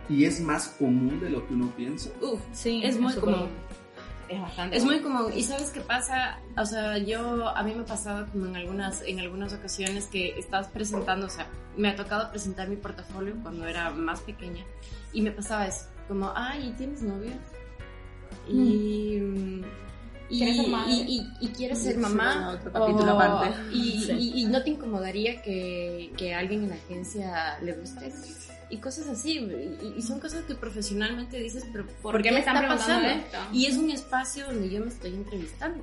¿Y 0.09 0.25
es 0.25 0.41
más 0.41 0.69
común 0.79 1.21
de 1.21 1.29
lo 1.29 1.47
que 1.47 1.53
uno 1.53 1.71
piensa? 1.77 2.11
Uf, 2.23 2.41
sí, 2.53 2.81
es 2.83 2.99
muy 2.99 3.15
común. 3.15 3.49
Es 4.29 4.41
bastante. 4.41 4.77
Es 4.77 4.85
muy 4.85 5.01
común. 5.01 5.33
¿Y 5.35 5.43
sabes 5.43 5.71
qué 5.71 5.81
pasa? 5.81 6.39
O 6.57 6.67
sea, 6.67 6.99
yo, 6.99 7.49
a 7.49 7.63
mí 7.63 7.75
me 7.75 7.83
ha 7.83 7.87
pasado 7.87 8.27
como 8.31 8.47
en 8.47 8.57
algunas, 8.57 9.03
en 9.03 9.21
algunas 9.21 9.53
ocasiones 9.53 10.07
que 10.07 10.39
estás 10.39 10.69
presentando, 10.69 11.27
o 11.27 11.31
sea, 11.31 11.47
me 11.77 11.89
ha 11.89 11.97
tocado 11.97 12.31
presentar 12.31 12.69
mi 12.69 12.77
portafolio 12.77 13.35
cuando 13.43 13.67
era 13.67 13.91
más 13.91 14.21
pequeña 14.21 14.65
y 15.13 15.23
me 15.23 15.31
pasaba 15.31 15.67
eso, 15.67 15.87
como, 16.07 16.33
ay, 16.35 16.75
¿tienes 16.77 17.03
novio? 17.03 17.33
Y... 18.49 19.19
Mm. 19.21 19.65
Y, 20.31 20.45
y, 20.45 21.27
y, 21.41 21.49
quieres 21.49 21.79
ser 21.79 21.97
mamá. 21.97 22.51
Otro 22.51 22.71
capítulo 22.71 23.13
aparte. 23.13 23.57
Y, 23.73 24.45
no 24.45 24.63
te 24.63 24.69
incomodaría 24.69 25.41
que, 25.41 26.13
que 26.19 26.35
a 26.35 26.41
alguien 26.41 26.65
en 26.65 26.69
la 26.69 26.75
agencia 26.75 27.59
le 27.63 27.73
guste 27.73 28.13
y 28.71 28.79
cosas 28.79 29.09
así. 29.09 29.39
Y, 29.97 30.03
son 30.03 30.21
cosas 30.21 30.45
que 30.45 30.55
profesionalmente 30.55 31.39
dices, 31.39 31.65
pero 31.73 31.87
¿por, 32.03 32.23
qué, 32.23 32.31
me 32.31 32.41
está 32.41 32.53
pasando? 32.67 33.09
Esto? 33.09 33.39
Y 33.53 33.67
es 33.67 33.77
un 33.77 33.91
espacio 33.91 34.47
donde 34.47 34.71
yo 34.71 34.81
me 34.81 34.89
estoy 34.89 35.15
entrevistando. 35.15 35.83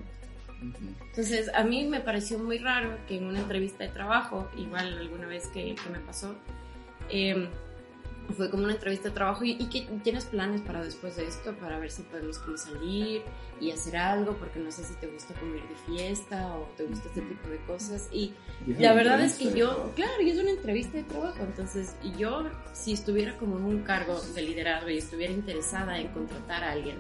Entonces, 0.62 1.52
a 1.54 1.64
mí 1.64 1.86
me 1.86 2.00
pareció 2.00 2.40
muy 2.40 2.58
raro 2.58 2.98
que 3.08 3.18
en 3.18 3.26
una 3.26 3.40
entrevista 3.40 3.84
de 3.84 3.90
trabajo, 3.90 4.50
igual 4.58 4.98
alguna 4.98 5.28
vez 5.28 5.48
que, 5.48 5.76
que 5.76 5.90
me 5.90 6.00
pasó, 6.00 6.36
eh, 7.10 7.50
fue 8.34 8.50
como 8.50 8.64
una 8.64 8.74
entrevista 8.74 9.10
de 9.10 9.16
trabajo 9.16 9.44
y, 9.44 9.52
y, 9.52 9.66
que 9.68 9.82
tienes 10.04 10.26
planes 10.26 10.62
para 10.62 10.84
después 10.84 11.16
de 11.16 11.28
esto, 11.28 11.54
para 11.56 11.80
ver 11.80 11.92
si 11.92 12.02
podemos 12.04 12.40
como 12.40 12.58
salir 12.58 13.22
y 13.60 13.72
hacer 13.72 13.98
algo, 13.98 14.34
porque 14.34 14.60
no 14.60 14.72
sé 14.72 14.84
si 14.84 14.94
te 14.96 15.08
gusta 15.08 15.34
comer 15.36 15.62
de 15.62 15.76
fiesta 15.86 16.56
o 16.56 16.68
te 16.76 16.84
gusta 16.86 17.08
este 17.08 17.22
tipo 17.22 17.48
de 17.50 17.58
cosas. 17.66 18.10
Y, 18.12 18.34
la 18.68 18.94
verdad 18.94 19.22
es 19.22 19.38
que 19.38 19.54
yo, 19.54 19.92
claro, 19.96 20.22
y 20.22 20.30
es 20.30 20.40
una 20.40 20.52
entrevista 20.52 20.98
de 20.98 21.04
trabajo, 21.04 21.40
entonces 21.42 21.96
yo 22.18 22.50
si 22.74 22.94
estuviera 22.94 23.38
como 23.38 23.58
en 23.58 23.66
un 23.66 23.84
cargo 23.84 24.20
de 24.20 24.42
liderazgo 24.42 24.90
y 24.90 24.98
estuviera 24.98 25.34
interesada 25.34 26.00
en 26.00 26.08
contratar 26.10 26.64
a 26.64 26.72
alguien, 26.72 26.98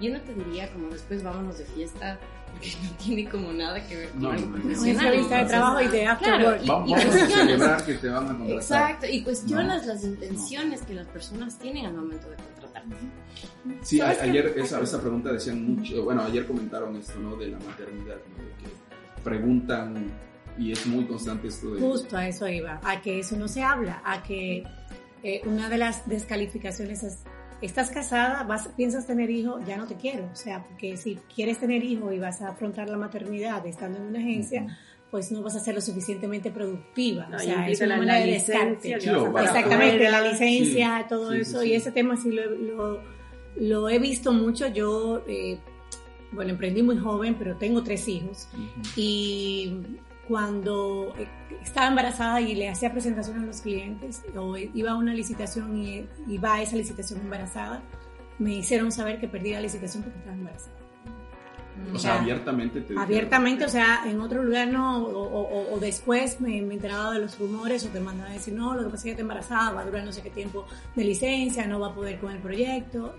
yo 0.00 0.12
no 0.12 0.20
te 0.20 0.34
diría 0.34 0.70
como 0.72 0.88
después 0.88 1.22
vámonos 1.22 1.58
de 1.58 1.64
fiesta 1.64 2.18
porque 2.56 2.76
no 2.82 2.90
tiene 2.96 3.28
como 3.28 3.52
nada 3.52 3.86
que 3.86 3.96
ver 3.96 4.10
con 4.10 4.22
no, 4.22 4.30
algo 4.30 4.52
profesional. 4.52 5.04
entrevista 5.04 5.38
de 5.38 5.44
trabajo 5.44 5.80
y 5.80 5.88
de. 5.88 6.08
Claro, 6.18 6.56
y, 6.56 6.64
y, 6.64 6.94
cuestionas, 6.94 7.82
que 7.82 7.94
te 7.94 8.08
van 8.08 8.24
a 8.24 8.28
contratar. 8.28 8.56
Exacto, 8.56 9.06
y 9.06 9.22
cuestionas 9.22 9.86
las 9.86 10.04
intenciones 10.04 10.82
que 10.82 10.94
las 10.94 11.06
personas 11.08 11.58
tienen 11.58 11.86
al 11.86 11.94
momento 11.94 12.30
de 12.30 12.36
contratarte. 12.36 12.96
Sí, 13.82 14.00
ayer 14.00 14.54
esa, 14.56 14.80
esa 14.80 15.00
pregunta 15.00 15.32
decían 15.32 15.76
mucho, 15.76 16.04
bueno, 16.04 16.22
ayer 16.22 16.46
comentaron 16.46 16.96
esto, 16.96 17.18
¿no? 17.18 17.36
De 17.36 17.48
la 17.48 17.58
maternidad, 17.58 18.16
¿no? 18.16 18.44
De 18.44 18.50
que 18.62 19.22
preguntan 19.22 20.12
y 20.58 20.72
es 20.72 20.86
muy 20.86 21.04
constante 21.04 21.48
esto 21.48 21.74
de... 21.74 21.80
Justo 21.80 22.16
a 22.16 22.28
eso 22.28 22.48
iba, 22.48 22.80
a 22.82 23.02
que 23.02 23.18
eso 23.18 23.36
no 23.36 23.48
se 23.48 23.62
habla, 23.62 24.00
a 24.04 24.22
que 24.22 24.64
eh, 25.22 25.42
una 25.44 25.68
de 25.68 25.78
las 25.78 26.08
descalificaciones 26.08 27.02
es 27.02 27.24
estás 27.60 27.90
casada, 27.90 28.42
vas, 28.44 28.68
piensas 28.76 29.06
tener 29.06 29.30
hijo, 29.30 29.58
ya 29.66 29.76
no 29.76 29.86
te 29.86 29.96
quiero. 29.96 30.28
O 30.32 30.36
sea, 30.36 30.64
porque 30.64 30.96
si 30.96 31.18
quieres 31.34 31.58
tener 31.58 31.82
hijo 31.84 32.12
y 32.12 32.18
vas 32.18 32.42
a 32.42 32.48
afrontar 32.48 32.88
la 32.88 32.96
maternidad 32.96 33.66
estando 33.66 33.98
en 33.98 34.04
una 34.04 34.18
agencia, 34.18 34.66
pues 35.10 35.30
no 35.32 35.42
vas 35.42 35.56
a 35.56 35.60
ser 35.60 35.74
lo 35.74 35.80
suficientemente 35.80 36.50
productiva. 36.50 37.28
o 37.34 37.38
sea, 37.38 37.68
es 37.68 37.80
una 37.80 37.96
manera 37.96 38.20
de 38.20 38.32
descarte. 38.32 38.94
Exactamente, 38.94 40.10
la 40.10 40.20
licencia, 40.20 41.06
todo 41.08 41.32
eso. 41.32 41.62
Y 41.62 41.74
ese 41.74 41.92
tema 41.92 42.16
sí 42.16 42.30
lo, 42.30 43.00
lo, 43.56 43.88
he 43.88 43.98
visto 43.98 44.32
mucho. 44.32 44.66
Yo, 44.68 45.22
eh, 45.26 45.58
bueno, 46.32 46.50
emprendí 46.52 46.82
muy 46.82 46.98
joven, 46.98 47.36
pero 47.38 47.56
tengo 47.56 47.82
tres 47.82 48.08
hijos. 48.08 48.48
Y 48.96 49.80
cuando 50.28 51.14
eh, 51.18 51.28
estaba 51.62 51.88
embarazada 51.88 52.40
y 52.40 52.54
le 52.54 52.68
hacía 52.68 52.92
presentación 52.92 53.38
a 53.40 53.46
los 53.46 53.60
clientes 53.60 54.22
o 54.36 54.56
iba 54.56 54.90
a 54.90 54.96
una 54.96 55.14
licitación 55.14 55.76
y 55.76 56.06
iba 56.28 56.54
a 56.54 56.62
esa 56.62 56.76
licitación 56.76 57.20
embarazada, 57.20 57.82
me 58.38 58.54
hicieron 58.54 58.92
saber 58.92 59.20
que 59.20 59.28
perdí 59.28 59.52
la 59.52 59.60
licitación 59.60 60.02
porque 60.02 60.18
estaba 60.18 60.36
embarazada. 60.36 60.76
O, 61.92 61.98
sea, 61.98 62.20
abiertamente 62.20 62.80
te 62.80 62.98
Abiertamente, 62.98 63.66
o 63.66 63.68
sea, 63.68 64.04
en 64.06 64.18
otro 64.20 64.42
lugar 64.42 64.68
no, 64.68 65.04
o, 65.04 65.78
después 65.78 66.40
me, 66.40 66.56
enteraba 66.58 67.12
de 67.12 67.20
los 67.20 67.38
rumores 67.38 67.84
o 67.84 67.88
te 67.88 68.00
mandaban 68.00 68.32
a 68.32 68.34
decir, 68.34 68.54
no, 68.54 68.74
lo 68.74 68.84
que 68.84 68.86
pasa 68.86 68.96
es 68.96 69.02
que 69.02 69.10
está 69.10 69.22
embarazada, 69.22 69.72
va 69.72 69.80
a 69.82 69.84
durar 69.84 70.04
no 70.04 70.12
sé 70.12 70.22
qué 70.22 70.30
tiempo 70.30 70.66
de 70.94 71.04
licencia, 71.04 71.66
no 71.66 71.78
va 71.78 71.88
a 71.88 71.94
poder 71.94 72.18
con 72.18 72.32
el 72.32 72.38
proyecto. 72.38 73.14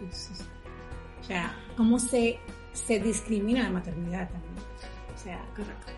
o 1.22 1.24
sea, 1.24 1.56
¿cómo 1.76 2.00
se, 2.00 2.40
se 2.74 3.00
discrimina 3.00 3.64
la 3.64 3.70
maternidad 3.70 4.28
también? 4.30 4.56
O 5.16 5.18
sea, 5.20 5.40
correcto. 5.56 5.92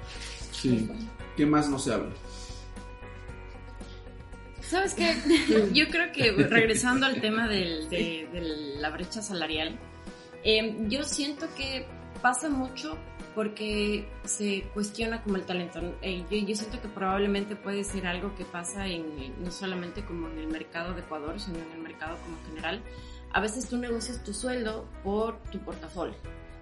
Sí. 0.62 0.90
¿Qué 1.38 1.46
más 1.46 1.70
no 1.70 1.80
se 1.80 1.94
habla? 1.94 2.12
¿Sabes 4.62 4.94
qué? 4.94 5.16
Yo 5.74 5.88
creo 5.90 6.12
que 6.12 6.32
regresando 6.32 7.06
al 7.06 7.22
tema 7.22 7.48
de, 7.48 8.28
la 8.80 8.90
brecha 8.90 9.22
salarial, 9.22 9.80
em, 10.44 10.90
yo 10.90 11.04
siento 11.04 11.48
que 11.56 11.88
pasa 12.22 12.50
mucho 12.50 12.98
porque 13.34 14.08
se 14.26 14.64
cuestiona 14.74 15.24
como 15.24 15.38
el 15.38 15.44
talento. 15.44 15.80
Eh, 16.02 16.24
yo, 16.30 16.56
siento 16.56 16.82
que 16.82 16.88
probablemente 16.88 17.56
puede 17.56 17.84
ser 17.84 18.06
algo 18.06 18.36
que 18.36 18.46
pasa 18.46 18.88
en, 18.88 19.42
no 19.44 19.52
solamente 19.52 20.04
como 20.04 20.28
en 20.28 20.38
el 20.38 20.48
mercado 20.48 20.94
de 20.94 21.02
Ecuador, 21.02 21.40
sino 21.40 21.58
en 21.60 21.72
el 21.72 21.80
mercado 21.80 22.18
como 22.26 22.38
general. 22.46 22.84
A 23.32 23.40
veces 23.40 23.68
tú 23.68 23.78
negocias 23.78 24.24
tu 24.24 24.34
sueldo 24.34 24.90
por 25.04 25.42
tu 25.52 25.60
portafolio. 25.60 26.16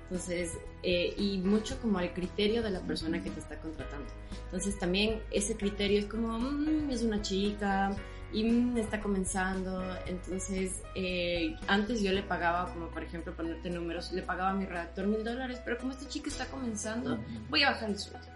Entonces, 0.09 0.57
eh, 0.83 1.13
y 1.17 1.39
mucho 1.39 1.79
como 1.81 1.99
al 1.99 2.13
criterio 2.13 2.63
de 2.63 2.69
la 2.69 2.79
persona 2.79 3.21
que 3.21 3.29
te 3.29 3.41
está 3.41 3.59
contratando. 3.59 4.07
Entonces 4.45 4.79
también 4.79 5.21
ese 5.31 5.57
criterio 5.57 5.99
es 5.99 6.05
como, 6.05 6.39
mm, 6.39 6.89
es 6.89 7.03
una 7.03 7.21
chica 7.21 7.91
y 8.31 8.45
mm, 8.45 8.77
está 8.77 9.01
comenzando. 9.01 9.83
Entonces, 10.05 10.81
eh, 10.95 11.55
antes 11.67 12.01
yo 12.01 12.13
le 12.13 12.23
pagaba, 12.23 12.71
como 12.73 12.87
por 12.87 13.03
ejemplo, 13.03 13.35
ponerte 13.35 13.69
números, 13.69 14.13
le 14.13 14.21
pagaba 14.21 14.51
a 14.51 14.53
mi 14.53 14.65
redactor 14.65 15.07
mil 15.07 15.25
dólares, 15.25 15.61
pero 15.65 15.77
como 15.77 15.91
esta 15.91 16.07
chica 16.07 16.29
está 16.29 16.45
comenzando, 16.45 17.19
voy 17.49 17.63
a 17.63 17.71
bajar 17.71 17.89
el 17.89 17.99
sueldo. 17.99 18.27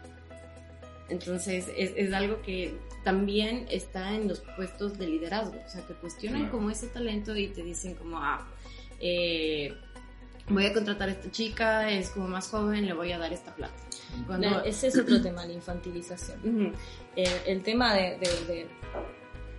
Entonces, 1.07 1.69
es, 1.78 1.91
es, 1.95 2.13
algo 2.13 2.41
que 2.41 2.74
también 3.03 3.65
está 3.69 4.13
en 4.13 4.28
los 4.28 4.41
puestos 4.55 4.97
de 4.97 5.07
liderazgo, 5.07 5.57
o 5.65 5.69
sea, 5.69 5.82
te 5.82 5.93
cuestionan 5.93 6.49
como 6.49 6.69
ese 6.69 6.88
talento 6.88 7.36
y 7.36 7.47
te 7.47 7.63
dicen 7.63 7.95
como, 7.95 8.17
ah, 8.17 8.47
eh, 9.01 9.74
voy 10.52 10.66
a 10.66 10.74
contratar 10.74 11.10
a 11.10 11.12
esta 11.12 11.32
chica, 11.32 11.89
es 11.89 12.10
como 12.10 12.28
más 12.28 12.49
joven, 12.49 12.86
le 12.86 12.93
voy 12.93 13.12
a 13.12 13.18
dar 13.18 13.32
esta 13.34 13.54
plata. 13.54 13.74
Cuando... 14.28 14.64
ese 14.64 14.88
es 14.88 14.97
otro 14.97 15.22
tema, 15.22 15.45
la 15.45 15.54
infantilización. 15.54 16.74
Eh, 17.16 17.41
el 17.47 17.62
tema 17.64 17.93
de... 17.93 18.68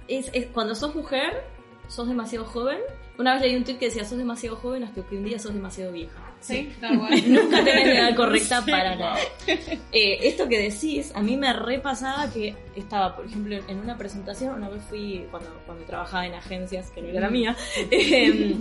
es, 0.09 0.31
cuando 0.53 0.75
sos 0.75 0.95
mujer, 0.95 1.45
sos 1.89 2.09
demasiado 2.09 2.45
joven. 2.45 2.79
Una 3.19 3.35
vez 3.35 3.43
leí 3.43 3.57
un 3.57 3.65
tweet 3.65 3.77
que 3.77 3.87
decía, 3.87 4.05
sos 4.05 4.19
demasiado 4.19 4.57
joven 4.57 4.85
hasta 4.85 5.05
que 5.07 5.17
un 5.17 5.25
día 5.25 5.39
sos 5.39 5.55
demasiado 5.55 5.93
vieja. 5.93 6.19
Sí, 6.41 6.71
está 6.73 6.93
bueno. 6.97 7.17
Nunca 7.43 7.65
tenés 7.65 7.87
la 7.87 8.09
edad 8.09 8.17
correcta 8.17 8.65
para 8.67 8.97
nada. 8.97 9.17
Eh, 9.47 10.19
esto 10.23 10.49
que 10.49 10.59
decís, 10.59 11.13
a 11.15 11.23
mí 11.23 11.37
me 11.37 11.53
repasaba 11.53 12.31
que 12.33 12.57
estaba, 12.75 13.15
por 13.15 13.27
ejemplo, 13.27 13.57
en 13.69 13.79
una 13.79 13.97
presentación, 13.97 14.55
una 14.55 14.69
vez 14.69 14.83
fui, 14.89 15.27
cuando, 15.31 15.51
cuando 15.67 15.85
trabajaba 15.85 16.27
en 16.27 16.35
agencias, 16.35 16.91
que 16.91 17.03
no 17.03 17.09
era 17.09 17.21
la 17.21 17.31
mía, 17.31 17.57
eh, 17.91 18.57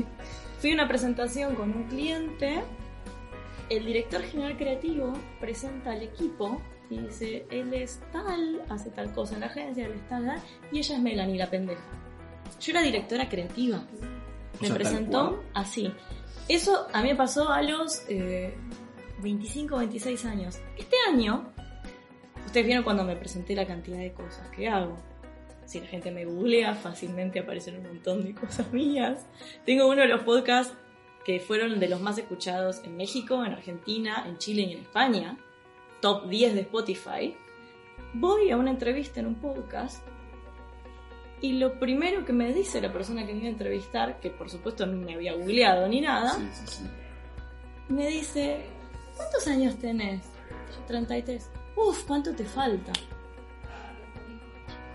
Fui 0.62 0.70
a 0.70 0.74
una 0.76 0.88
presentación 0.88 1.56
con 1.56 1.76
un 1.76 1.86
cliente, 1.86 2.62
el 3.68 3.84
director 3.84 4.22
general 4.22 4.56
creativo 4.58 5.12
presenta 5.40 5.94
al 5.94 6.04
equipo 6.04 6.62
y 6.88 7.00
dice, 7.00 7.48
él 7.50 7.74
es 7.74 8.00
tal, 8.12 8.62
hace 8.70 8.92
tal 8.92 9.12
cosa 9.12 9.34
en 9.34 9.40
la 9.40 9.48
agencia, 9.48 9.88
él 9.88 9.94
es 9.94 10.08
tal, 10.08 10.40
y 10.72 10.78
ella 10.78 10.96
es 10.98 11.02
Melanie, 11.02 11.40
la 11.40 11.50
pendeja. 11.50 11.82
Yo 12.60 12.74
era 12.74 12.84
directora 12.84 13.28
creativa. 13.28 13.84
Me 14.62 14.70
presentó 14.70 15.44
así. 15.56 15.92
Eso 16.48 16.86
a 16.94 17.02
mí 17.02 17.10
me 17.10 17.16
pasó 17.16 17.50
a 17.50 17.64
los 17.64 18.06
25, 19.24 19.78
26 19.78 20.26
años. 20.26 20.60
Este 20.78 20.96
año, 21.10 21.52
ustedes 22.46 22.68
vieron 22.68 22.84
cuando 22.84 23.04
me 23.04 23.16
presenté 23.16 23.56
la 23.56 23.66
cantidad 23.66 23.98
de 23.98 24.14
cosas 24.14 24.48
que 24.50 24.70
hago 24.70 24.96
si 25.72 25.80
la 25.80 25.88
gente 25.88 26.12
me 26.12 26.26
googlea, 26.26 26.76
fácilmente 26.76 27.40
aparecen 27.40 27.78
un 27.78 27.84
montón 27.84 28.26
de 28.26 28.36
cosas 28.36 28.74
mías. 28.74 29.26
Tengo 29.66 29.88
uno 29.88 30.02
de 30.02 30.10
los 30.10 30.24
podcasts 30.24 30.74
que 31.24 31.40
fueron 31.40 31.80
de 31.80 31.88
los 31.88 32.02
más 32.02 32.18
escuchados 32.18 32.82
en 32.84 32.98
México, 32.98 33.46
en 33.46 33.54
Argentina, 33.54 34.26
en 34.28 34.38
Chile 34.38 34.64
y 34.64 34.74
en 34.74 34.80
España. 34.80 35.38
Top 36.02 36.28
10 36.28 36.56
de 36.56 36.62
Spotify. 36.62 37.38
Voy 38.14 38.52
a 38.52 38.58
una 38.58 38.72
entrevista 38.72 39.22
en 39.22 39.28
un 39.28 39.36
podcast 39.36 40.06
y 41.40 41.54
lo 41.54 41.80
primero 41.80 42.26
que 42.26 42.34
me 42.34 42.54
dice 42.54 42.82
la 42.82 42.92
persona 42.92 43.26
que 43.26 43.32
me 43.32 43.40
iba 43.40 43.48
a 43.48 43.52
entrevistar, 43.52 44.20
que 44.20 44.30
por 44.30 44.50
supuesto 44.50 44.86
no 44.86 44.98
me 44.98 45.16
había 45.16 45.34
googleado 45.34 45.88
ni 45.88 46.02
nada, 46.02 46.38
me 47.88 48.08
dice, 48.08 48.66
¿cuántos 49.16 49.48
años 49.48 49.78
tenés? 49.78 50.24
Yo 50.76 50.84
33. 50.86 51.50
Uf, 51.78 52.04
¿cuánto 52.04 52.36
te 52.36 52.44
falta? 52.44 52.92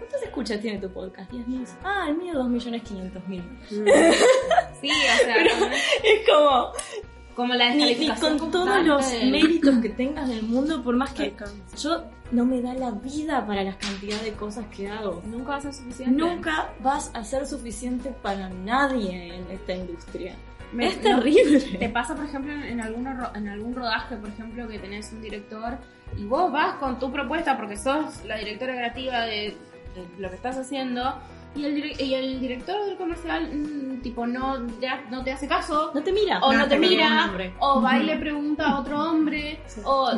¿Cuántos 0.08 0.22
escuchas 0.22 0.60
tiene 0.60 0.78
tu 0.78 0.88
podcast? 0.88 1.28
10.000. 1.32 1.66
Ah, 1.82 2.06
el 2.08 2.16
mío 2.16 2.34
2.500.000. 2.34 3.42
sí, 4.80 4.88
o 4.88 5.24
sea, 5.24 5.36
es 6.04 6.28
como... 6.28 6.72
Como 7.34 7.54
la 7.54 7.74
ni, 7.74 7.94
ni 7.96 8.08
con 8.14 8.50
todos 8.50 8.86
los 8.86 9.12
méritos 9.24 9.78
que 9.82 9.90
tengas 9.90 10.28
del 10.28 10.44
mundo, 10.44 10.82
por 10.82 10.96
más 10.96 11.12
que 11.12 11.34
yo 11.76 12.04
no 12.30 12.46
me 12.46 12.62
da 12.62 12.72
la 12.72 12.92
vida 12.92 13.44
para 13.46 13.62
las 13.62 13.76
cantidades 13.76 14.24
de 14.24 14.32
cosas 14.32 14.64
que 14.74 14.88
hago. 14.88 15.22
Nunca 15.26 15.50
vas 15.50 15.66
a 15.66 15.72
ser 15.72 15.82
suficiente. 15.84 16.16
Nunca 16.16 16.72
vas 16.80 17.10
a 17.12 17.24
ser 17.24 17.46
suficiente 17.46 18.14
para 18.22 18.48
nadie 18.48 19.34
en 19.34 19.50
esta 19.50 19.74
industria. 19.74 20.34
es 20.78 21.00
terrible. 21.02 21.60
te 21.60 21.88
pasa, 21.90 22.14
por 22.14 22.24
ejemplo, 22.24 22.54
en, 22.54 22.80
algún, 22.80 23.06
en 23.06 23.48
algún 23.48 23.74
rodaje, 23.74 24.16
por 24.16 24.30
ejemplo, 24.30 24.66
que 24.68 24.78
tenés 24.78 25.12
un 25.12 25.20
director 25.20 25.76
y 26.16 26.24
vos 26.24 26.50
vas 26.50 26.76
con 26.76 26.98
tu 26.98 27.12
propuesta 27.12 27.58
porque 27.58 27.76
sos 27.76 28.24
la 28.24 28.38
directora 28.38 28.72
creativa 28.72 29.26
de, 29.26 29.58
lo 30.18 30.28
que 30.28 30.36
estás 30.36 30.56
haciendo 30.58 31.14
y 31.54 31.64
el, 31.64 32.00
y 32.00 32.14
el 32.14 32.40
director 32.40 32.84
del 32.84 32.96
comercial 32.96 33.50
mm, 33.52 34.02
tipo 34.02 34.26
no, 34.26 34.58
no 35.10 35.24
te 35.24 35.32
hace 35.32 35.48
caso 35.48 35.90
no 35.94 36.02
te 36.02 36.12
mira. 36.12 36.38
o 36.40 36.52
no, 36.52 36.68
te 36.68 36.78
mira 36.78 37.30
o 37.58 37.80
va 37.80 37.98
y 37.98 38.04
le 38.04 38.16
pregunta 38.16 38.70
a 38.70 38.80
otro 38.80 39.02
hombre 39.02 39.60
o 39.84 40.10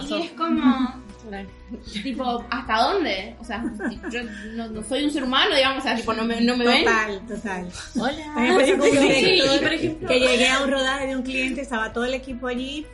y 0.00 0.14
es 0.14 0.32
como 0.32 1.05
tipo, 2.02 2.44
¿hasta 2.50 2.76
dónde? 2.82 3.36
O 3.40 3.44
sea, 3.44 3.64
yo 4.10 4.20
no, 4.54 4.82
soy 4.82 5.04
un 5.04 5.10
ser 5.10 5.24
humano, 5.24 5.54
digamos, 5.54 5.78
o 5.78 5.82
sea, 5.82 5.96
tipo, 5.96 6.12
no 6.12 6.24
me, 6.24 6.40
no 6.40 6.56
me 6.56 6.64
total, 6.64 7.10
ven. 7.10 7.26
Total, 7.26 7.68
Hola. 7.98 8.34
por 9.62 9.72
ejemplo, 9.72 10.08
que 10.08 10.20
llegué 10.20 10.48
a 10.48 10.62
un 10.62 10.70
rodaje 10.70 11.06
de 11.08 11.16
un 11.16 11.22
cliente, 11.22 11.60
estaba 11.60 11.92
todo 11.92 12.04
el 12.04 12.14
equipo 12.14 12.46
allí, 12.46 12.86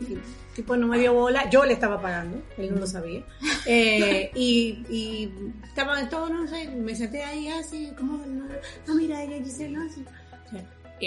tipo 0.54 0.76
no 0.76 0.86
me 0.86 0.98
dio 0.98 1.14
bola, 1.14 1.48
yo 1.50 1.64
le 1.64 1.74
estaba 1.74 2.00
pagando, 2.00 2.42
él 2.58 2.70
no 2.72 2.80
lo 2.80 2.86
sabía, 2.86 3.22
eh, 3.66 4.30
y, 4.34 4.84
y 4.88 5.32
estaban 5.64 6.08
todos, 6.08 6.30
no 6.30 6.46
sé, 6.46 6.68
me 6.68 6.94
senté 6.94 7.22
ahí 7.22 7.48
así, 7.48 7.92
como, 7.96 8.18
no, 8.18 8.46
no 8.86 8.94
mira, 8.94 9.22
ella 9.22 9.42
Giselle, 9.44 9.70
no, 9.70 9.84
así 9.84 10.04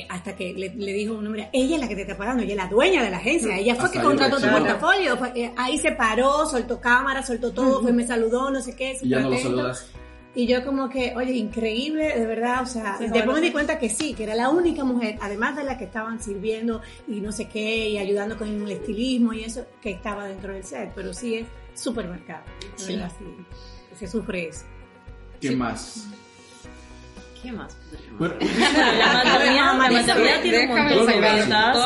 hasta 0.10 0.36
que 0.36 0.54
le, 0.54 0.70
dijo 0.70 1.14
un 1.14 1.26
hombre, 1.26 1.50
ella 1.54 1.76
es 1.76 1.82
la 1.82 1.88
que 1.88 1.96
te 1.96 2.02
está 2.02 2.18
pagando, 2.18 2.44
ella 2.44 2.52
es 2.54 2.58
la 2.58 2.68
dueña 2.68 3.04
de 3.04 3.10
la 3.10 3.18
agencia, 3.18 3.58
ella 3.58 3.76
fue 3.76 3.92
que 3.92 4.02
contrató 4.02 4.38
tu 4.38 4.48
portafolio, 4.48 5.18
eh, 5.36 5.54
ahí 5.56 5.78
se 5.78 5.92
paró, 5.94 6.46
soltó 6.46 6.82
cámara, 6.82 7.24
soltó 7.24 7.52
todo, 7.52 7.82
me 7.82 8.06
saludó, 8.06 8.52
no 8.52 8.62
sé 8.62 8.76
qué, 8.76 8.98
y 9.02 9.10
ya 9.10 9.22
no 9.22 9.30
lo 9.30 9.38
saludas. 9.38 9.90
Y 10.38 10.48
yo 10.48 10.66
como 10.66 10.90
que, 10.90 11.14
oye, 11.16 11.32
increíble, 11.32 12.20
de 12.20 12.26
verdad, 12.26 12.62
o 12.62 12.66
sea, 12.66 12.98
después 13.00 13.26
me 13.26 13.40
di 13.40 13.52
cuenta 13.54 13.80
que 13.80 13.88
sí, 13.88 14.14
que 14.14 14.24
era 14.24 14.36
la 14.36 14.50
única 14.50 14.84
mujer, 14.84 15.18
además 15.22 15.56
de 15.56 15.64
la 15.64 15.78
que 15.78 15.86
estaban 15.86 16.22
sirviendo 16.22 16.82
y 17.08 17.22
no 17.22 17.32
sé 17.32 17.48
qué, 17.48 17.88
y 17.90 17.98
ayudando 17.98 18.38
con 18.38 18.50
el 18.50 18.70
estilismo 18.70 19.32
y 19.32 19.46
eso, 19.46 19.66
que 19.82 19.92
estaba 19.92 20.28
dentro 20.28 20.52
del 20.52 20.66
set, 20.66 20.92
pero 20.94 21.14
sí 21.14 21.36
es 21.36 21.48
supermercado, 21.74 22.44
sí. 22.76 23.00
se 23.98 24.08
sufre 24.08 24.50
eso. 24.50 24.66
¿Qué 25.40 25.56
más? 25.56 26.10
¿Qué 27.46 27.52
más? 27.52 27.78
Bueno, 28.18 28.34
la 28.40 29.24
maternidad, 29.78 30.42
tiene 30.42 30.68
un 30.68 30.80
montón 30.80 31.06
de 31.06 31.20
ventas. 31.20 31.78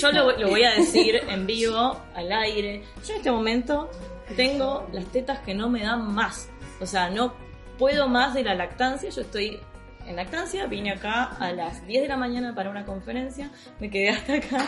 yo 0.00 0.10
lo, 0.10 0.36
lo, 0.36 0.48
voy 0.48 0.64
a 0.64 0.72
decir 0.72 1.14
en 1.28 1.46
vivo, 1.46 1.96
al 2.12 2.32
aire. 2.32 2.82
Yo 3.06 3.12
en 3.12 3.16
este 3.18 3.30
momento 3.30 3.88
tengo 4.34 4.88
las 4.92 5.04
tetas 5.12 5.38
que 5.40 5.54
no 5.54 5.68
me 5.68 5.82
dan 5.82 6.12
más. 6.12 6.50
O 6.80 6.86
sea, 6.86 7.08
no 7.08 7.34
puedo 7.78 8.08
más 8.08 8.34
de 8.34 8.42
la 8.42 8.56
lactancia. 8.56 9.10
Yo 9.10 9.22
estoy 9.22 9.60
en 10.08 10.16
lactancia, 10.16 10.66
vine 10.66 10.90
acá 10.90 11.36
a 11.38 11.52
las 11.52 11.86
10 11.86 12.02
de 12.02 12.08
la 12.08 12.16
mañana 12.16 12.52
para 12.52 12.68
una 12.68 12.84
conferencia, 12.84 13.48
me 13.78 13.90
quedé 13.90 14.08
hasta 14.08 14.34
acá 14.38 14.66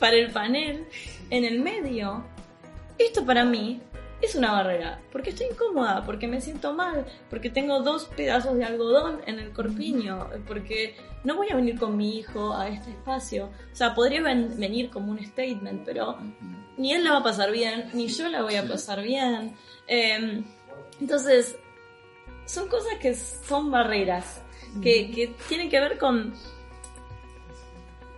para 0.00 0.16
el 0.16 0.32
panel. 0.32 0.84
En 1.30 1.44
el 1.44 1.60
medio, 1.60 2.24
esto 2.98 3.24
para 3.24 3.44
mí 3.44 3.80
es 4.22 4.34
una 4.34 4.52
barrera, 4.52 5.00
porque 5.12 5.30
estoy 5.30 5.46
incómoda, 5.46 6.04
porque 6.04 6.26
me 6.28 6.40
siento 6.40 6.74
mal, 6.74 7.06
porque 7.30 7.50
tengo 7.50 7.80
dos 7.80 8.04
pedazos 8.16 8.56
de 8.56 8.64
algodón 8.64 9.20
en 9.26 9.38
el 9.38 9.52
corpiño, 9.52 10.28
porque 10.46 10.96
no 11.24 11.36
voy 11.36 11.48
a 11.50 11.56
venir 11.56 11.78
con 11.78 11.96
mi 11.96 12.18
hijo 12.18 12.54
a 12.54 12.68
este 12.68 12.90
espacio. 12.90 13.50
O 13.72 13.76
sea, 13.76 13.94
podría 13.94 14.22
venir 14.22 14.90
como 14.90 15.12
un 15.12 15.24
statement, 15.24 15.84
pero 15.84 16.18
ni 16.76 16.92
él 16.92 17.04
la 17.04 17.12
va 17.12 17.18
a 17.18 17.22
pasar 17.22 17.50
bien, 17.50 17.90
ni 17.94 18.08
yo 18.08 18.28
la 18.28 18.42
voy 18.42 18.56
a 18.56 18.66
pasar 18.66 19.02
bien. 19.02 19.54
Em, 19.86 20.44
entonces, 21.00 21.56
son 22.44 22.68
cosas 22.68 22.94
que 23.00 23.14
son 23.14 23.70
barreras, 23.70 24.42
que, 24.82 25.10
que 25.10 25.34
tienen 25.48 25.68
que 25.68 25.80
ver 25.80 25.98
con 25.98 26.34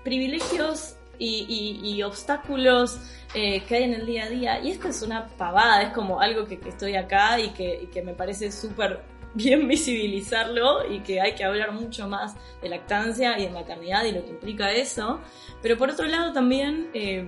privilegios 0.03 0.97
y, 1.23 2.03
obstáculos 2.03 2.99
eh, 3.35 3.63
que 3.65 3.77
hay 3.77 3.83
en 3.85 3.95
el 3.95 4.07
día 4.07 4.25
a 4.25 4.29
día. 4.29 4.61
Y 4.61 4.71
esto 4.71 4.89
es 4.89 5.03
una 5.03 5.27
pavada, 5.27 5.83
es 5.83 5.93
como 5.93 6.21
algo 6.21 6.47
que, 6.47 6.61
estoy 6.67 6.97
acá 6.97 7.41
y 7.41 7.51
que, 7.51 8.03
me 8.05 8.15
parece 8.15 8.51
súper 8.51 9.01
bien 9.35 9.67
visibilizarlo 9.67 10.93
y 10.93 11.01
que 11.01 11.21
hay 11.21 11.35
que 11.35 11.45
hablar 11.45 11.73
mucho 11.73 12.09
más 12.09 12.35
de 12.61 12.69
lactancia 12.69 13.39
y 13.39 13.47
de 13.47 13.51
maternidad 13.51 14.05
y 14.05 14.13
lo 14.13 14.25
que 14.25 14.31
implica 14.31 14.71
eso. 14.73 15.21
Pero 15.63 15.79
por 15.79 15.91
otro 15.91 16.07
lado 16.07 16.33
también 16.33 16.91
eh, 16.95 17.27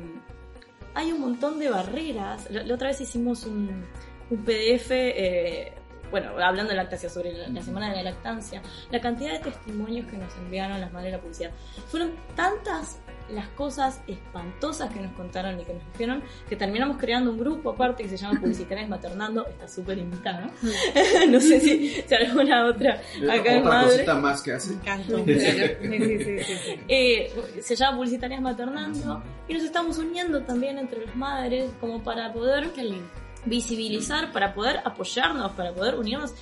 hay 0.94 1.12
un 1.12 1.20
montón 1.20 1.58
de 1.58 1.70
barreras. 1.70 2.50
La, 2.50 2.74
otra 2.74 2.88
vez 2.88 3.00
hicimos 3.00 3.44
un, 3.44 3.86
un 4.30 4.44
PDF... 4.44 4.90
Eh, 4.90 5.72
bueno, 6.10 6.30
hablando 6.40 6.70
de 6.70 6.76
lactancia, 6.76 7.08
sobre 7.08 7.32
la, 7.32 7.60
semana 7.60 7.90
de 7.90 7.96
la 7.96 8.10
lactancia, 8.10 8.62
la 8.92 9.00
cantidad 9.00 9.32
de 9.32 9.40
testimonios 9.40 10.06
que 10.08 10.16
nos 10.16 10.32
enviaron 10.36 10.80
las 10.80 10.92
madres 10.92 11.10
de 11.10 11.16
la 11.16 11.20
publicidad. 11.20 11.50
Fueron 11.88 12.12
tantas 12.36 13.00
las 13.30 13.48
cosas 13.48 14.00
espantosas 14.06 14.92
que 14.92 15.00
nos 15.00 15.12
contaron 15.12 15.58
y 15.60 15.64
que 15.64 15.74
nos 15.74 15.82
dijeron, 15.92 16.22
que 16.48 16.56
terminamos 16.56 16.96
creando 16.98 17.30
un 17.30 17.38
grupo 17.38 17.70
aparte 17.70 18.02
que 18.02 18.08
se 18.08 18.16
llama 18.16 18.38
Publicitarias 18.40 18.88
Maternando, 18.88 19.46
está 19.46 19.68
súper 19.68 19.98
invitada, 19.98 20.50
no 21.28 21.40
sé 21.40 21.60
si, 21.60 21.90
si, 22.06 22.14
alguna 22.14 22.66
otra 22.66 23.00
acá 23.30 23.54
en 23.54 23.64
madre. 23.64 24.14
más 24.14 24.42
que 24.42 24.52
hace. 24.52 24.74
eh, 26.88 27.32
se 27.60 27.76
llama 27.76 27.96
Publicitarias 27.96 28.40
Maternando 28.40 29.22
y 29.48 29.54
nos 29.54 29.62
estamos 29.64 29.98
uniendo 29.98 30.42
también 30.42 30.78
entre 30.78 31.06
las 31.06 31.16
madres 31.16 31.70
como 31.80 32.02
para 32.02 32.32
poder 32.32 32.70
visibilizar, 33.46 34.32
para 34.32 34.54
poder 34.54 34.80
apoyarnos, 34.84 35.52
para 35.52 35.72
poder 35.72 35.94
unirnos 35.96 36.34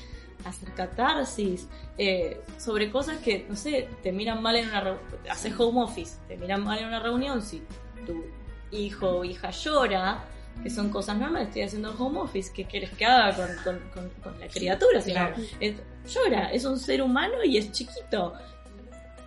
hacer 0.45 0.73
catarsis 0.73 1.69
eh, 1.99 2.41
sobre 2.59 2.91
cosas 2.91 3.19
que, 3.19 3.47
no 3.49 3.57
sé, 3.57 3.89
te 4.03 4.13
miran 4.13 4.43
mal 4.43 4.57
en 4.57 4.69
una 4.69 4.99
haces 5.31 5.55
home 5.59 5.83
office, 5.83 6.17
te 6.29 6.37
miran 6.37 6.65
mal 6.65 6.79
en 6.79 6.87
una 6.87 7.01
reunión 7.01 7.43
si 7.43 7.63
tu 8.07 8.25
hijo 8.71 9.19
o 9.19 9.25
hija 9.25 9.51
llora, 9.51 10.25
que 10.63 10.71
son 10.71 10.91
cosas 10.91 11.17
normales, 11.17 11.49
estoy 11.49 11.63
haciendo 11.63 11.95
home 11.99 12.21
office, 12.21 12.53
¿qué 12.53 12.65
quieres 12.65 12.91
que 12.91 13.05
haga 13.05 13.35
con, 13.65 13.81
con, 14.23 14.41
la 14.41 14.49
criatura? 14.49 15.01
Si 15.01 15.13
llora, 15.13 16.53
es 16.53 16.65
un 16.65 16.79
ser 16.79 17.03
humano 17.03 17.43
y 17.45 17.59
es 17.59 17.73
chiquito, 17.73 18.35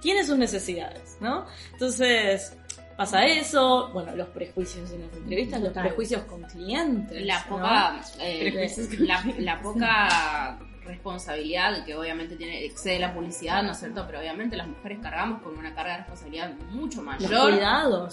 tiene 0.01 0.23
sus 0.23 0.37
necesidades, 0.37 1.17
¿no? 1.19 1.45
Entonces, 1.73 2.55
pasa 2.95 3.25
eso, 3.25 3.89
bueno, 3.91 4.15
los 4.15 4.27
prejuicios 4.29 4.91
en 4.91 5.01
las 5.01 5.13
entrevistas, 5.13 5.61
los 5.61 5.73
prejuicios 5.73 6.21
con 6.23 6.43
clientes. 6.43 7.25
La 7.25 7.45
poca, 7.47 8.01
eh, 8.19 8.69
la, 8.99 9.25
la, 9.39 9.61
poca 9.61 10.59
responsabilidad 10.85 11.83
que 11.85 11.95
obviamente 11.95 12.35
tiene 12.35 12.65
excede 12.65 12.99
la 12.99 13.13
publicidad, 13.13 13.63
¿no 13.63 13.71
es 13.71 13.79
cierto? 13.79 14.03
Pero 14.05 14.19
obviamente 14.19 14.55
las 14.55 14.67
mujeres 14.67 14.99
cargamos 15.01 15.41
con 15.41 15.57
una 15.57 15.73
carga 15.73 15.93
de 15.93 15.97
responsabilidad 15.99 16.53
mucho 16.71 17.01
mayor 17.01 17.29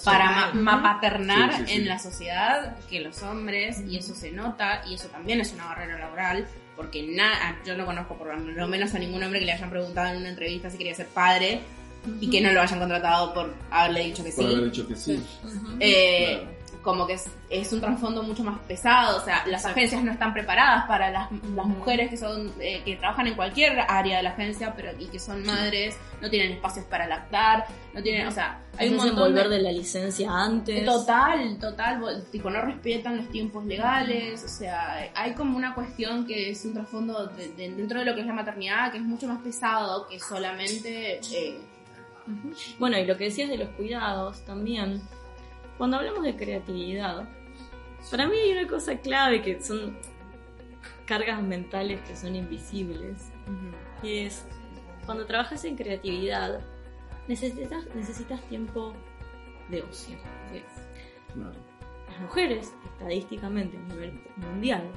para 0.05 0.53
mapaternar 0.55 1.69
en 1.69 1.87
la 1.87 1.99
sociedad 1.99 2.77
que 2.89 3.01
los 3.01 3.23
hombres 3.23 3.81
y 3.87 3.97
eso 3.97 4.15
se 4.15 4.33
nota 4.33 4.83
y 4.87 4.95
eso 4.95 5.09
también 5.09 5.41
es 5.41 5.53
una 5.53 5.67
barrera 5.67 5.99
laboral 5.99 6.47
porque 6.77 7.03
nada, 7.03 7.59
yo 7.65 7.77
no 7.77 7.85
conozco 7.85 8.17
por 8.17 8.37
lo 8.37 8.69
menos 8.69 8.95
a 8.95 8.99
ningún 8.99 9.23
hombre 9.23 9.41
que 9.41 9.47
le 9.47 9.53
hayan 9.53 9.71
preguntado 9.71 10.15
en 10.15 10.19
una 10.19 10.31
entrevista 10.31 10.71
si 10.71 10.79
quería 10.79 10.95
ser 10.95 11.07
padre 11.09 11.61
y 12.21 12.31
que 12.31 12.41
no 12.41 12.51
lo 12.53 12.61
hayan 12.61 12.79
contratado 12.79 13.33
por 13.33 13.55
haberle 13.71 14.05
dicho 14.05 14.25
que 14.25 14.33
sí. 14.33 14.41
Por 14.41 14.51
haber 14.51 14.65
dicho 14.65 14.89
que 14.89 14.97
sí. 14.97 15.23
Eh, 15.79 16.45
como 16.83 17.07
que 17.07 17.17
es, 17.49 17.73
un 17.73 17.81
trasfondo 17.81 18.23
mucho 18.23 18.43
más 18.43 18.59
pesado, 18.61 19.19
o 19.19 19.25
sea, 19.25 19.45
las 19.47 19.65
agencias 19.65 20.03
no 20.03 20.13
están 20.13 20.33
preparadas 20.33 20.87
para 20.87 21.11
las, 21.11 21.31
mujeres 21.31 22.11
que 22.11 22.17
son 22.17 22.53
eh, 22.61 22.83
que 22.85 22.97
trabajan 22.97 23.29
en 23.29 23.35
cualquier 23.35 23.81
área 23.89 24.19
de 24.19 24.23
la 24.25 24.31
agencia, 24.31 24.75
pero 24.77 24.91
y 24.99 25.07
que 25.07 25.19
son 25.19 25.45
madres, 25.45 25.97
no 26.21 26.29
tienen 26.29 26.53
espacios 26.53 26.85
para 26.87 27.07
lactar, 27.07 27.67
no 27.95 28.03
tienen, 28.03 28.27
o 28.27 28.31
sea, 28.31 28.61
hay 28.77 28.91
un 28.91 28.97
montón 28.97 29.17
volver 29.17 29.49
de... 29.49 29.63
la 29.63 29.73
licencia 29.73 30.31
antes. 30.31 30.85
Total, 30.85 31.59
total, 31.59 32.25
tipo 32.31 32.51
no 32.51 32.61
respetan 32.61 33.17
los 33.17 33.29
tiempos 33.31 33.65
legales, 33.65 34.45
o 34.45 34.49
sea, 34.49 35.11
hay 35.15 35.35
como 35.35 35.57
una 35.57 35.75
cuestión 35.75 36.27
que 36.27 36.51
es 36.51 36.65
un 36.65 36.75
trasfondo 36.75 37.31
dentro 37.57 38.01
de 38.01 38.05
lo 38.05 38.15
que 38.15 38.21
es 38.21 38.27
la 38.27 38.35
maternidad 38.35 38.91
que 38.91 38.99
es 38.99 39.05
mucho 39.05 39.29
más 39.29 39.41
pesado 39.43 40.07
que 40.07 40.19
solamente 40.19 41.21
eh, 41.33 41.61
bueno, 42.79 42.99
y 42.99 43.05
lo 43.05 43.17
que 43.17 43.25
decías 43.25 43.49
de 43.49 43.59
los 43.59 43.69
cuidados 43.71 44.45
también, 44.45 45.01
cuando 45.79 45.97
hablamos 45.97 46.23
de 46.23 46.37
creatividad, 46.37 47.29
para 48.11 48.27
mí 48.27 48.37
hay 48.37 48.53
una 48.53 48.67
cosa 48.67 48.97
clave 48.99 49.43
que 49.43 49.61
son 49.61 49.97
cargas 51.07 51.43
mentales 51.43 52.01
que 52.03 52.17
son 52.17 52.35
invisibles. 52.35 53.31
Y 54.03 54.19
es, 54.21 54.47
cuando 55.07 55.27
trabajas 55.27 55.65
en 55.65 55.77
creatividad, 55.77 56.61
necesitas, 57.29 57.85
necesitas 57.95 58.41
tiempo 58.49 58.95
de 59.69 59.83
ocio. 59.83 60.17
Las 61.35 62.21
mujeres, 62.21 62.75
estadísticamente 62.93 63.77
a 63.77 63.81
nivel 63.81 64.21
mundial, 64.37 64.91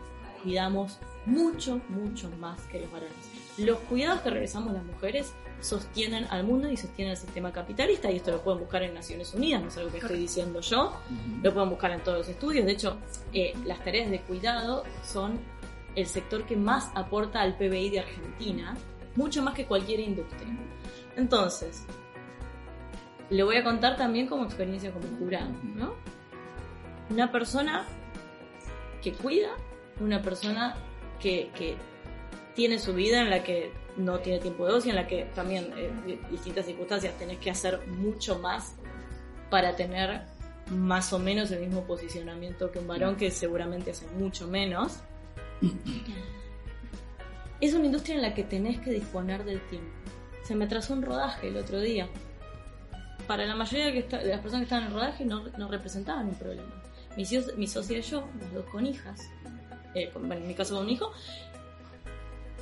cuidamos 0.43 0.99
mucho, 1.25 1.81
mucho 1.89 2.29
más 2.39 2.61
que 2.67 2.81
los 2.81 2.91
varones. 2.91 3.13
Los 3.57 3.79
cuidados 3.79 4.21
que 4.21 4.29
realizamos 4.29 4.73
las 4.73 4.83
mujeres 4.83 5.33
sostienen 5.61 6.25
al 6.29 6.43
mundo 6.43 6.69
y 6.69 6.77
sostienen 6.77 7.13
el 7.13 7.17
sistema 7.17 7.51
capitalista 7.51 8.11
y 8.11 8.17
esto 8.17 8.31
lo 8.31 8.41
pueden 8.41 8.59
buscar 8.59 8.83
en 8.83 8.93
Naciones 8.93 9.33
Unidas, 9.33 9.61
no 9.61 9.67
es 9.69 9.77
algo 9.77 9.91
que 9.91 9.97
estoy 9.97 10.19
diciendo 10.19 10.61
yo, 10.61 10.93
lo 11.41 11.53
pueden 11.53 11.69
buscar 11.69 11.91
en 11.91 12.01
todos 12.01 12.19
los 12.19 12.29
estudios, 12.29 12.65
de 12.65 12.71
hecho 12.71 12.97
eh, 13.33 13.53
las 13.65 13.83
tareas 13.83 14.11
de 14.11 14.21
cuidado 14.21 14.83
son 15.03 15.39
el 15.95 16.05
sector 16.07 16.45
que 16.45 16.55
más 16.55 16.91
aporta 16.93 17.41
al 17.41 17.57
PBI 17.57 17.89
de 17.89 17.99
Argentina, 18.01 18.75
mucho 19.15 19.41
más 19.41 19.53
que 19.53 19.65
cualquier 19.65 20.01
industria. 20.01 20.49
Entonces, 21.15 21.85
le 23.29 23.43
voy 23.43 23.55
a 23.55 23.63
contar 23.63 23.95
también 23.95 24.27
como 24.27 24.43
experiencia 24.43 24.91
como 24.91 25.07
jurado, 25.17 25.51
¿no? 25.63 25.95
Una 27.09 27.31
persona 27.31 27.85
que 29.01 29.13
cuida, 29.13 29.51
una 29.99 30.21
persona 30.21 30.75
que, 31.19 31.49
que 31.55 31.77
tiene 32.55 32.79
su 32.79 32.93
vida 32.93 33.21
en 33.21 33.29
la 33.29 33.43
que 33.43 33.71
no 33.97 34.19
tiene 34.19 34.39
tiempo 34.39 34.65
de 34.65 34.73
ocio, 34.73 34.89
en 34.91 34.95
la 34.95 35.07
que 35.07 35.25
también 35.35 35.73
eh, 35.77 36.19
distintas 36.29 36.65
circunstancias 36.65 37.17
tenés 37.17 37.37
que 37.39 37.49
hacer 37.49 37.87
mucho 37.87 38.39
más 38.39 38.75
para 39.49 39.75
tener 39.75 40.23
más 40.71 41.13
o 41.13 41.19
menos 41.19 41.51
el 41.51 41.61
mismo 41.61 41.83
posicionamiento 41.83 42.71
que 42.71 42.79
un 42.79 42.87
varón 42.87 43.15
que 43.15 43.31
seguramente 43.31 43.91
hace 43.91 44.07
mucho 44.07 44.47
menos. 44.47 44.99
Es 47.61 47.73
una 47.73 47.85
industria 47.85 48.15
en 48.15 48.21
la 48.21 48.33
que 48.33 48.43
tenés 48.43 48.79
que 48.79 48.91
disponer 48.91 49.45
del 49.45 49.61
tiempo. 49.67 49.89
Se 50.43 50.55
me 50.55 50.67
trazó 50.67 50.93
un 50.93 51.01
rodaje 51.01 51.47
el 51.47 51.57
otro 51.57 51.79
día. 51.79 52.09
Para 53.27 53.45
la 53.45 53.55
mayoría 53.55 53.85
de 53.85 54.27
las 54.27 54.41
personas 54.41 54.59
que 54.59 54.63
estaban 54.63 54.83
en 54.83 54.89
el 54.89 54.93
rodaje 54.93 55.25
no, 55.25 55.47
no 55.57 55.69
representaban 55.69 56.27
un 56.27 56.35
problema. 56.35 56.83
Mi, 57.15 57.25
mi 57.55 57.67
socia 57.67 57.97
y 57.97 58.01
yo, 58.01 58.27
las 58.39 58.53
dos 58.53 58.65
con 58.65 58.85
hijas, 58.85 59.21
eh, 59.95 60.11
en 60.13 60.47
mi 60.47 60.53
caso 60.53 60.75
con 60.75 60.83
un 60.83 60.89
hijo, 60.89 61.11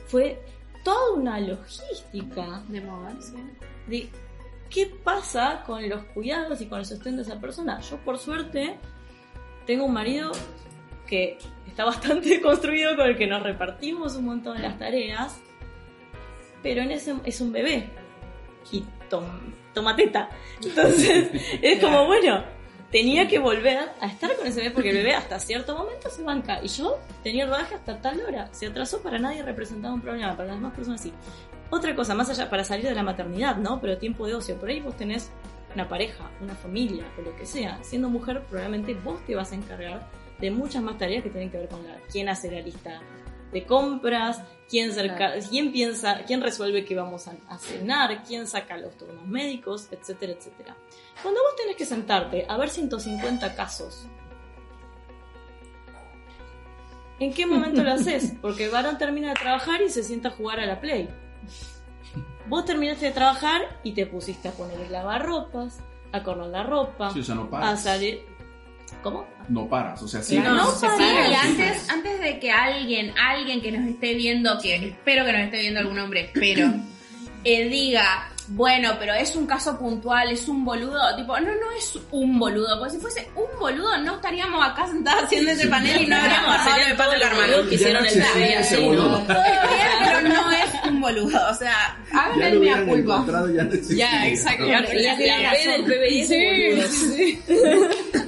fue 0.08 0.40
toda 0.84 1.14
una 1.14 1.40
logística 1.40 2.64
de 2.68 2.82
moverse. 2.82 3.38
De 3.88 4.10
qué 4.70 4.88
pasa 4.88 5.64
con 5.66 5.88
los 5.88 6.04
cuidados 6.06 6.62
y 6.62 6.68
con 6.68 6.80
el 6.80 6.86
sostén 6.86 7.16
de 7.16 7.22
esa 7.22 7.40
persona. 7.40 7.80
Yo, 7.82 7.98
por 7.98 8.18
suerte, 8.18 8.78
tengo 9.66 9.86
un 9.86 9.94
marido 9.94 10.32
que 11.08 11.38
está 11.68 11.86
bastante 11.86 12.42
construido 12.42 12.96
con 12.96 13.08
el 13.08 13.18
que 13.18 13.28
nos 13.28 13.44
repartimos 13.44 14.16
un 14.16 14.26
montón 14.26 14.58
de 14.58 14.64
las 14.64 14.78
tareas, 14.80 15.40
pero 16.62 16.82
en 16.82 16.92
ese 16.92 17.16
es 17.26 17.42
un 17.42 17.52
bebé 17.52 17.90
y 18.72 18.84
toma 19.74 19.96
teta. 19.96 20.30
Entonces, 20.64 21.30
es 21.62 21.80
como, 21.80 22.06
bueno, 22.06 22.44
tenía 22.94 23.28
que 23.28 23.40
volver 23.40 23.90
a 24.00 24.06
estar 24.06 24.38
con 24.38 24.46
ese 24.46 24.62
bebé 24.62 24.72
porque 24.72 24.92
el 24.92 24.98
bebé 24.98 25.16
hasta 25.16 25.40
cierto 25.40 25.76
momento 25.76 26.12
se 26.12 26.22
banca. 26.22 26.64
Y 26.64 26.68
yo 26.68 27.00
tenía 27.24 27.46
el 27.46 27.50
rodaje 27.50 27.74
hasta 27.74 28.00
tal 28.00 28.22
hora. 28.22 28.48
Se 28.54 28.68
atrasó 28.68 29.02
para 29.02 29.18
nadie 29.18 29.42
representaba 29.42 29.96
un 29.96 30.02
problema, 30.02 30.38
para 30.38 30.50
las 30.50 30.58
demás 30.58 30.76
personas 30.76 31.02
sí. 31.02 31.12
Otra 31.72 31.96
cosa, 31.96 32.14
más 32.14 32.30
allá, 32.30 32.52
para 32.52 32.64
salir 32.64 32.86
de 32.86 32.94
la 32.94 33.02
maternidad, 33.02 33.58
¿no? 33.58 33.82
Pero 33.82 33.98
tiempo 33.98 34.28
de 34.28 34.36
ocio. 34.36 34.58
Por 34.58 34.70
ahí 34.70 34.80
vos 34.80 34.96
tenés 34.96 35.32
una 35.74 35.90
pareja, 35.90 36.30
una 36.40 36.54
familia, 36.54 37.04
o 37.18 37.24
lo 37.24 37.36
que 37.36 37.48
sea. 37.48 37.80
Siendo 37.82 38.10
mujer, 38.10 38.44
probablemente 38.48 38.94
vos 38.94 39.26
te 39.26 39.36
vas 39.36 39.52
a 39.52 39.56
encargar 39.56 40.08
de 40.40 40.52
muchas 40.52 40.84
más 40.84 41.00
tareas 41.00 41.24
que 41.24 41.32
tienen 41.32 41.50
que 41.50 41.58
ver 41.58 41.70
con 41.70 41.84
la, 41.88 41.98
quién 42.12 42.30
hace 42.30 42.52
la 42.52 42.62
lista 42.62 43.02
de 43.54 43.66
compras, 43.66 44.42
quién, 44.68 44.92
cerca, 44.92 45.34
quién 45.50 45.72
piensa, 45.72 46.24
quién 46.26 46.42
resuelve 46.42 46.84
que 46.84 46.96
vamos 46.96 47.28
a, 47.28 47.58
cenar, 47.60 48.24
quién 48.24 48.48
saca 48.48 48.76
los 48.78 48.98
turnos 48.98 49.26
médicos, 49.28 49.88
etcétera, 49.92 50.34
etcétera. 50.34 50.76
Cuando 51.22 51.40
vos 51.42 51.56
tenés 51.56 51.76
que 51.76 51.86
sentarte 51.86 52.46
a 52.50 52.58
ver 52.58 52.70
150 52.70 53.56
casos, 53.56 54.08
¿en 57.20 57.34
qué 57.34 57.46
momento 57.46 57.84
lo 57.84 57.92
haces? 57.92 58.34
Porque 58.42 58.66
el 58.66 58.72
varón 58.72 58.98
termina 58.98 59.30
de 59.30 59.36
trabajar 59.36 59.82
y 59.82 59.90
se 59.90 60.04
sienta 60.04 60.30
a 60.30 60.32
jugar 60.32 60.60
a 60.60 60.66
la 60.66 60.82
play. 60.82 61.10
Vos 62.48 62.66
terminaste 62.66 63.06
de 63.06 63.12
trabajar 63.12 63.80
y 63.84 63.94
te 63.94 64.06
pusiste 64.06 64.50
a 64.50 64.52
poner 64.52 64.80
el 64.82 64.92
lavarropas, 64.92 65.80
a 66.12 66.24
correr 66.24 66.48
la 66.48 66.64
ropa, 66.64 67.14
a 67.62 67.78
salir. 67.78 68.26
¿Cómo? 69.02 69.26
No 69.50 69.68
paras, 69.68 70.02
o 70.02 70.08
sea, 70.08 70.22
sí. 70.22 70.38
No, 70.38 70.54
no 70.54 70.72
Y 71.30 71.34
antes, 71.34 71.90
antes 71.90 72.22
de 72.22 72.40
que 72.40 72.52
alguien, 72.52 73.14
alguien 73.18 73.62
que 73.62 73.72
nos 73.72 73.88
esté 73.88 74.14
viendo, 74.14 74.60
que 74.60 74.76
espero 74.76 75.26
que 75.26 75.34
nos 75.34 75.42
esté 75.42 75.60
viendo 75.60 75.80
algún 75.80 76.00
hombre, 76.00 76.32
espero, 76.34 76.74
eh, 77.44 77.68
diga, 77.68 78.30
bueno, 78.50 78.92
pero 79.00 79.14
es 79.14 79.36
un 79.36 79.46
caso 79.46 79.78
puntual, 79.78 80.32
es 80.32 80.48
un 80.48 80.66
boludo. 80.66 81.16
Tipo, 81.16 81.40
no, 81.40 81.48
no 81.48 81.72
es 81.78 81.98
un 82.12 82.38
boludo. 82.38 82.80
Porque 82.80 82.96
si 82.96 83.00
fuese 83.00 83.30
un 83.36 83.60
boludo, 83.60 83.98
no 84.00 84.16
estaríamos 84.16 84.66
acá 84.66 84.88
sentados 84.88 85.24
haciendo 85.24 85.52
ese 85.52 85.68
panel 85.68 86.02
y 86.02 86.08
no 86.08 86.16
habríamos 86.16 86.50
armado 86.60 86.82
el 86.90 86.98
pato 86.98 87.12
del 87.12 87.70
que 87.70 87.76
hicieron 87.76 88.06
el 88.06 88.86
boludo. 88.86 89.24
pero 89.28 90.22
no 90.22 90.52
es 90.52 90.70
un 90.88 91.02
boludo. 91.02 91.50
O 91.50 91.54
sea, 91.54 91.98
háganle 92.12 92.60
mi 92.60 92.90
culpa. 92.90 93.26
Ya, 93.96 94.28
exacto. 94.28 94.66
La 94.66 94.82
del 94.82 95.84
PBI 95.86 96.26
sí. 96.26 97.40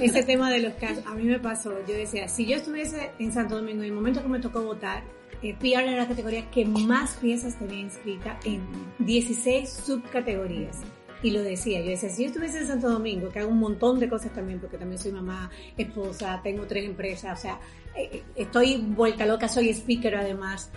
Ese 0.00 0.22
tema 0.24 0.50
de 0.50 0.60
los 0.60 0.74
casos, 0.74 1.04
a 1.06 1.12
mí 1.12 1.24
me 1.24 1.38
pasó. 1.38 1.72
Yo 1.86 1.94
decía, 1.94 2.28
si 2.28 2.46
yo 2.46 2.56
estuviese 2.56 3.10
en 3.18 3.32
Santo 3.32 3.56
Domingo 3.56 3.82
en 3.82 3.88
el 3.88 3.92
momento 3.92 4.22
que 4.22 4.28
me 4.28 4.38
tocó 4.38 4.62
votar, 4.62 5.02
eh, 5.42 5.54
PR 5.58 5.88
era 5.88 5.96
la 5.96 6.08
categoría 6.08 6.50
que 6.50 6.64
más 6.64 7.14
piezas 7.16 7.58
tenía 7.58 7.80
inscrita 7.80 8.38
en 8.44 8.62
16 8.98 9.68
subcategorías. 9.68 10.80
Y 11.22 11.30
lo 11.30 11.42
decía, 11.42 11.80
yo 11.80 11.90
decía, 11.90 12.10
si 12.10 12.22
yo 12.22 12.28
estuviese 12.28 12.60
en 12.60 12.66
Santo 12.66 12.90
Domingo, 12.90 13.30
que 13.30 13.38
hago 13.38 13.50
un 13.50 13.58
montón 13.58 13.98
de 13.98 14.08
cosas 14.08 14.32
también, 14.32 14.60
porque 14.60 14.76
también 14.76 14.98
soy 14.98 15.12
mamá, 15.12 15.50
esposa, 15.76 16.40
tengo 16.42 16.66
tres 16.66 16.84
empresas, 16.84 17.38
o 17.38 17.42
sea, 17.42 17.60
eh, 17.96 18.10
eh, 18.12 18.22
estoy 18.36 18.76
vuelta 18.76 19.24
loca, 19.24 19.48
soy 19.48 19.70
speaker 19.70 20.16
además. 20.16 20.70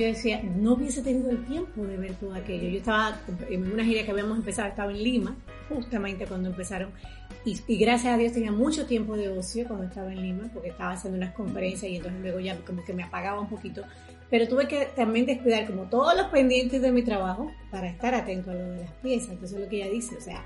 Yo 0.00 0.06
decía, 0.06 0.42
no 0.42 0.72
hubiese 0.72 1.02
tenido 1.02 1.28
el 1.28 1.44
tiempo 1.44 1.84
de 1.84 1.98
ver 1.98 2.14
todo 2.14 2.32
aquello. 2.32 2.70
Yo 2.70 2.78
estaba 2.78 3.20
en 3.50 3.70
una 3.70 3.84
gira 3.84 4.02
que 4.02 4.10
habíamos 4.10 4.38
empezado, 4.38 4.68
estaba 4.68 4.90
en 4.92 5.02
Lima, 5.02 5.36
justamente 5.68 6.24
cuando 6.24 6.48
empezaron, 6.48 6.90
y, 7.44 7.76
gracias 7.76 8.14
a 8.14 8.16
Dios 8.16 8.32
tenía 8.32 8.50
mucho 8.50 8.86
tiempo 8.86 9.14
de 9.14 9.28
ocio 9.28 9.66
cuando 9.68 9.84
estaba 9.84 10.10
en 10.10 10.22
Lima, 10.22 10.48
porque 10.54 10.70
estaba 10.70 10.92
haciendo 10.92 11.18
unas 11.18 11.34
conferencias 11.34 11.92
y 11.92 11.96
entonces 11.96 12.18
luego 12.22 12.40
ya 12.40 12.56
como 12.64 12.82
que 12.82 12.94
me 12.94 13.02
apagaba 13.02 13.42
un 13.42 13.50
poquito. 13.50 13.82
Pero 14.30 14.48
tuve 14.48 14.66
que 14.66 14.86
también 14.96 15.26
descuidar 15.26 15.66
como 15.66 15.82
todos 15.82 16.16
los 16.16 16.28
pendientes 16.28 16.80
de 16.80 16.92
mi 16.92 17.02
trabajo 17.02 17.52
para 17.70 17.86
estar 17.86 18.14
atento 18.14 18.52
a 18.52 18.54
lo 18.54 18.70
de 18.70 18.78
las 18.78 18.92
piezas. 19.02 19.32
Entonces 19.32 19.58
es 19.58 19.64
lo 19.64 19.68
que 19.68 19.82
ella 19.82 19.90
dice, 19.90 20.16
o 20.16 20.20
sea, 20.22 20.42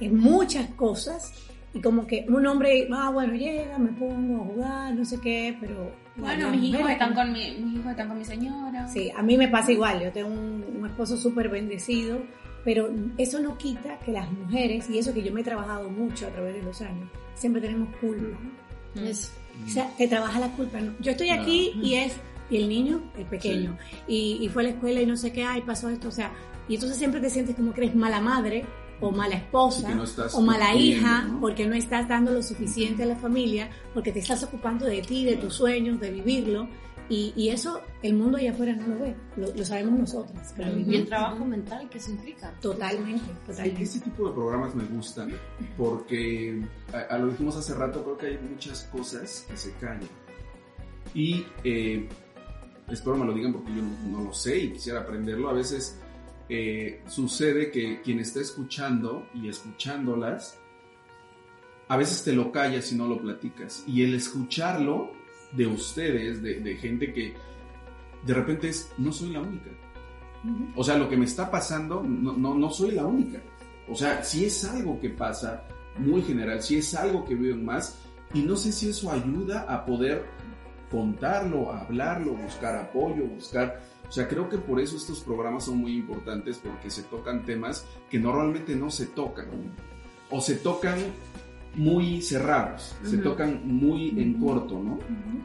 es 0.00 0.10
muchas 0.10 0.68
cosas 0.70 1.32
y 1.72 1.80
como 1.80 2.08
que 2.08 2.26
un 2.28 2.44
hombre, 2.44 2.88
ah, 2.92 3.10
bueno, 3.12 3.34
llega, 3.34 3.78
me 3.78 3.92
pongo 3.92 4.42
a 4.42 4.46
jugar, 4.46 4.94
no 4.96 5.04
sé 5.04 5.20
qué, 5.20 5.56
pero... 5.60 6.05
Bueno, 6.16 6.50
mis 6.50 6.64
hijos, 6.64 6.90
están 6.90 7.14
con 7.14 7.32
mi, 7.32 7.56
mis 7.58 7.74
hijos 7.74 7.90
están 7.90 8.08
con 8.08 8.18
mi 8.18 8.24
señora. 8.24 8.88
Sí, 8.88 9.10
a 9.14 9.22
mí 9.22 9.36
me 9.36 9.48
pasa 9.48 9.72
igual, 9.72 10.02
yo 10.02 10.12
tengo 10.12 10.28
un, 10.28 10.64
un 10.78 10.86
esposo 10.86 11.16
súper 11.16 11.48
bendecido 11.48 12.20
pero 12.66 12.90
eso 13.16 13.38
no 13.38 13.56
quita 13.56 13.96
que 14.00 14.10
las 14.10 14.28
mujeres, 14.32 14.90
y 14.90 14.98
eso 14.98 15.14
que 15.14 15.22
yo 15.22 15.32
me 15.32 15.42
he 15.42 15.44
trabajado 15.44 15.88
mucho 15.88 16.26
a 16.26 16.30
través 16.30 16.52
de 16.52 16.62
los 16.62 16.82
años, 16.82 17.08
siempre 17.36 17.62
tenemos 17.62 17.88
culpa. 18.00 18.36
o 18.96 19.68
sea, 19.68 19.88
te 19.96 20.08
trabaja 20.08 20.40
la 20.40 20.48
culpa. 20.48 20.80
Yo 20.98 21.12
estoy 21.12 21.30
aquí 21.30 21.74
y 21.80 21.94
es, 21.94 22.16
y 22.50 22.56
el 22.56 22.68
niño, 22.68 23.02
el 23.16 23.24
pequeño, 23.26 23.78
y, 24.08 24.38
y, 24.40 24.48
fue 24.48 24.62
a 24.62 24.64
la 24.64 24.70
escuela 24.72 25.00
y 25.00 25.06
no 25.06 25.16
sé 25.16 25.32
qué, 25.32 25.44
ay, 25.44 25.62
pasó 25.62 25.88
esto, 25.90 26.08
o 26.08 26.10
sea, 26.10 26.32
y 26.68 26.74
entonces 26.74 26.98
siempre 26.98 27.20
te 27.20 27.30
sientes 27.30 27.54
como 27.54 27.72
que 27.72 27.82
eres 27.82 27.94
mala 27.94 28.20
madre, 28.20 28.64
o 29.00 29.10
mala 29.10 29.36
esposa, 29.36 29.88
o 30.34 30.40
mala 30.40 30.74
hija, 30.74 31.28
porque 31.40 31.66
no 31.66 31.74
estás 31.74 32.08
dando 32.08 32.32
lo 32.32 32.42
suficiente 32.42 33.02
a 33.02 33.06
la 33.06 33.16
familia, 33.16 33.70
porque 33.92 34.12
te 34.12 34.20
estás 34.20 34.42
ocupando 34.42 34.86
de 34.86 35.02
ti, 35.02 35.24
de 35.24 35.36
tus 35.36 35.54
sueños, 35.54 36.00
de 36.00 36.10
vivirlo. 36.10 36.68
Y, 37.08 37.50
eso 37.50 37.80
el 38.02 38.14
mundo 38.14 38.36
allá 38.36 38.50
afuera 38.50 38.74
no 38.74 38.88
lo 38.88 38.98
ve, 38.98 39.14
lo, 39.36 39.64
sabemos 39.64 39.96
nosotras. 39.96 40.52
y 40.58 40.96
el 40.96 41.06
trabajo 41.06 41.44
mental 41.44 41.88
que 41.88 42.00
se 42.00 42.10
implica. 42.10 42.52
Totalmente, 42.60 43.30
totalmente. 43.46 43.82
este 43.82 44.00
tipo 44.00 44.26
de 44.26 44.34
programas 44.34 44.74
me 44.74 44.84
gustan 44.84 45.32
porque, 45.76 46.64
a, 47.08 47.16
lo 47.16 47.28
dijimos 47.28 47.56
hace 47.56 47.74
rato, 47.74 48.02
creo 48.02 48.18
que 48.18 48.26
hay 48.26 48.38
muchas 48.38 48.82
cosas 48.84 49.46
que 49.48 49.56
se 49.56 49.72
callan. 49.74 50.08
Y 51.14 51.46
eh, 51.62 52.08
espero 52.90 53.16
me 53.16 53.24
lo 53.24 53.32
digan 53.32 53.52
porque 53.52 53.72
yo 53.74 53.82
no, 54.10 54.24
lo 54.24 54.32
sé 54.32 54.58
y 54.58 54.72
quisiera 54.72 55.00
aprenderlo. 55.00 55.48
A 55.48 55.52
veces 55.52 56.00
eh, 56.48 57.02
sucede 57.06 57.70
que 57.70 58.00
quien 58.02 58.20
está 58.20 58.40
escuchando 58.40 59.26
y 59.34 59.48
escuchándolas, 59.48 60.58
a 61.88 61.96
veces 61.96 62.24
te 62.24 62.32
lo 62.32 62.52
callas 62.52 62.92
y 62.92 62.96
no 62.96 63.06
lo 63.06 63.20
platicas. 63.20 63.84
Y 63.86 64.02
el 64.02 64.14
escucharlo 64.14 65.12
de 65.52 65.66
ustedes, 65.66 66.42
de, 66.42 66.76
gente 66.76 67.12
que 67.12 67.34
de 68.24 68.34
repente 68.34 68.68
es, 68.68 68.92
no 68.98 69.12
soy 69.12 69.30
la 69.30 69.40
única. 69.40 69.70
O 70.76 70.84
sea, 70.84 70.96
lo 70.96 71.08
que 71.08 71.16
me 71.16 71.24
está 71.24 71.50
pasando, 71.50 72.02
no, 72.02 72.32
no, 72.32 72.54
no 72.54 72.70
soy 72.70 72.92
la 72.92 73.04
única. 73.04 73.40
O 73.88 73.94
sea, 73.94 74.22
si 74.22 74.44
es 74.44 74.64
algo 74.64 75.00
que 75.00 75.10
pasa 75.10 75.64
muy 75.98 76.22
general, 76.22 76.62
si 76.62 76.76
es 76.76 76.94
algo 76.94 77.24
que 77.24 77.34
viven 77.34 77.64
más, 77.64 77.98
y 78.34 78.42
no 78.42 78.56
sé 78.56 78.72
si 78.72 78.90
eso 78.90 79.10
ayuda 79.10 79.66
a 79.68 79.84
poder 79.84 80.24
contarlo, 80.90 81.72
hablarlo, 81.72 82.34
buscar 82.34 82.76
apoyo, 82.76 83.24
buscar... 83.26 83.82
O 84.08 84.12
sea, 84.12 84.28
creo 84.28 84.48
que 84.48 84.58
por 84.58 84.80
eso 84.80 84.96
estos 84.96 85.20
programas 85.20 85.64
son 85.64 85.78
muy 85.78 85.94
importantes 85.94 86.58
porque 86.58 86.90
se 86.90 87.02
tocan 87.04 87.44
temas 87.44 87.86
que 88.08 88.18
normalmente 88.18 88.74
no 88.74 88.90
se 88.90 89.06
tocan. 89.06 89.48
O 90.30 90.40
se 90.40 90.56
tocan 90.56 90.98
muy 91.76 92.22
cerrados, 92.22 92.96
se 93.02 93.18
tocan 93.18 93.60
muy 93.64 94.08
en 94.18 94.40
corto, 94.40 94.80
¿no? 94.82 94.98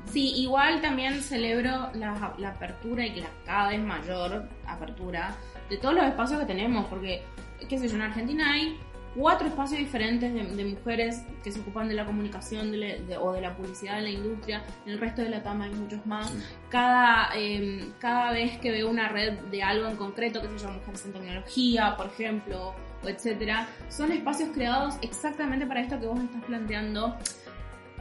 Sí, 0.06 0.32
igual 0.38 0.82
también 0.82 1.22
celebro 1.22 1.90
la, 1.94 2.14
apertura 2.48 3.06
y 3.06 3.20
la 3.20 3.28
cada 3.46 3.70
vez 3.70 3.82
mayor 3.82 4.48
apertura 4.66 5.36
de 5.70 5.78
todos 5.78 5.94
los 5.94 6.06
espacios 6.06 6.40
que 6.40 6.46
tenemos, 6.46 6.86
porque, 6.86 7.22
qué 7.68 7.78
sé 7.78 7.90
yo, 7.90 7.96
en 7.96 8.04
Argentina 8.04 8.54
hay 8.54 8.80
cuatro 9.16 9.48
espacios 9.48 9.80
diferentes 9.80 10.34
de, 10.34 10.66
mujeres 10.66 11.24
que 11.44 11.52
se 11.52 11.60
ocupan 11.60 11.88
de 11.88 11.96
la 11.96 12.06
comunicación 12.06 12.72
o 13.20 13.32
de 13.34 13.42
la 13.42 13.56
publicidad 13.56 13.98
de 13.98 14.04
la 14.04 14.10
industria. 14.10 14.64
En 14.86 14.94
el 14.94 15.00
resto 15.00 15.22
de 15.22 15.30
la 15.30 15.44
TAM 15.44 15.62
hay 15.62 15.72
muchos 15.72 16.06
más. 16.06 16.32
Cada, 16.70 17.30
em, 17.36 17.92
cada 18.00 18.32
vez 18.32 18.58
que 18.60 18.72
veo 18.72 18.90
una 18.90 19.10
red 19.10 19.34
de 19.52 19.64
algo 19.64 19.88
en 19.88 19.98
concreto, 19.98 20.42
que 20.42 20.48
se 20.48 20.60
llama 20.60 20.78
Mujeres 20.78 21.06
en 21.06 21.14
Tecnología, 21.14 21.96
por 21.98 22.08
ejemplo, 22.08 22.76
o 23.04 23.08
etcétera, 23.08 23.68
son 23.90 24.12
espacios 24.12 24.50
creados 24.54 24.96
exactamente 25.02 25.66
para 25.66 25.82
esto 25.82 26.00
que 26.00 26.08
vos 26.08 26.20
estás 26.20 26.44
planteando. 26.44 27.16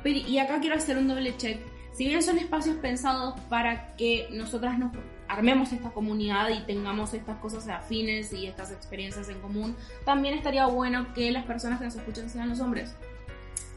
y 0.05 0.39
acá 0.39 0.61
quiero 0.61 0.77
hacer 0.77 0.97
un 0.97 1.09
doble 1.09 1.37
check. 1.37 1.61
Si 1.93 2.07
bien 2.07 2.23
son 2.23 2.39
espacios 2.39 2.77
pensados 2.77 3.39
para 3.51 3.95
que 3.97 4.29
nosotras 4.33 4.79
nos 4.79 4.93
armemos 5.31 5.73
esta 5.73 5.91
comunidad 5.91 6.49
y 6.49 6.61
tengamos 6.67 7.15
estas 7.15 7.39
cosas 7.39 7.69
afines 7.69 8.33
y 8.33 8.47
estas 8.47 8.73
experiencias 8.73 9.29
en 9.29 9.41
común, 9.41 9.77
también 10.05 10.35
estaría 10.35 10.67
bueno 10.67 11.15
que 11.15 11.31
las 11.31 11.45
personas 11.45 11.79
que 11.79 11.85
nos 11.85 11.95
escuchen 11.95 12.29
sean 12.29 12.49
los 12.49 12.61
hombres. 12.61 12.97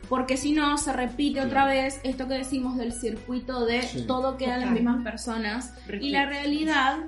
Porque 0.09 0.35
si 0.35 0.51
no, 0.51 0.77
se 0.77 0.91
repite 0.91 1.41
otra 1.41 1.65
vez 1.65 1.99
esto 2.03 2.27
que 2.27 2.33
decimos 2.33 2.75
del 2.75 2.91
circuito 2.91 3.65
de 3.65 3.81
todo 4.05 4.37
quedan 4.37 4.61
las 4.61 4.71
mismas 4.71 5.03
personas. 5.03 5.73
Y 6.01 6.09
la 6.09 6.25
realidad 6.25 6.99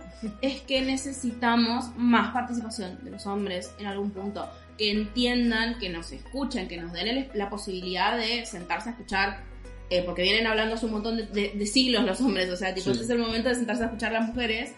es 0.42 0.62
que 0.62 0.82
necesitamos 0.82 1.90
más 1.98 2.32
participación 2.32 3.04
de 3.04 3.12
los 3.12 3.26
hombres 3.26 3.74
en 3.80 3.88
algún 3.88 4.12
punto. 4.12 4.48
Que 4.78 4.92
entiendan, 4.92 5.78
que 5.78 5.90
nos 5.90 6.12
escuchen, 6.12 6.68
que 6.68 6.78
nos 6.78 6.94
den 6.94 7.30
la 7.34 7.50
posibilidad 7.50 8.18
de 8.18 8.46
sentarse 8.46 8.90
a 8.90 8.92
escuchar 8.94 9.55
eh, 9.90 10.04
porque 10.04 10.24
vienen 10.24 10.48
hablando 10.48 10.76
hace 10.76 10.86
un 10.86 10.94
montón 10.94 11.18
de, 11.18 11.66
siglos 11.66 12.04
los 12.04 12.20
hombres, 12.22 12.50
o 12.50 12.56
sea, 12.56 12.74
tipo, 12.74 12.92
este 12.92 13.04
es 13.04 13.10
el 13.10 13.20
momento 13.20 13.50
de 13.50 13.56
sentarse 13.56 13.84
a 13.84 13.86
escuchar 13.88 14.16
a 14.16 14.20
las 14.20 14.28
mujeres. 14.30 14.74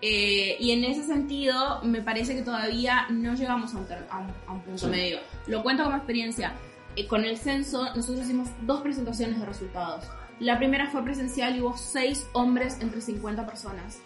Eh, 0.00 0.56
y 0.60 0.70
en 0.70 0.84
ese 0.84 1.02
sentido, 1.02 1.82
me 1.82 2.02
parece 2.02 2.34
que 2.34 2.42
todavía 2.42 3.06
no 3.10 3.34
llegamos 3.34 3.74
a 3.74 3.78
un, 3.78 4.62
punto 4.62 4.88
medio. 4.88 5.18
Lo 5.46 5.62
cuento 5.62 5.84
como 5.84 5.96
experiencia. 5.96 6.54
Eh, 6.96 7.06
con 7.06 7.24
el 7.24 7.36
censo, 7.36 7.94
nosotros 7.94 8.24
hicimos 8.24 8.48
dos 8.62 8.80
presentaciones 8.80 9.38
de 9.40 9.46
resultados. 9.46 10.04
La 10.40 10.56
primera 10.56 10.88
fue 10.88 11.02
presencial 11.02 11.56
y 11.56 11.60
hubo 11.60 11.76
seis 11.76 12.26
hombres 12.32 12.78
entre 12.80 13.00
50 13.00 13.44
personas. 13.46 14.00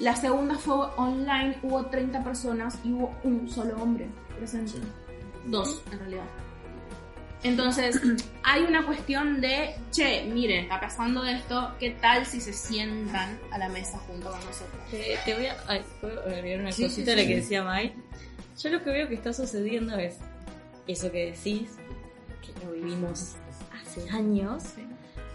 La 0.00 0.14
segunda 0.14 0.56
fue 0.56 0.74
online, 0.96 1.58
hubo 1.62 1.86
30 1.86 2.22
personas 2.22 2.78
y 2.84 2.92
hubo 2.92 3.16
un 3.24 3.48
solo 3.48 3.80
hombre 3.82 4.08
presente. 4.36 4.78
Dos, 5.46 5.82
en 5.92 5.98
realidad. 5.98 6.24
Entonces, 7.42 8.00
hay 8.42 8.62
una 8.62 8.84
cuestión 8.84 9.40
de, 9.40 9.74
che, 9.90 10.24
miren, 10.24 10.64
está 10.64 10.80
pasando 10.80 11.24
esto, 11.24 11.72
¿qué 11.78 11.90
tal 11.90 12.26
si 12.26 12.40
se 12.40 12.52
sientan 12.52 13.38
a 13.50 13.58
la 13.58 13.68
mesa 13.68 13.98
junto 13.98 14.30
con 14.30 14.40
nosotros? 14.40 14.82
te 14.90 15.34
voy 15.34 15.46
a 15.46 15.56
ay, 15.68 15.84
¿puedo 16.00 16.20
agregar 16.22 16.60
una 16.60 16.70
cosita 16.70 17.12
a 17.12 17.16
la 17.16 17.26
que 17.26 17.36
decía 17.36 17.62
Mai. 17.62 17.94
Yo 18.60 18.70
lo 18.70 18.82
que 18.82 18.90
veo 18.90 19.08
que 19.08 19.14
está 19.14 19.32
sucediendo 19.32 19.96
es 19.96 20.16
eso 20.88 21.12
que 21.12 21.26
decís, 21.26 21.76
que 22.40 22.64
lo 22.64 22.72
vivimos 22.72 23.36
hace 23.72 24.08
años, 24.10 24.64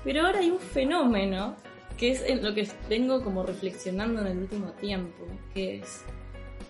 pero 0.04 0.26
ahora 0.26 0.40
hay 0.40 0.52
un 0.52 0.60
fenómeno 0.60 1.56
que 1.98 2.12
es 2.12 2.22
en 2.24 2.44
lo 2.44 2.54
que 2.54 2.68
vengo 2.90 3.24
como 3.24 3.44
reflexionando 3.44 4.22
en 4.22 4.28
el 4.28 4.38
último 4.40 4.72
tiempo, 4.72 5.26
que 5.54 5.78
es, 5.78 6.02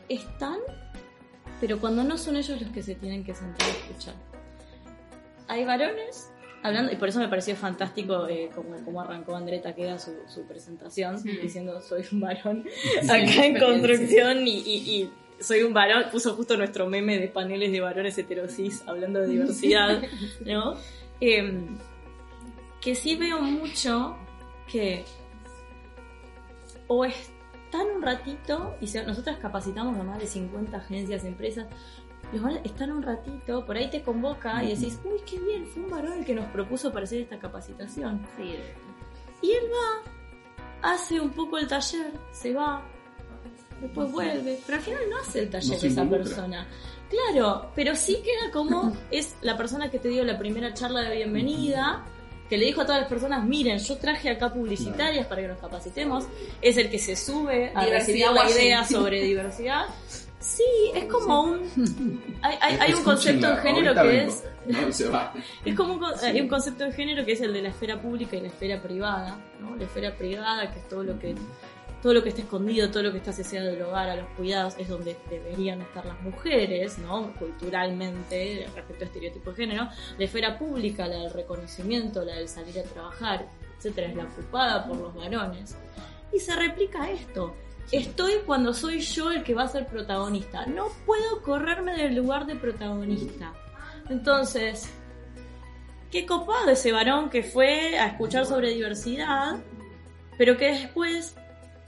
están, 0.09 0.59
pero 1.59 1.79
cuando 1.79 2.03
no 2.03 2.19
son 2.19 2.35
ellos 2.35 2.61
los 2.61 2.69
que 2.71 2.83
se 2.83 2.93
tienen 2.93 3.23
que 3.23 3.33
sentar 3.33 3.67
a 3.67 3.71
escuchar 3.71 4.32
hay 5.47 5.65
varones 5.65 6.31
hablando, 6.61 6.91
y 6.91 6.95
por 6.95 7.09
eso 7.09 7.19
me 7.19 7.27
pareció 7.27 7.55
fantástico 7.55 8.27
eh, 8.27 8.49
como, 8.53 9.01
arrancó 9.01 9.35
André 9.35 9.59
Taqueda 9.59 9.99
su, 9.99 10.11
su 10.27 10.43
presentación, 10.47 11.21
diciendo 11.23 11.81
soy 11.81 12.05
un 12.11 12.21
varón 12.21 12.65
acá 13.03 13.45
en 13.45 13.59
construcción 13.59 14.47
y, 14.47 15.09
soy 15.39 15.63
un 15.63 15.73
varón, 15.73 16.05
puso 16.09 16.35
justo 16.35 16.55
nuestro 16.55 16.87
meme 16.87 17.19
de 17.19 17.27
paneles 17.27 17.71
de 17.73 17.81
varones 17.81 18.17
heterosis 18.17 18.81
hablando 18.87 19.19
de 19.19 19.27
diversidad, 19.27 20.01
¿no? 20.45 20.75
Em, 21.19 21.77
que 22.79 22.95
sí 22.95 23.17
veo 23.17 23.41
mucho 23.41 24.15
que 24.71 25.03
o 26.87 27.03
están 27.05 27.87
un 27.95 28.01
ratito, 28.01 28.75
y 28.79 28.85
nosotras 29.05 29.37
capacitamos 29.39 29.97
a 29.97 30.03
más 30.03 30.19
de 30.19 30.27
50 30.27 30.77
agencias, 30.77 31.25
empresas, 31.25 31.67
igual 32.33 32.59
están 32.63 32.91
un 32.91 33.03
ratito, 33.03 33.65
por 33.65 33.77
ahí 33.77 33.89
te 33.89 34.01
convoca 34.01 34.63
y 34.63 34.75
decís, 34.75 34.99
uy, 35.03 35.19
qué 35.25 35.39
bien, 35.39 35.65
fue 35.67 35.83
un 35.83 35.89
varón 35.89 36.19
el 36.19 36.25
que 36.25 36.33
nos 36.33 36.45
propuso 36.45 36.91
para 36.91 37.05
hacer 37.05 37.21
esta 37.21 37.37
capacitación. 37.37 38.25
Y 39.41 39.51
él 39.51 39.63
va, 39.71 40.93
hace 40.93 41.19
un 41.19 41.31
poco 41.31 41.57
el 41.57 41.67
taller, 41.67 42.11
se 42.31 42.53
va, 42.53 42.81
después 43.81 44.11
vuelve, 44.11 44.59
pero 44.65 44.77
al 44.77 44.83
final 44.83 45.01
no 45.09 45.17
hace 45.17 45.39
el 45.39 45.49
taller 45.49 45.85
esa 45.85 46.09
persona. 46.09 46.67
Claro, 47.09 47.71
pero 47.75 47.95
sí 47.95 48.17
queda 48.23 48.51
como 48.51 48.95
es 49.11 49.35
la 49.41 49.55
persona 49.55 49.91
que 49.91 49.99
te 49.99 50.09
dio 50.09 50.23
la 50.23 50.37
primera 50.37 50.73
charla 50.73 51.01
de 51.01 51.15
bienvenida, 51.17 52.03
que 52.49 52.57
le 52.57 52.65
dijo 52.65 52.81
a 52.81 52.85
todas 52.85 53.01
las 53.01 53.09
personas, 53.09 53.45
miren, 53.45 53.77
yo 53.77 53.97
traje 53.97 54.29
acá 54.29 54.51
publicitarias 54.51 55.27
para 55.27 55.41
que 55.41 55.47
nos 55.47 55.59
capacitemos, 55.59 56.25
es 56.61 56.77
el 56.77 56.89
que 56.89 56.99
se 56.99 57.15
sube 57.15 57.71
a 57.73 57.85
recibir 57.85 58.27
la 58.31 58.49
idea 58.49 58.83
sobre 58.85 59.21
diversidad 59.21 59.85
Sí, 60.43 60.91
es 60.93 61.05
como 61.05 61.41
un. 61.41 62.21
Hay, 62.41 62.93
un 62.93 63.03
concepto 63.03 63.49
de 63.49 63.57
género 63.57 63.93
que 63.93 64.25
es. 64.25 64.43
Es 65.65 65.75
como 65.75 65.93
un, 65.93 66.03
hay 66.21 66.41
un 66.41 66.49
concepto 66.49 66.83
de 66.83 66.91
género 66.91 67.25
que 67.25 67.31
es 67.31 67.41
el 67.41 67.53
de 67.53 67.61
la 67.61 67.69
esfera 67.69 68.01
pública 68.01 68.35
y 68.35 68.41
la 68.41 68.47
esfera 68.47 68.81
privada. 68.81 69.39
¿no? 69.61 69.75
La 69.77 69.85
esfera 69.85 70.15
privada, 70.15 70.69
que 70.71 70.79
es 70.79 70.89
todo 70.89 71.03
lo 71.03 71.17
que 71.17 71.33
todo 72.01 72.13
lo 72.13 72.21
que 72.21 72.29
está 72.29 72.41
escondido, 72.41 72.91
todo 72.91 73.03
lo 73.03 73.11
que 73.13 73.19
está 73.19 73.31
asociado 73.31 73.69
al 73.69 73.81
hogar, 73.81 74.09
a 74.09 74.15
los 74.17 74.27
cuidados, 74.31 74.75
es 74.77 74.89
donde 74.89 75.15
deberían 75.29 75.81
estar 75.81 76.05
las 76.05 76.21
mujeres, 76.21 76.97
¿no? 76.97 77.33
Culturalmente, 77.35 78.67
respecto 78.75 79.05
a 79.05 79.07
estereotipos 79.07 79.55
de 79.55 79.63
género. 79.63 79.87
La 80.17 80.25
esfera 80.25 80.59
pública, 80.59 81.07
la 81.07 81.19
del 81.19 81.31
reconocimiento, 81.31 82.25
la 82.25 82.35
del 82.35 82.49
salir 82.49 82.77
a 82.79 82.83
trabajar, 82.83 83.47
etcétera, 83.77 84.09
es 84.09 84.15
la 84.17 84.25
ocupada 84.25 84.85
por 84.85 84.97
los 84.97 85.15
varones. 85.15 85.77
Y 86.33 86.39
se 86.39 86.53
replica 86.53 87.09
esto 87.09 87.55
estoy 87.91 88.33
cuando 88.45 88.73
soy 88.73 88.99
yo 89.01 89.31
el 89.31 89.43
que 89.43 89.53
va 89.53 89.63
a 89.63 89.67
ser 89.67 89.87
protagonista. 89.87 90.65
No 90.65 90.87
puedo 91.05 91.41
correrme 91.41 91.95
del 91.95 92.15
lugar 92.15 92.45
de 92.45 92.55
protagonista. 92.55 93.53
Entonces, 94.09 94.89
qué 96.11 96.25
copado 96.25 96.69
ese 96.69 96.91
varón 96.91 97.29
que 97.29 97.43
fue 97.43 97.97
a 97.97 98.07
escuchar 98.07 98.45
sobre 98.45 98.73
diversidad, 98.73 99.57
pero 100.37 100.57
que 100.57 100.71
después 100.71 101.35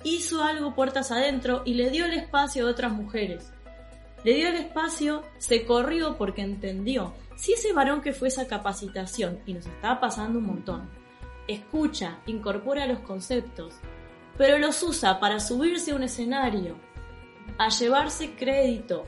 hizo 0.03 0.43
algo 0.43 0.75
puertas 0.75 1.11
adentro 1.11 1.63
y 1.65 1.73
le 1.73 1.89
dio 1.89 2.05
el 2.05 2.13
espacio 2.13 2.67
a 2.67 2.71
otras 2.71 2.91
mujeres. 2.91 3.51
Le 4.23 4.33
dio 4.33 4.47
el 4.47 4.55
espacio, 4.55 5.23
se 5.37 5.65
corrió 5.65 6.17
porque 6.17 6.41
entendió. 6.41 7.13
Si 7.35 7.53
ese 7.53 7.73
varón 7.73 8.01
que 8.01 8.13
fue 8.13 8.29
esa 8.29 8.47
capacitación, 8.47 9.39
y 9.45 9.53
nos 9.53 9.65
está 9.65 9.99
pasando 9.99 10.39
un 10.39 10.45
montón, 10.45 10.89
escucha, 11.47 12.19
incorpora 12.25 12.87
los 12.87 12.99
conceptos, 12.99 13.75
pero 14.37 14.57
los 14.57 14.81
usa 14.83 15.19
para 15.19 15.39
subirse 15.39 15.91
a 15.91 15.95
un 15.95 16.03
escenario, 16.03 16.75
a 17.57 17.69
llevarse 17.69 18.35
crédito 18.35 19.05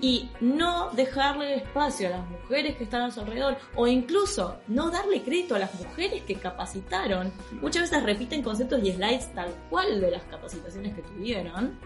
y 0.00 0.28
no 0.40 0.90
dejarle 0.90 1.54
espacio 1.54 2.08
a 2.08 2.10
las 2.10 2.28
mujeres 2.28 2.76
que 2.76 2.84
están 2.84 3.02
a 3.02 3.10
su 3.12 3.20
alrededor 3.20 3.56
o 3.76 3.86
incluso 3.86 4.58
no 4.66 4.90
darle 4.90 5.22
crédito 5.22 5.54
a 5.54 5.60
las 5.60 5.72
mujeres 5.76 6.22
que 6.24 6.34
capacitaron. 6.34 7.32
Muchas 7.60 7.82
veces 7.82 8.02
repiten 8.02 8.42
conceptos 8.42 8.82
y 8.82 8.92
slides 8.92 9.32
tal 9.32 9.54
cual 9.70 10.00
de 10.00 10.10
las 10.10 10.24
capacitaciones 10.24 10.94
que 10.94 11.02
tuvieron. 11.02 11.78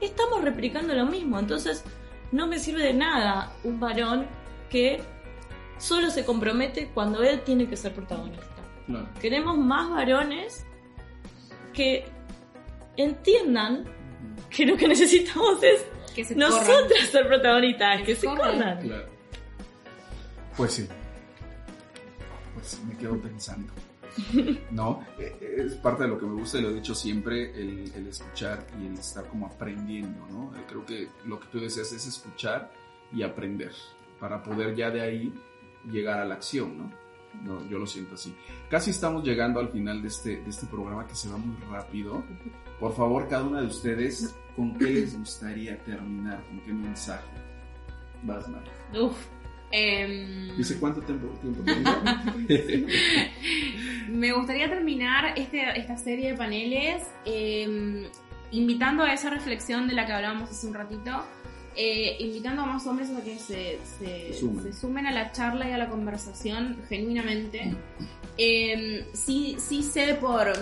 Estamos 0.00 0.42
replicando 0.42 0.94
lo 0.94 1.06
mismo, 1.06 1.40
entonces 1.40 1.82
no 2.30 2.46
me 2.46 2.60
sirve 2.60 2.84
de 2.84 2.94
nada 2.94 3.52
un 3.64 3.80
varón 3.80 4.26
que 4.70 5.02
solo 5.78 6.10
se 6.10 6.24
compromete 6.24 6.90
cuando 6.94 7.24
él 7.24 7.40
tiene 7.40 7.68
que 7.68 7.76
ser 7.76 7.94
protagonista. 7.94 8.46
Queremos 9.20 9.58
más 9.58 9.90
varones 9.90 10.64
que 11.78 12.04
entiendan 12.96 13.84
que 14.50 14.66
lo 14.66 14.76
que 14.76 14.88
necesitamos 14.88 15.62
es 15.62 15.86
que 16.12 16.34
nosotras 16.34 17.08
ser 17.12 17.28
protagonistas, 17.28 18.02
que, 18.02 18.16
se 18.16 18.26
corran. 18.26 18.80
Pues 20.56 20.72
sí. 20.72 20.88
Pues 22.54 22.80
me 22.82 22.96
quedo 22.96 23.16
pensando. 23.20 23.72
No, 24.72 25.06
eh, 25.20 25.64
es 25.64 25.74
parte 25.76 26.02
de 26.02 26.08
lo 26.08 26.18
que 26.18 26.26
me 26.26 26.34
gusta 26.34 26.58
y 26.58 26.62
lo 26.62 26.70
he 26.70 26.74
dicho 26.74 26.92
siempre, 26.92 27.52
el, 27.54 28.08
escuchar 28.08 28.66
y 28.82 28.86
el 28.88 28.94
estar 28.94 29.28
como 29.28 29.46
aprendiendo, 29.46 30.26
¿no? 30.28 30.52
Eh, 30.56 30.64
creo 30.66 30.84
que 30.84 31.06
lo 31.26 31.38
que 31.38 31.46
tú 31.46 31.60
deseas 31.60 31.92
es 31.92 32.04
escuchar 32.04 32.72
y 33.12 33.22
aprender 33.22 33.70
para 34.18 34.42
poder 34.42 34.74
ya 34.74 34.90
de 34.90 35.02
ahí 35.02 35.32
llegar 35.88 36.18
a 36.18 36.24
la 36.24 36.34
acción, 36.34 36.76
¿no? 36.76 37.07
No, 37.42 37.66
yo 37.68 37.78
lo 37.78 37.86
siento 37.86 38.14
así. 38.14 38.34
Casi 38.68 38.90
estamos 38.90 39.24
llegando 39.24 39.60
al 39.60 39.68
final 39.68 40.02
de 40.02 40.08
este, 40.08 40.36
de 40.42 40.50
este 40.50 40.66
programa 40.66 41.06
que 41.06 41.14
se 41.14 41.28
va 41.28 41.36
muy 41.36 41.56
rápido. 41.70 42.24
Por 42.80 42.94
favor, 42.94 43.28
cada 43.28 43.44
una 43.44 43.60
de 43.60 43.68
ustedes, 43.68 44.34
¿con 44.56 44.76
qué 44.76 44.84
les 44.84 45.18
gustaría 45.18 45.78
terminar? 45.84 46.42
¿Con 46.48 46.60
qué 46.60 46.72
mensaje? 46.72 47.28
Vas, 48.22 48.46
Uf. 49.00 49.16
Em, 49.70 50.56
Dice 50.56 50.78
cuánto 50.80 51.02
tiempo, 51.02 51.28
tiempo 51.40 51.62
Me 54.08 54.32
gustaría 54.32 54.68
terminar 54.70 55.34
este, 55.36 55.78
esta 55.78 55.96
serie 55.98 56.32
de 56.32 56.38
paneles 56.38 57.06
em, 57.26 58.06
invitando 58.50 59.02
a 59.02 59.12
esa 59.12 59.28
reflexión 59.28 59.86
de 59.86 59.94
la 59.94 60.06
que 60.06 60.12
hablábamos 60.12 60.50
hace 60.50 60.66
un 60.66 60.74
ratito, 60.74 61.22
eh, 61.76 62.16
invitando 62.20 62.62
a 62.62 62.66
más 62.66 62.86
hombres 62.86 63.10
a 63.10 63.22
que 63.22 63.38
se, 63.38 63.78
se, 63.98 64.32
se, 64.32 64.72
sumen 64.72 65.06
a 65.06 65.12
la 65.12 65.32
charla 65.32 65.68
y 65.68 65.72
a 65.72 65.78
la 65.78 65.88
conversación 65.88 66.78
genuinamente. 66.88 67.74
Eh, 68.36 69.08
sí, 69.12 69.56
sí 69.58 69.82
sé 69.82 70.14
por, 70.14 70.52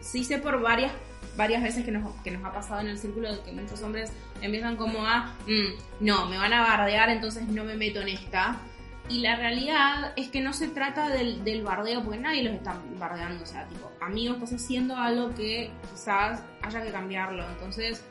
sí 0.00 0.24
sé 0.24 0.38
por 0.38 0.60
varias, 0.60 0.92
varias 1.36 1.62
veces 1.62 1.84
que 1.84 1.92
nos, 1.92 2.14
que 2.22 2.30
nos 2.30 2.44
ha 2.44 2.52
pasado 2.52 2.80
en 2.80 2.88
el 2.88 2.98
círculo 2.98 3.32
de 3.32 3.40
que 3.42 3.52
muchos 3.52 3.82
hombres 3.82 4.12
empiezan 4.42 4.76
como 4.76 5.04
a, 5.06 5.34
mm, 5.46 6.04
no, 6.04 6.26
me 6.26 6.38
van 6.38 6.52
a 6.52 6.62
bardear, 6.62 7.10
entonces 7.10 7.46
no 7.48 7.64
me 7.64 7.76
meto 7.76 8.00
en 8.00 8.08
esta. 8.08 8.58
Y 9.08 9.20
la 9.22 9.34
realidad 9.34 10.12
es 10.14 10.28
que 10.28 10.40
no 10.40 10.52
se 10.52 10.68
trata 10.68 11.08
del, 11.08 11.42
del, 11.42 11.64
bardeo, 11.64 12.02
porque 12.04 12.20
nadie 12.20 12.44
los 12.44 12.54
está 12.54 12.80
bardeando. 12.96 13.42
O 13.42 13.46
sea, 13.46 13.66
tipo, 13.66 13.90
amigo, 14.00 14.34
estás 14.34 14.52
haciendo 14.52 14.96
algo 14.96 15.34
que 15.34 15.70
quizás 15.90 16.42
haya 16.62 16.82
que 16.82 16.92
cambiarlo. 16.92 17.44
Entonces, 17.50 18.04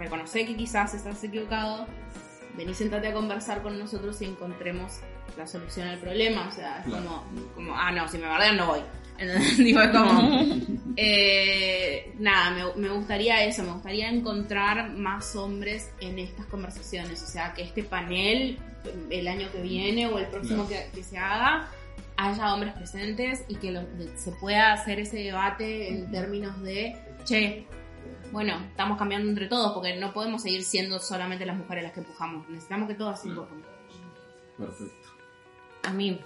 reconoce 0.00 0.46
que 0.46 0.56
quizás 0.56 0.94
estás 0.94 1.22
equivocado, 1.22 1.86
vení 2.56 2.74
sentate 2.74 3.08
a 3.08 3.12
conversar 3.12 3.62
con 3.62 3.78
nosotros 3.78 4.20
y 4.22 4.24
encontremos 4.24 5.00
la 5.36 5.46
solución 5.46 5.88
al 5.88 5.98
problema. 5.98 6.48
O 6.48 6.52
sea, 6.52 6.82
es 6.84 6.92
como, 6.92 7.24
como, 7.54 7.74
ah, 7.76 7.92
no, 7.92 8.08
si 8.08 8.18
me 8.18 8.26
bardean 8.26 8.56
no 8.56 8.66
voy. 8.66 8.80
Digo, 9.58 9.82
es 9.82 9.90
como, 9.90 10.46
eh, 10.96 12.14
nada, 12.18 12.50
me, 12.50 12.82
me, 12.82 12.88
gustaría 12.88 13.44
eso, 13.44 13.62
me 13.62 13.72
gustaría 13.72 14.08
encontrar 14.08 14.90
más 14.92 15.36
hombres 15.36 15.90
en 16.00 16.18
estas 16.18 16.46
conversaciones. 16.46 17.22
O 17.22 17.26
sea, 17.26 17.52
que 17.52 17.62
este 17.62 17.82
panel, 17.82 18.58
el 19.10 19.28
año 19.28 19.50
que 19.52 19.60
viene 19.60 20.06
o 20.06 20.18
el 20.18 20.26
próximo 20.26 20.66
que, 20.66 20.88
que, 20.94 21.02
se 21.02 21.18
haga, 21.18 21.68
haya 22.16 22.54
hombres 22.54 22.72
presentes 22.72 23.44
y 23.48 23.56
que 23.56 23.72
lo, 23.72 23.82
se 24.16 24.32
pueda 24.32 24.72
hacer 24.72 25.00
ese 25.00 25.18
debate 25.18 25.88
en 25.88 26.10
términos 26.10 26.60
de, 26.62 26.96
che, 27.24 27.66
bueno, 28.32 28.58
estamos 28.68 28.98
cambiando 28.98 29.28
entre 29.28 29.46
todos 29.46 29.72
porque 29.72 29.96
no 29.96 30.12
podemos 30.12 30.42
seguir 30.42 30.62
siendo 30.64 30.98
solamente 30.98 31.44
las 31.46 31.56
mujeres 31.56 31.84
las 31.84 31.92
que 31.92 32.00
empujamos. 32.00 32.48
Necesitamos 32.48 32.88
que 32.88 32.94
todas 32.94 33.24
empujen. 33.24 33.62
Perfecto. 34.56 35.08
A 35.82 35.92
mí, 35.92 36.20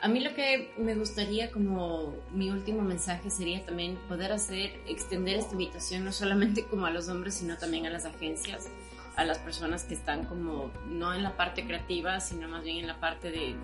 a 0.00 0.08
mí 0.08 0.20
lo 0.20 0.34
que 0.34 0.72
me 0.76 0.94
gustaría 0.94 1.50
como 1.50 2.14
mi 2.32 2.50
último 2.50 2.82
mensaje 2.82 3.30
sería 3.30 3.64
también 3.64 3.96
poder 4.08 4.32
hacer, 4.32 4.78
extender 4.86 5.36
esta 5.36 5.52
invitación 5.52 6.04
no 6.04 6.12
solamente 6.12 6.66
como 6.66 6.86
a 6.86 6.90
los 6.90 7.08
hombres, 7.08 7.34
sino 7.34 7.56
también 7.56 7.86
a 7.86 7.90
las 7.90 8.04
agencias, 8.04 8.68
a 9.16 9.24
las 9.24 9.38
personas 9.38 9.84
que 9.84 9.94
están 9.94 10.26
como 10.26 10.70
no 10.86 11.14
en 11.14 11.22
la 11.22 11.36
parte 11.36 11.64
creativa, 11.64 12.20
sino 12.20 12.48
más 12.48 12.62
bien 12.62 12.78
en 12.78 12.86
la 12.86 13.00
parte 13.00 13.30
de, 13.30 13.56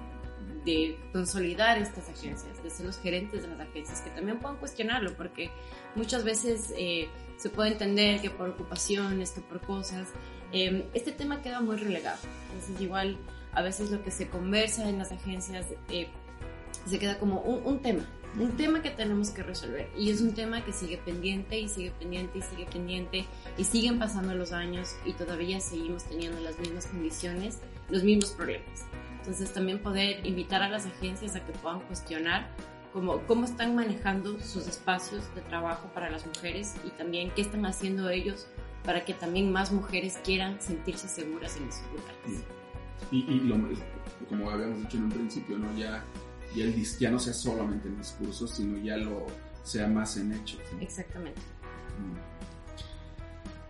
de 0.64 0.98
consolidar 1.12 1.78
estas 1.78 2.08
agencias, 2.08 2.62
de 2.62 2.70
ser 2.70 2.86
los 2.86 2.98
gerentes 2.98 3.42
de 3.42 3.48
las 3.48 3.60
agencias, 3.60 4.00
que 4.00 4.10
también 4.10 4.38
puedan 4.38 4.56
cuestionarlo, 4.58 5.14
porque 5.16 5.50
muchas 5.94 6.24
veces 6.24 6.72
eh, 6.76 7.08
se 7.40 7.48
puede 7.48 7.70
entender 7.70 8.20
que 8.20 8.28
por 8.28 8.50
ocupaciones, 8.50 9.30
que 9.30 9.40
por 9.40 9.60
cosas, 9.62 10.08
eh, 10.52 10.86
este 10.92 11.10
tema 11.10 11.40
queda 11.40 11.62
muy 11.62 11.76
relegado. 11.76 12.18
Entonces 12.52 12.78
igual 12.82 13.16
a 13.52 13.62
veces 13.62 13.90
lo 13.90 14.02
que 14.04 14.10
se 14.10 14.28
conversa 14.28 14.88
en 14.88 14.98
las 14.98 15.10
agencias 15.10 15.66
eh, 15.88 16.08
se 16.86 16.98
queda 16.98 17.18
como 17.18 17.40
un, 17.40 17.66
un, 17.66 17.80
tema, 17.80 18.06
un 18.38 18.58
tema 18.58 18.82
que 18.82 18.90
tenemos 18.90 19.30
que 19.30 19.42
resolver. 19.42 19.88
Y 19.96 20.10
es 20.10 20.20
un 20.20 20.34
tema 20.34 20.62
que 20.66 20.74
sigue 20.74 20.98
pendiente 20.98 21.58
y 21.58 21.70
sigue 21.70 21.92
pendiente 21.92 22.38
y 22.38 22.42
sigue 22.42 22.66
pendiente 22.66 23.24
y 23.56 23.64
siguen 23.64 23.98
pasando 23.98 24.34
los 24.34 24.52
años 24.52 24.96
y 25.06 25.14
todavía 25.14 25.60
seguimos 25.60 26.04
teniendo 26.04 26.40
las 26.40 26.58
mismas 26.58 26.86
condiciones, 26.88 27.58
los 27.88 28.04
mismos 28.04 28.32
problemas. 28.32 28.84
Entonces 29.18 29.50
también 29.54 29.78
poder 29.78 30.26
invitar 30.26 30.62
a 30.62 30.68
las 30.68 30.84
agencias 30.84 31.36
a 31.36 31.46
que 31.46 31.52
puedan 31.52 31.80
cuestionar 31.80 32.50
cómo, 32.92 33.20
cómo 33.26 33.44
están 33.44 33.74
manejando 33.74 34.38
sus 34.40 34.66
espacios 34.66 35.22
de 35.34 35.40
trabajo 35.42 35.88
para 35.94 36.10
las 36.10 36.26
mujeres 36.26 36.74
y 36.84 36.90
también 36.90 37.30
qué 37.34 37.42
están 37.42 37.66
haciendo 37.66 38.10
ellos 38.10 38.46
para 38.84 39.04
que 39.04 39.14
también 39.14 39.52
más 39.52 39.72
mujeres 39.72 40.18
quieran 40.24 40.60
sentirse 40.60 41.08
seguras 41.08 41.56
en 41.56 41.68
esos 41.68 41.84
lugares. 41.92 42.44
Y, 43.10 43.18
y 43.18 43.40
lo, 43.40 43.56
como 44.28 44.50
habíamos 44.50 44.78
dicho 44.78 44.96
en 44.96 45.04
un 45.04 45.10
principio, 45.10 45.58
¿no? 45.58 45.72
ya, 45.76 46.04
ya, 46.54 46.64
el, 46.64 46.84
ya 46.98 47.10
no 47.10 47.18
sea 47.18 47.34
solamente 47.34 47.88
en 47.88 47.98
discursos, 47.98 48.50
sino 48.52 48.78
ya 48.78 48.96
lo 48.96 49.26
sea 49.62 49.86
más 49.86 50.16
en 50.16 50.32
hechos. 50.32 50.60
¿no? 50.72 50.80
Exactamente. 50.80 51.40
Mm. 51.98 52.29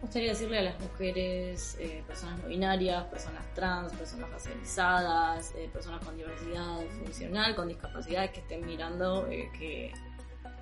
Gustaría 0.01 0.30
decirle 0.30 0.59
a 0.59 0.62
las 0.62 0.80
mujeres, 0.80 1.76
eh, 1.78 2.03
personas 2.07 2.38
no 2.38 2.48
binarias, 2.48 3.05
personas 3.05 3.44
trans, 3.55 3.92
personas 3.92 4.30
racializadas, 4.30 5.55
eh, 5.57 5.68
personas 5.70 6.03
con 6.03 6.16
diversidad 6.16 6.78
funcional, 7.05 7.55
con 7.55 7.68
discapacidades 7.68 8.30
que 8.30 8.40
estén 8.40 8.64
mirando, 8.64 9.26
eh, 9.30 9.51
que, 9.59 9.92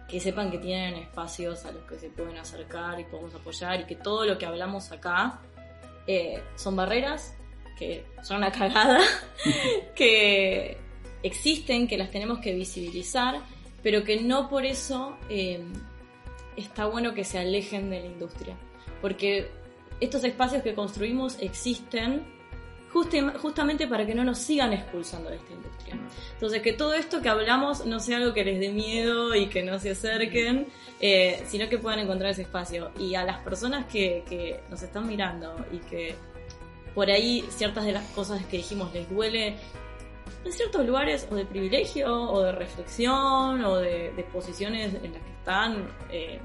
que, 0.08 0.18
sepan 0.18 0.50
que 0.50 0.58
tienen 0.58 0.96
espacios 0.96 1.64
a 1.66 1.70
los 1.70 1.84
que 1.84 2.00
se 2.00 2.10
pueden 2.10 2.36
acercar 2.36 2.98
y 2.98 3.04
podemos 3.04 3.32
apoyar 3.36 3.80
y 3.80 3.84
que 3.84 3.94
todo 3.94 4.26
lo 4.26 4.38
que 4.38 4.46
hablamos 4.46 4.90
acá 4.90 5.40
son 6.56 6.74
barreras, 6.74 7.34
que 7.78 8.06
son 8.22 8.38
una 8.38 8.50
cagada, 8.50 8.98
que 9.94 10.78
existen, 11.22 11.86
que 11.86 11.98
las 11.98 12.10
tenemos 12.10 12.38
que 12.38 12.54
visibilizar, 12.54 13.40
pero 13.82 14.02
que 14.02 14.20
no 14.20 14.48
por 14.48 14.64
eso 14.64 15.18
está 16.56 16.86
bueno 16.86 17.12
que 17.12 17.24
se 17.24 17.38
alejen 17.38 17.90
de 17.90 18.00
la 18.00 18.06
industria 18.06 18.56
porque 19.00 19.50
estos 20.00 20.24
espacios 20.24 20.62
que 20.62 20.74
construimos 20.74 21.36
existen 21.40 22.38
justamente 22.90 23.86
para 23.86 24.06
que 24.06 24.14
no 24.14 24.24
nos 24.24 24.38
sigan 24.38 24.72
expulsando 24.72 25.28
de 25.30 25.36
esta 25.36 25.52
industria. 25.52 25.98
Entonces, 26.32 26.62
que 26.62 26.72
todo 26.72 26.94
esto 26.94 27.20
que 27.20 27.28
hablamos 27.28 27.84
no 27.84 28.00
sea 28.00 28.16
algo 28.16 28.32
que 28.32 28.44
les 28.44 28.58
dé 28.58 28.70
miedo 28.70 29.34
y 29.34 29.46
que 29.46 29.62
no 29.62 29.78
se 29.78 29.90
acerquen, 29.90 30.66
eh, 31.00 31.42
sino 31.46 31.68
que 31.68 31.78
puedan 31.78 32.00
encontrar 32.00 32.30
ese 32.30 32.42
espacio. 32.42 32.90
Y 32.98 33.14
a 33.14 33.24
las 33.24 33.38
personas 33.40 33.86
que, 33.86 34.24
que, 34.28 34.60
nos 34.70 34.82
están 34.82 35.06
mirando 35.06 35.54
y 35.70 35.78
que 35.78 36.14
por 36.94 37.10
ahí 37.10 37.44
ciertas 37.50 37.84
de 37.84 37.92
las 37.92 38.04
cosas 38.10 38.44
que 38.46 38.56
dijimos 38.56 38.92
les 38.92 39.08
duele 39.08 39.56
en 40.44 40.52
ciertos 40.52 40.86
lugares 40.86 41.28
o 41.30 41.36
de 41.36 41.44
privilegio 41.44 42.12
o 42.12 42.42
de 42.42 42.52
reflexión 42.52 43.64
o 43.64 43.76
de, 43.76 44.12
de 44.12 44.22
posiciones 44.24 44.94
en 44.94 45.12
las 45.12 45.22
que 45.22 45.30
están, 45.38 45.88
eh, 46.10 46.40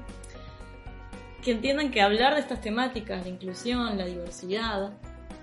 que 1.44 1.52
entiendan 1.52 1.90
que 1.90 2.00
hablar 2.00 2.34
de 2.34 2.40
estas 2.40 2.62
temáticas, 2.62 3.22
la 3.22 3.28
inclusión, 3.28 3.98
la 3.98 4.06
diversidad, 4.06 4.94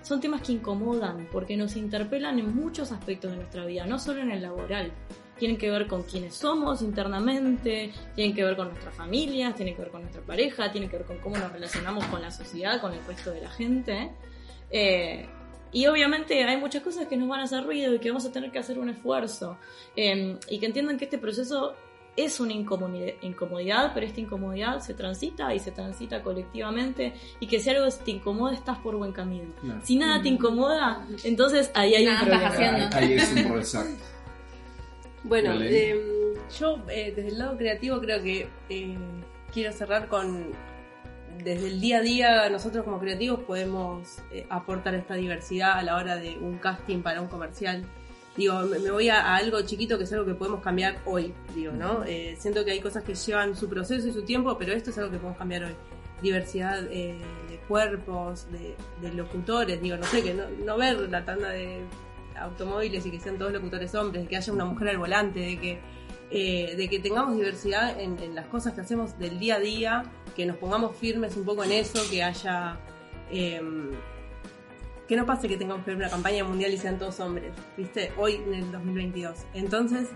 son 0.02 0.20
temas 0.20 0.42
que 0.42 0.52
incomodan 0.52 1.28
porque 1.30 1.56
nos 1.56 1.76
interpelan 1.76 2.40
en 2.40 2.54
muchos 2.54 2.90
aspectos 2.90 3.30
de 3.30 3.36
nuestra 3.36 3.64
vida, 3.64 3.86
no 3.86 4.00
solo 4.00 4.20
en 4.20 4.32
el 4.32 4.42
laboral. 4.42 4.92
Tienen 5.38 5.56
que 5.56 5.70
ver 5.70 5.86
con 5.86 6.02
quiénes 6.02 6.34
somos 6.34 6.82
internamente, 6.82 7.92
tienen 8.16 8.34
que 8.34 8.44
ver 8.44 8.56
con 8.56 8.68
nuestras 8.68 8.94
familias, 8.94 9.54
tienen 9.54 9.76
que 9.76 9.82
ver 9.82 9.90
con 9.90 10.02
nuestra 10.02 10.22
pareja, 10.22 10.72
tienen 10.72 10.90
que 10.90 10.98
ver 10.98 11.06
con 11.06 11.18
cómo 11.18 11.38
nos 11.38 11.52
relacionamos 11.52 12.04
con 12.06 12.20
la 12.20 12.32
sociedad, 12.32 12.80
con 12.80 12.92
el 12.92 13.04
resto 13.04 13.30
de 13.30 13.40
la 13.40 13.50
gente. 13.50 14.10
Eh, 14.70 15.26
y 15.70 15.86
obviamente 15.86 16.42
hay 16.42 16.56
muchas 16.56 16.82
cosas 16.82 17.06
que 17.06 17.16
nos 17.16 17.28
van 17.28 17.40
a 17.40 17.44
hacer 17.44 17.64
ruido 17.64 17.94
y 17.94 18.00
que 18.00 18.10
vamos 18.10 18.26
a 18.26 18.32
tener 18.32 18.50
que 18.50 18.58
hacer 18.58 18.78
un 18.78 18.88
esfuerzo. 18.88 19.56
Eh, 19.94 20.36
y 20.48 20.58
que 20.58 20.66
entiendan 20.66 20.98
que 20.98 21.04
este 21.04 21.18
proceso 21.18 21.74
es 22.16 22.40
una 22.40 22.52
incomodidad, 22.52 23.92
pero 23.94 24.06
esta 24.06 24.20
incomodidad 24.20 24.80
se 24.80 24.94
transita 24.94 25.54
y 25.54 25.58
se 25.58 25.70
transita 25.70 26.22
colectivamente 26.22 27.14
y 27.40 27.46
que 27.46 27.58
si 27.58 27.70
algo 27.70 27.88
te 27.90 28.10
incomoda 28.10 28.54
estás 28.54 28.78
por 28.78 28.96
buen 28.96 29.12
camino. 29.12 29.46
Si 29.82 29.96
nada 29.96 30.20
te 30.20 30.28
incomoda, 30.28 31.06
entonces 31.24 31.70
ahí 31.74 31.94
hay 31.94 32.04
nada 32.04 32.22
un 32.22 32.28
problema. 32.28 32.90
Ahí, 32.92 33.04
ahí, 33.04 33.12
es 33.14 33.32
un 33.32 33.38
exacto. 33.38 34.04
Bueno, 35.24 35.52
eh, 35.62 36.34
yo 36.58 36.78
eh, 36.88 37.12
desde 37.14 37.28
el 37.28 37.38
lado 37.38 37.56
creativo 37.56 38.00
creo 38.00 38.20
que 38.22 38.48
eh, 38.68 38.98
quiero 39.52 39.72
cerrar 39.72 40.08
con 40.08 40.50
desde 41.42 41.68
el 41.68 41.80
día 41.80 41.98
a 41.98 42.00
día 42.02 42.50
nosotros 42.50 42.84
como 42.84 42.98
creativos 42.98 43.40
podemos 43.40 44.18
eh, 44.30 44.46
aportar 44.48 44.94
esta 44.94 45.14
diversidad 45.14 45.72
a 45.72 45.82
la 45.82 45.96
hora 45.96 46.16
de 46.16 46.36
un 46.38 46.58
casting 46.58 47.02
para 47.02 47.20
un 47.20 47.28
comercial 47.28 47.84
digo, 48.36 48.60
me 48.62 48.90
voy 48.90 49.08
a, 49.08 49.34
algo 49.36 49.60
chiquito 49.62 49.98
que 49.98 50.04
es 50.04 50.12
algo 50.12 50.24
que 50.24 50.34
podemos 50.34 50.62
cambiar 50.62 50.98
hoy, 51.04 51.34
digo, 51.54 51.72
¿no? 51.72 52.04
Eh, 52.04 52.36
siento 52.38 52.64
que 52.64 52.72
hay 52.72 52.80
cosas 52.80 53.04
que 53.04 53.14
llevan 53.14 53.54
su 53.56 53.68
proceso 53.68 54.08
y 54.08 54.12
su 54.12 54.22
tiempo, 54.22 54.56
pero 54.58 54.72
esto 54.72 54.90
es 54.90 54.98
algo 54.98 55.10
que 55.10 55.18
podemos 55.18 55.38
cambiar 55.38 55.64
hoy. 55.64 55.74
Diversidad 56.22 56.84
eh, 56.90 57.18
de 57.48 57.56
cuerpos, 57.68 58.46
de, 58.50 59.12
locutores, 59.12 59.80
digo, 59.82 59.96
no 59.96 60.04
sé, 60.04 60.22
que 60.22 60.34
no, 60.34 60.44
no, 60.64 60.76
ver 60.78 61.10
la 61.10 61.24
tanda 61.24 61.50
de 61.50 61.80
automóviles 62.36 63.04
y 63.04 63.10
que 63.10 63.20
sean 63.20 63.38
todos 63.38 63.52
locutores 63.52 63.94
hombres, 63.94 64.22
de 64.22 64.28
que 64.28 64.36
haya 64.36 64.52
una 64.52 64.64
mujer 64.64 64.88
al 64.88 64.98
volante, 64.98 65.40
de 65.40 65.58
que, 65.58 65.80
eh, 66.30 66.74
de 66.76 66.88
que 66.88 67.00
tengamos 67.00 67.36
diversidad 67.36 68.00
en, 68.00 68.18
en, 68.20 68.34
las 68.34 68.46
cosas 68.46 68.72
que 68.72 68.80
hacemos 68.80 69.18
del 69.18 69.38
día 69.38 69.56
a 69.56 69.60
día, 69.60 70.02
que 70.34 70.46
nos 70.46 70.56
pongamos 70.56 70.96
firmes 70.96 71.36
un 71.36 71.44
poco 71.44 71.64
en 71.64 71.72
eso, 71.72 72.00
que 72.08 72.22
haya 72.22 72.78
em, 73.30 73.90
que 75.12 75.16
no 75.18 75.26
pase 75.26 75.46
que 75.46 75.58
tengamos 75.58 75.84
que 75.84 75.90
ver 75.90 75.98
una 75.98 76.08
campaña 76.08 76.42
mundial 76.42 76.72
y 76.72 76.78
sean 76.78 76.98
todos 76.98 77.20
hombres, 77.20 77.52
¿viste? 77.76 78.12
Hoy 78.16 78.36
en 78.36 78.54
el 78.54 78.72
2022. 78.72 79.40
Entonces, 79.52 80.08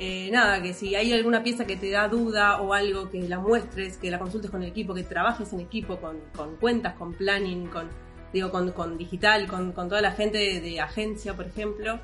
eh, 0.00 0.28
nada, 0.32 0.60
que 0.60 0.74
si 0.74 0.96
hay 0.96 1.12
alguna 1.12 1.44
pieza 1.44 1.66
que 1.66 1.76
te 1.76 1.88
da 1.88 2.08
duda 2.08 2.60
o 2.60 2.74
algo, 2.74 3.08
que 3.10 3.28
la 3.28 3.38
muestres, 3.38 3.96
que 3.96 4.10
la 4.10 4.18
consultes 4.18 4.50
con 4.50 4.64
el 4.64 4.70
equipo, 4.70 4.92
que 4.92 5.04
trabajes 5.04 5.52
en 5.52 5.60
equipo, 5.60 5.98
con, 6.00 6.18
con 6.34 6.56
cuentas, 6.56 6.94
con 6.94 7.12
planning, 7.14 7.68
con, 7.68 7.90
digo, 8.32 8.50
con, 8.50 8.72
con 8.72 8.98
digital, 8.98 9.46
con, 9.46 9.70
con, 9.70 9.88
toda 9.88 10.00
la 10.00 10.10
gente 10.10 10.38
de, 10.38 10.60
de 10.60 10.80
agencia, 10.80 11.36
por 11.36 11.46
ejemplo, 11.46 12.00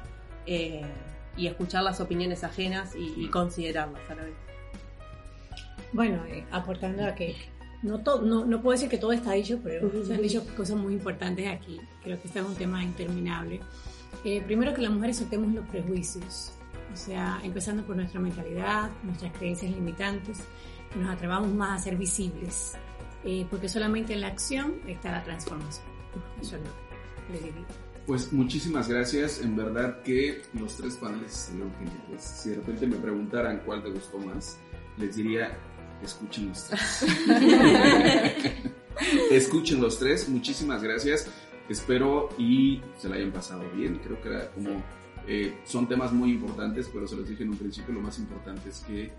eh, 0.46 0.82
y 1.36 1.48
escuchar 1.48 1.82
las 1.82 2.00
opiniones 2.00 2.44
ajenas 2.44 2.94
y, 2.94 3.24
y, 3.24 3.28
considerarlas 3.28 4.08
a 4.08 4.14
la 4.14 4.22
vez. 4.22 4.34
Bueno, 5.92 6.24
eh, 6.28 6.44
aportando 6.52 7.06
a 7.06 7.16
que 7.16 7.34
no, 7.86 8.00
todo, 8.00 8.22
no, 8.22 8.44
no 8.44 8.60
puedo 8.60 8.72
decir 8.72 8.88
que 8.88 8.98
todo 8.98 9.12
está 9.12 9.32
dicho, 9.32 9.60
pero 9.62 9.90
se 10.04 10.14
han 10.14 10.22
dicho 10.22 10.44
cosas 10.56 10.76
muy 10.76 10.94
importantes 10.94 11.46
aquí. 11.48 11.80
Creo 12.02 12.20
que 12.20 12.26
este 12.26 12.40
es 12.40 12.44
un 12.44 12.54
tema 12.54 12.82
interminable. 12.82 13.60
Eh, 14.24 14.42
primero 14.44 14.74
que 14.74 14.82
las 14.82 14.90
mujeres 14.90 15.18
soltemos 15.18 15.54
los 15.54 15.66
prejuicios, 15.68 16.52
o 16.92 16.96
sea, 16.96 17.40
empezando 17.44 17.84
por 17.84 17.96
nuestra 17.96 18.20
mentalidad, 18.20 18.90
nuestras 19.04 19.32
creencias 19.36 19.72
limitantes, 19.72 20.38
que 20.92 20.98
nos 20.98 21.14
atrevamos 21.14 21.52
más 21.52 21.80
a 21.80 21.84
ser 21.84 21.96
visibles, 21.96 22.72
eh, 23.24 23.46
porque 23.48 23.68
solamente 23.68 24.14
en 24.14 24.22
la 24.22 24.28
acción 24.28 24.80
está 24.86 25.12
la 25.12 25.22
transformación. 25.22 25.86
Eso 26.40 26.56
es 26.56 26.62
lo 26.62 26.68
que 27.26 27.32
les 27.34 27.42
diría. 27.44 27.66
Pues 28.06 28.32
muchísimas 28.32 28.88
gracias, 28.88 29.40
en 29.40 29.56
verdad 29.56 30.02
que 30.02 30.42
los 30.54 30.76
tres 30.76 30.94
paneles 30.96 31.34
estuvieron 31.34 31.72
geniales. 31.74 32.22
Si 32.22 32.50
de 32.50 32.56
repente 32.56 32.86
me 32.86 32.96
preguntaran 32.96 33.62
cuál 33.64 33.82
te 33.82 33.90
gustó 33.90 34.18
más, 34.18 34.58
les 34.96 35.16
diría, 35.16 35.58
escuchen 36.02 36.48
los 36.48 36.64
tres. 36.64 37.04
escuchen 39.30 39.80
los 39.80 39.98
tres, 39.98 40.28
muchísimas 40.28 40.82
gracias. 40.82 41.28
Espero 41.68 42.28
y 42.38 42.80
se 42.96 43.08
la 43.08 43.16
hayan 43.16 43.32
pasado 43.32 43.64
bien. 43.74 44.00
Creo 44.02 44.20
que 44.20 44.28
era 44.28 44.50
como 44.52 44.82
eh, 45.26 45.58
son 45.64 45.88
temas 45.88 46.12
muy 46.12 46.30
importantes, 46.30 46.88
pero 46.92 47.06
se 47.06 47.16
los 47.16 47.28
dije 47.28 47.42
en 47.42 47.50
un 47.50 47.56
principio, 47.56 47.94
lo 47.94 48.00
más 48.00 48.18
importante 48.18 48.68
es 48.68 48.80
que 48.80 49.10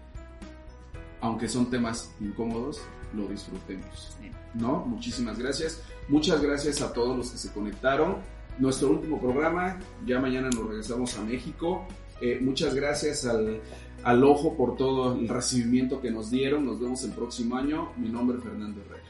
aunque 1.19 1.49
son 1.49 1.69
temas 1.69 2.13
incómodos, 2.19 2.81
lo 3.13 3.27
disfrutemos. 3.27 4.15
¿No? 4.53 4.85
Muchísimas 4.85 5.37
gracias. 5.37 5.81
Muchas 6.07 6.41
gracias 6.41 6.81
a 6.81 6.93
todos 6.93 7.17
los 7.17 7.31
que 7.31 7.37
se 7.37 7.51
conectaron. 7.51 8.17
Nuestro 8.59 8.89
último 8.89 9.19
programa, 9.19 9.79
ya 10.05 10.19
mañana 10.19 10.49
nos 10.49 10.67
regresamos 10.67 11.17
a 11.17 11.23
México. 11.23 11.87
Eh, 12.21 12.39
muchas 12.41 12.73
gracias 12.73 13.25
al, 13.25 13.61
al, 14.07 14.23
Ojo 14.23 14.55
por 14.55 14.77
todo 14.77 15.15
el 15.15 15.27
recibimiento 15.27 15.99
que 15.99 16.11
nos 16.11 16.31
dieron. 16.31 16.65
Nos 16.65 16.79
vemos 16.79 17.03
el 17.03 17.11
próximo 17.11 17.57
año. 17.57 17.89
Mi 17.97 18.09
nombre 18.09 18.37
es 18.37 18.43
Fernando 18.43 18.81
Herrera. 18.81 19.03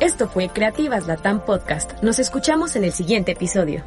Esto 0.00 0.28
fue 0.28 0.48
Creativas 0.50 1.06
Latam 1.06 1.44
Podcast. 1.44 2.02
Nos 2.02 2.18
escuchamos 2.18 2.76
en 2.76 2.84
el 2.84 2.92
siguiente 2.92 3.32
episodio. 3.32 3.82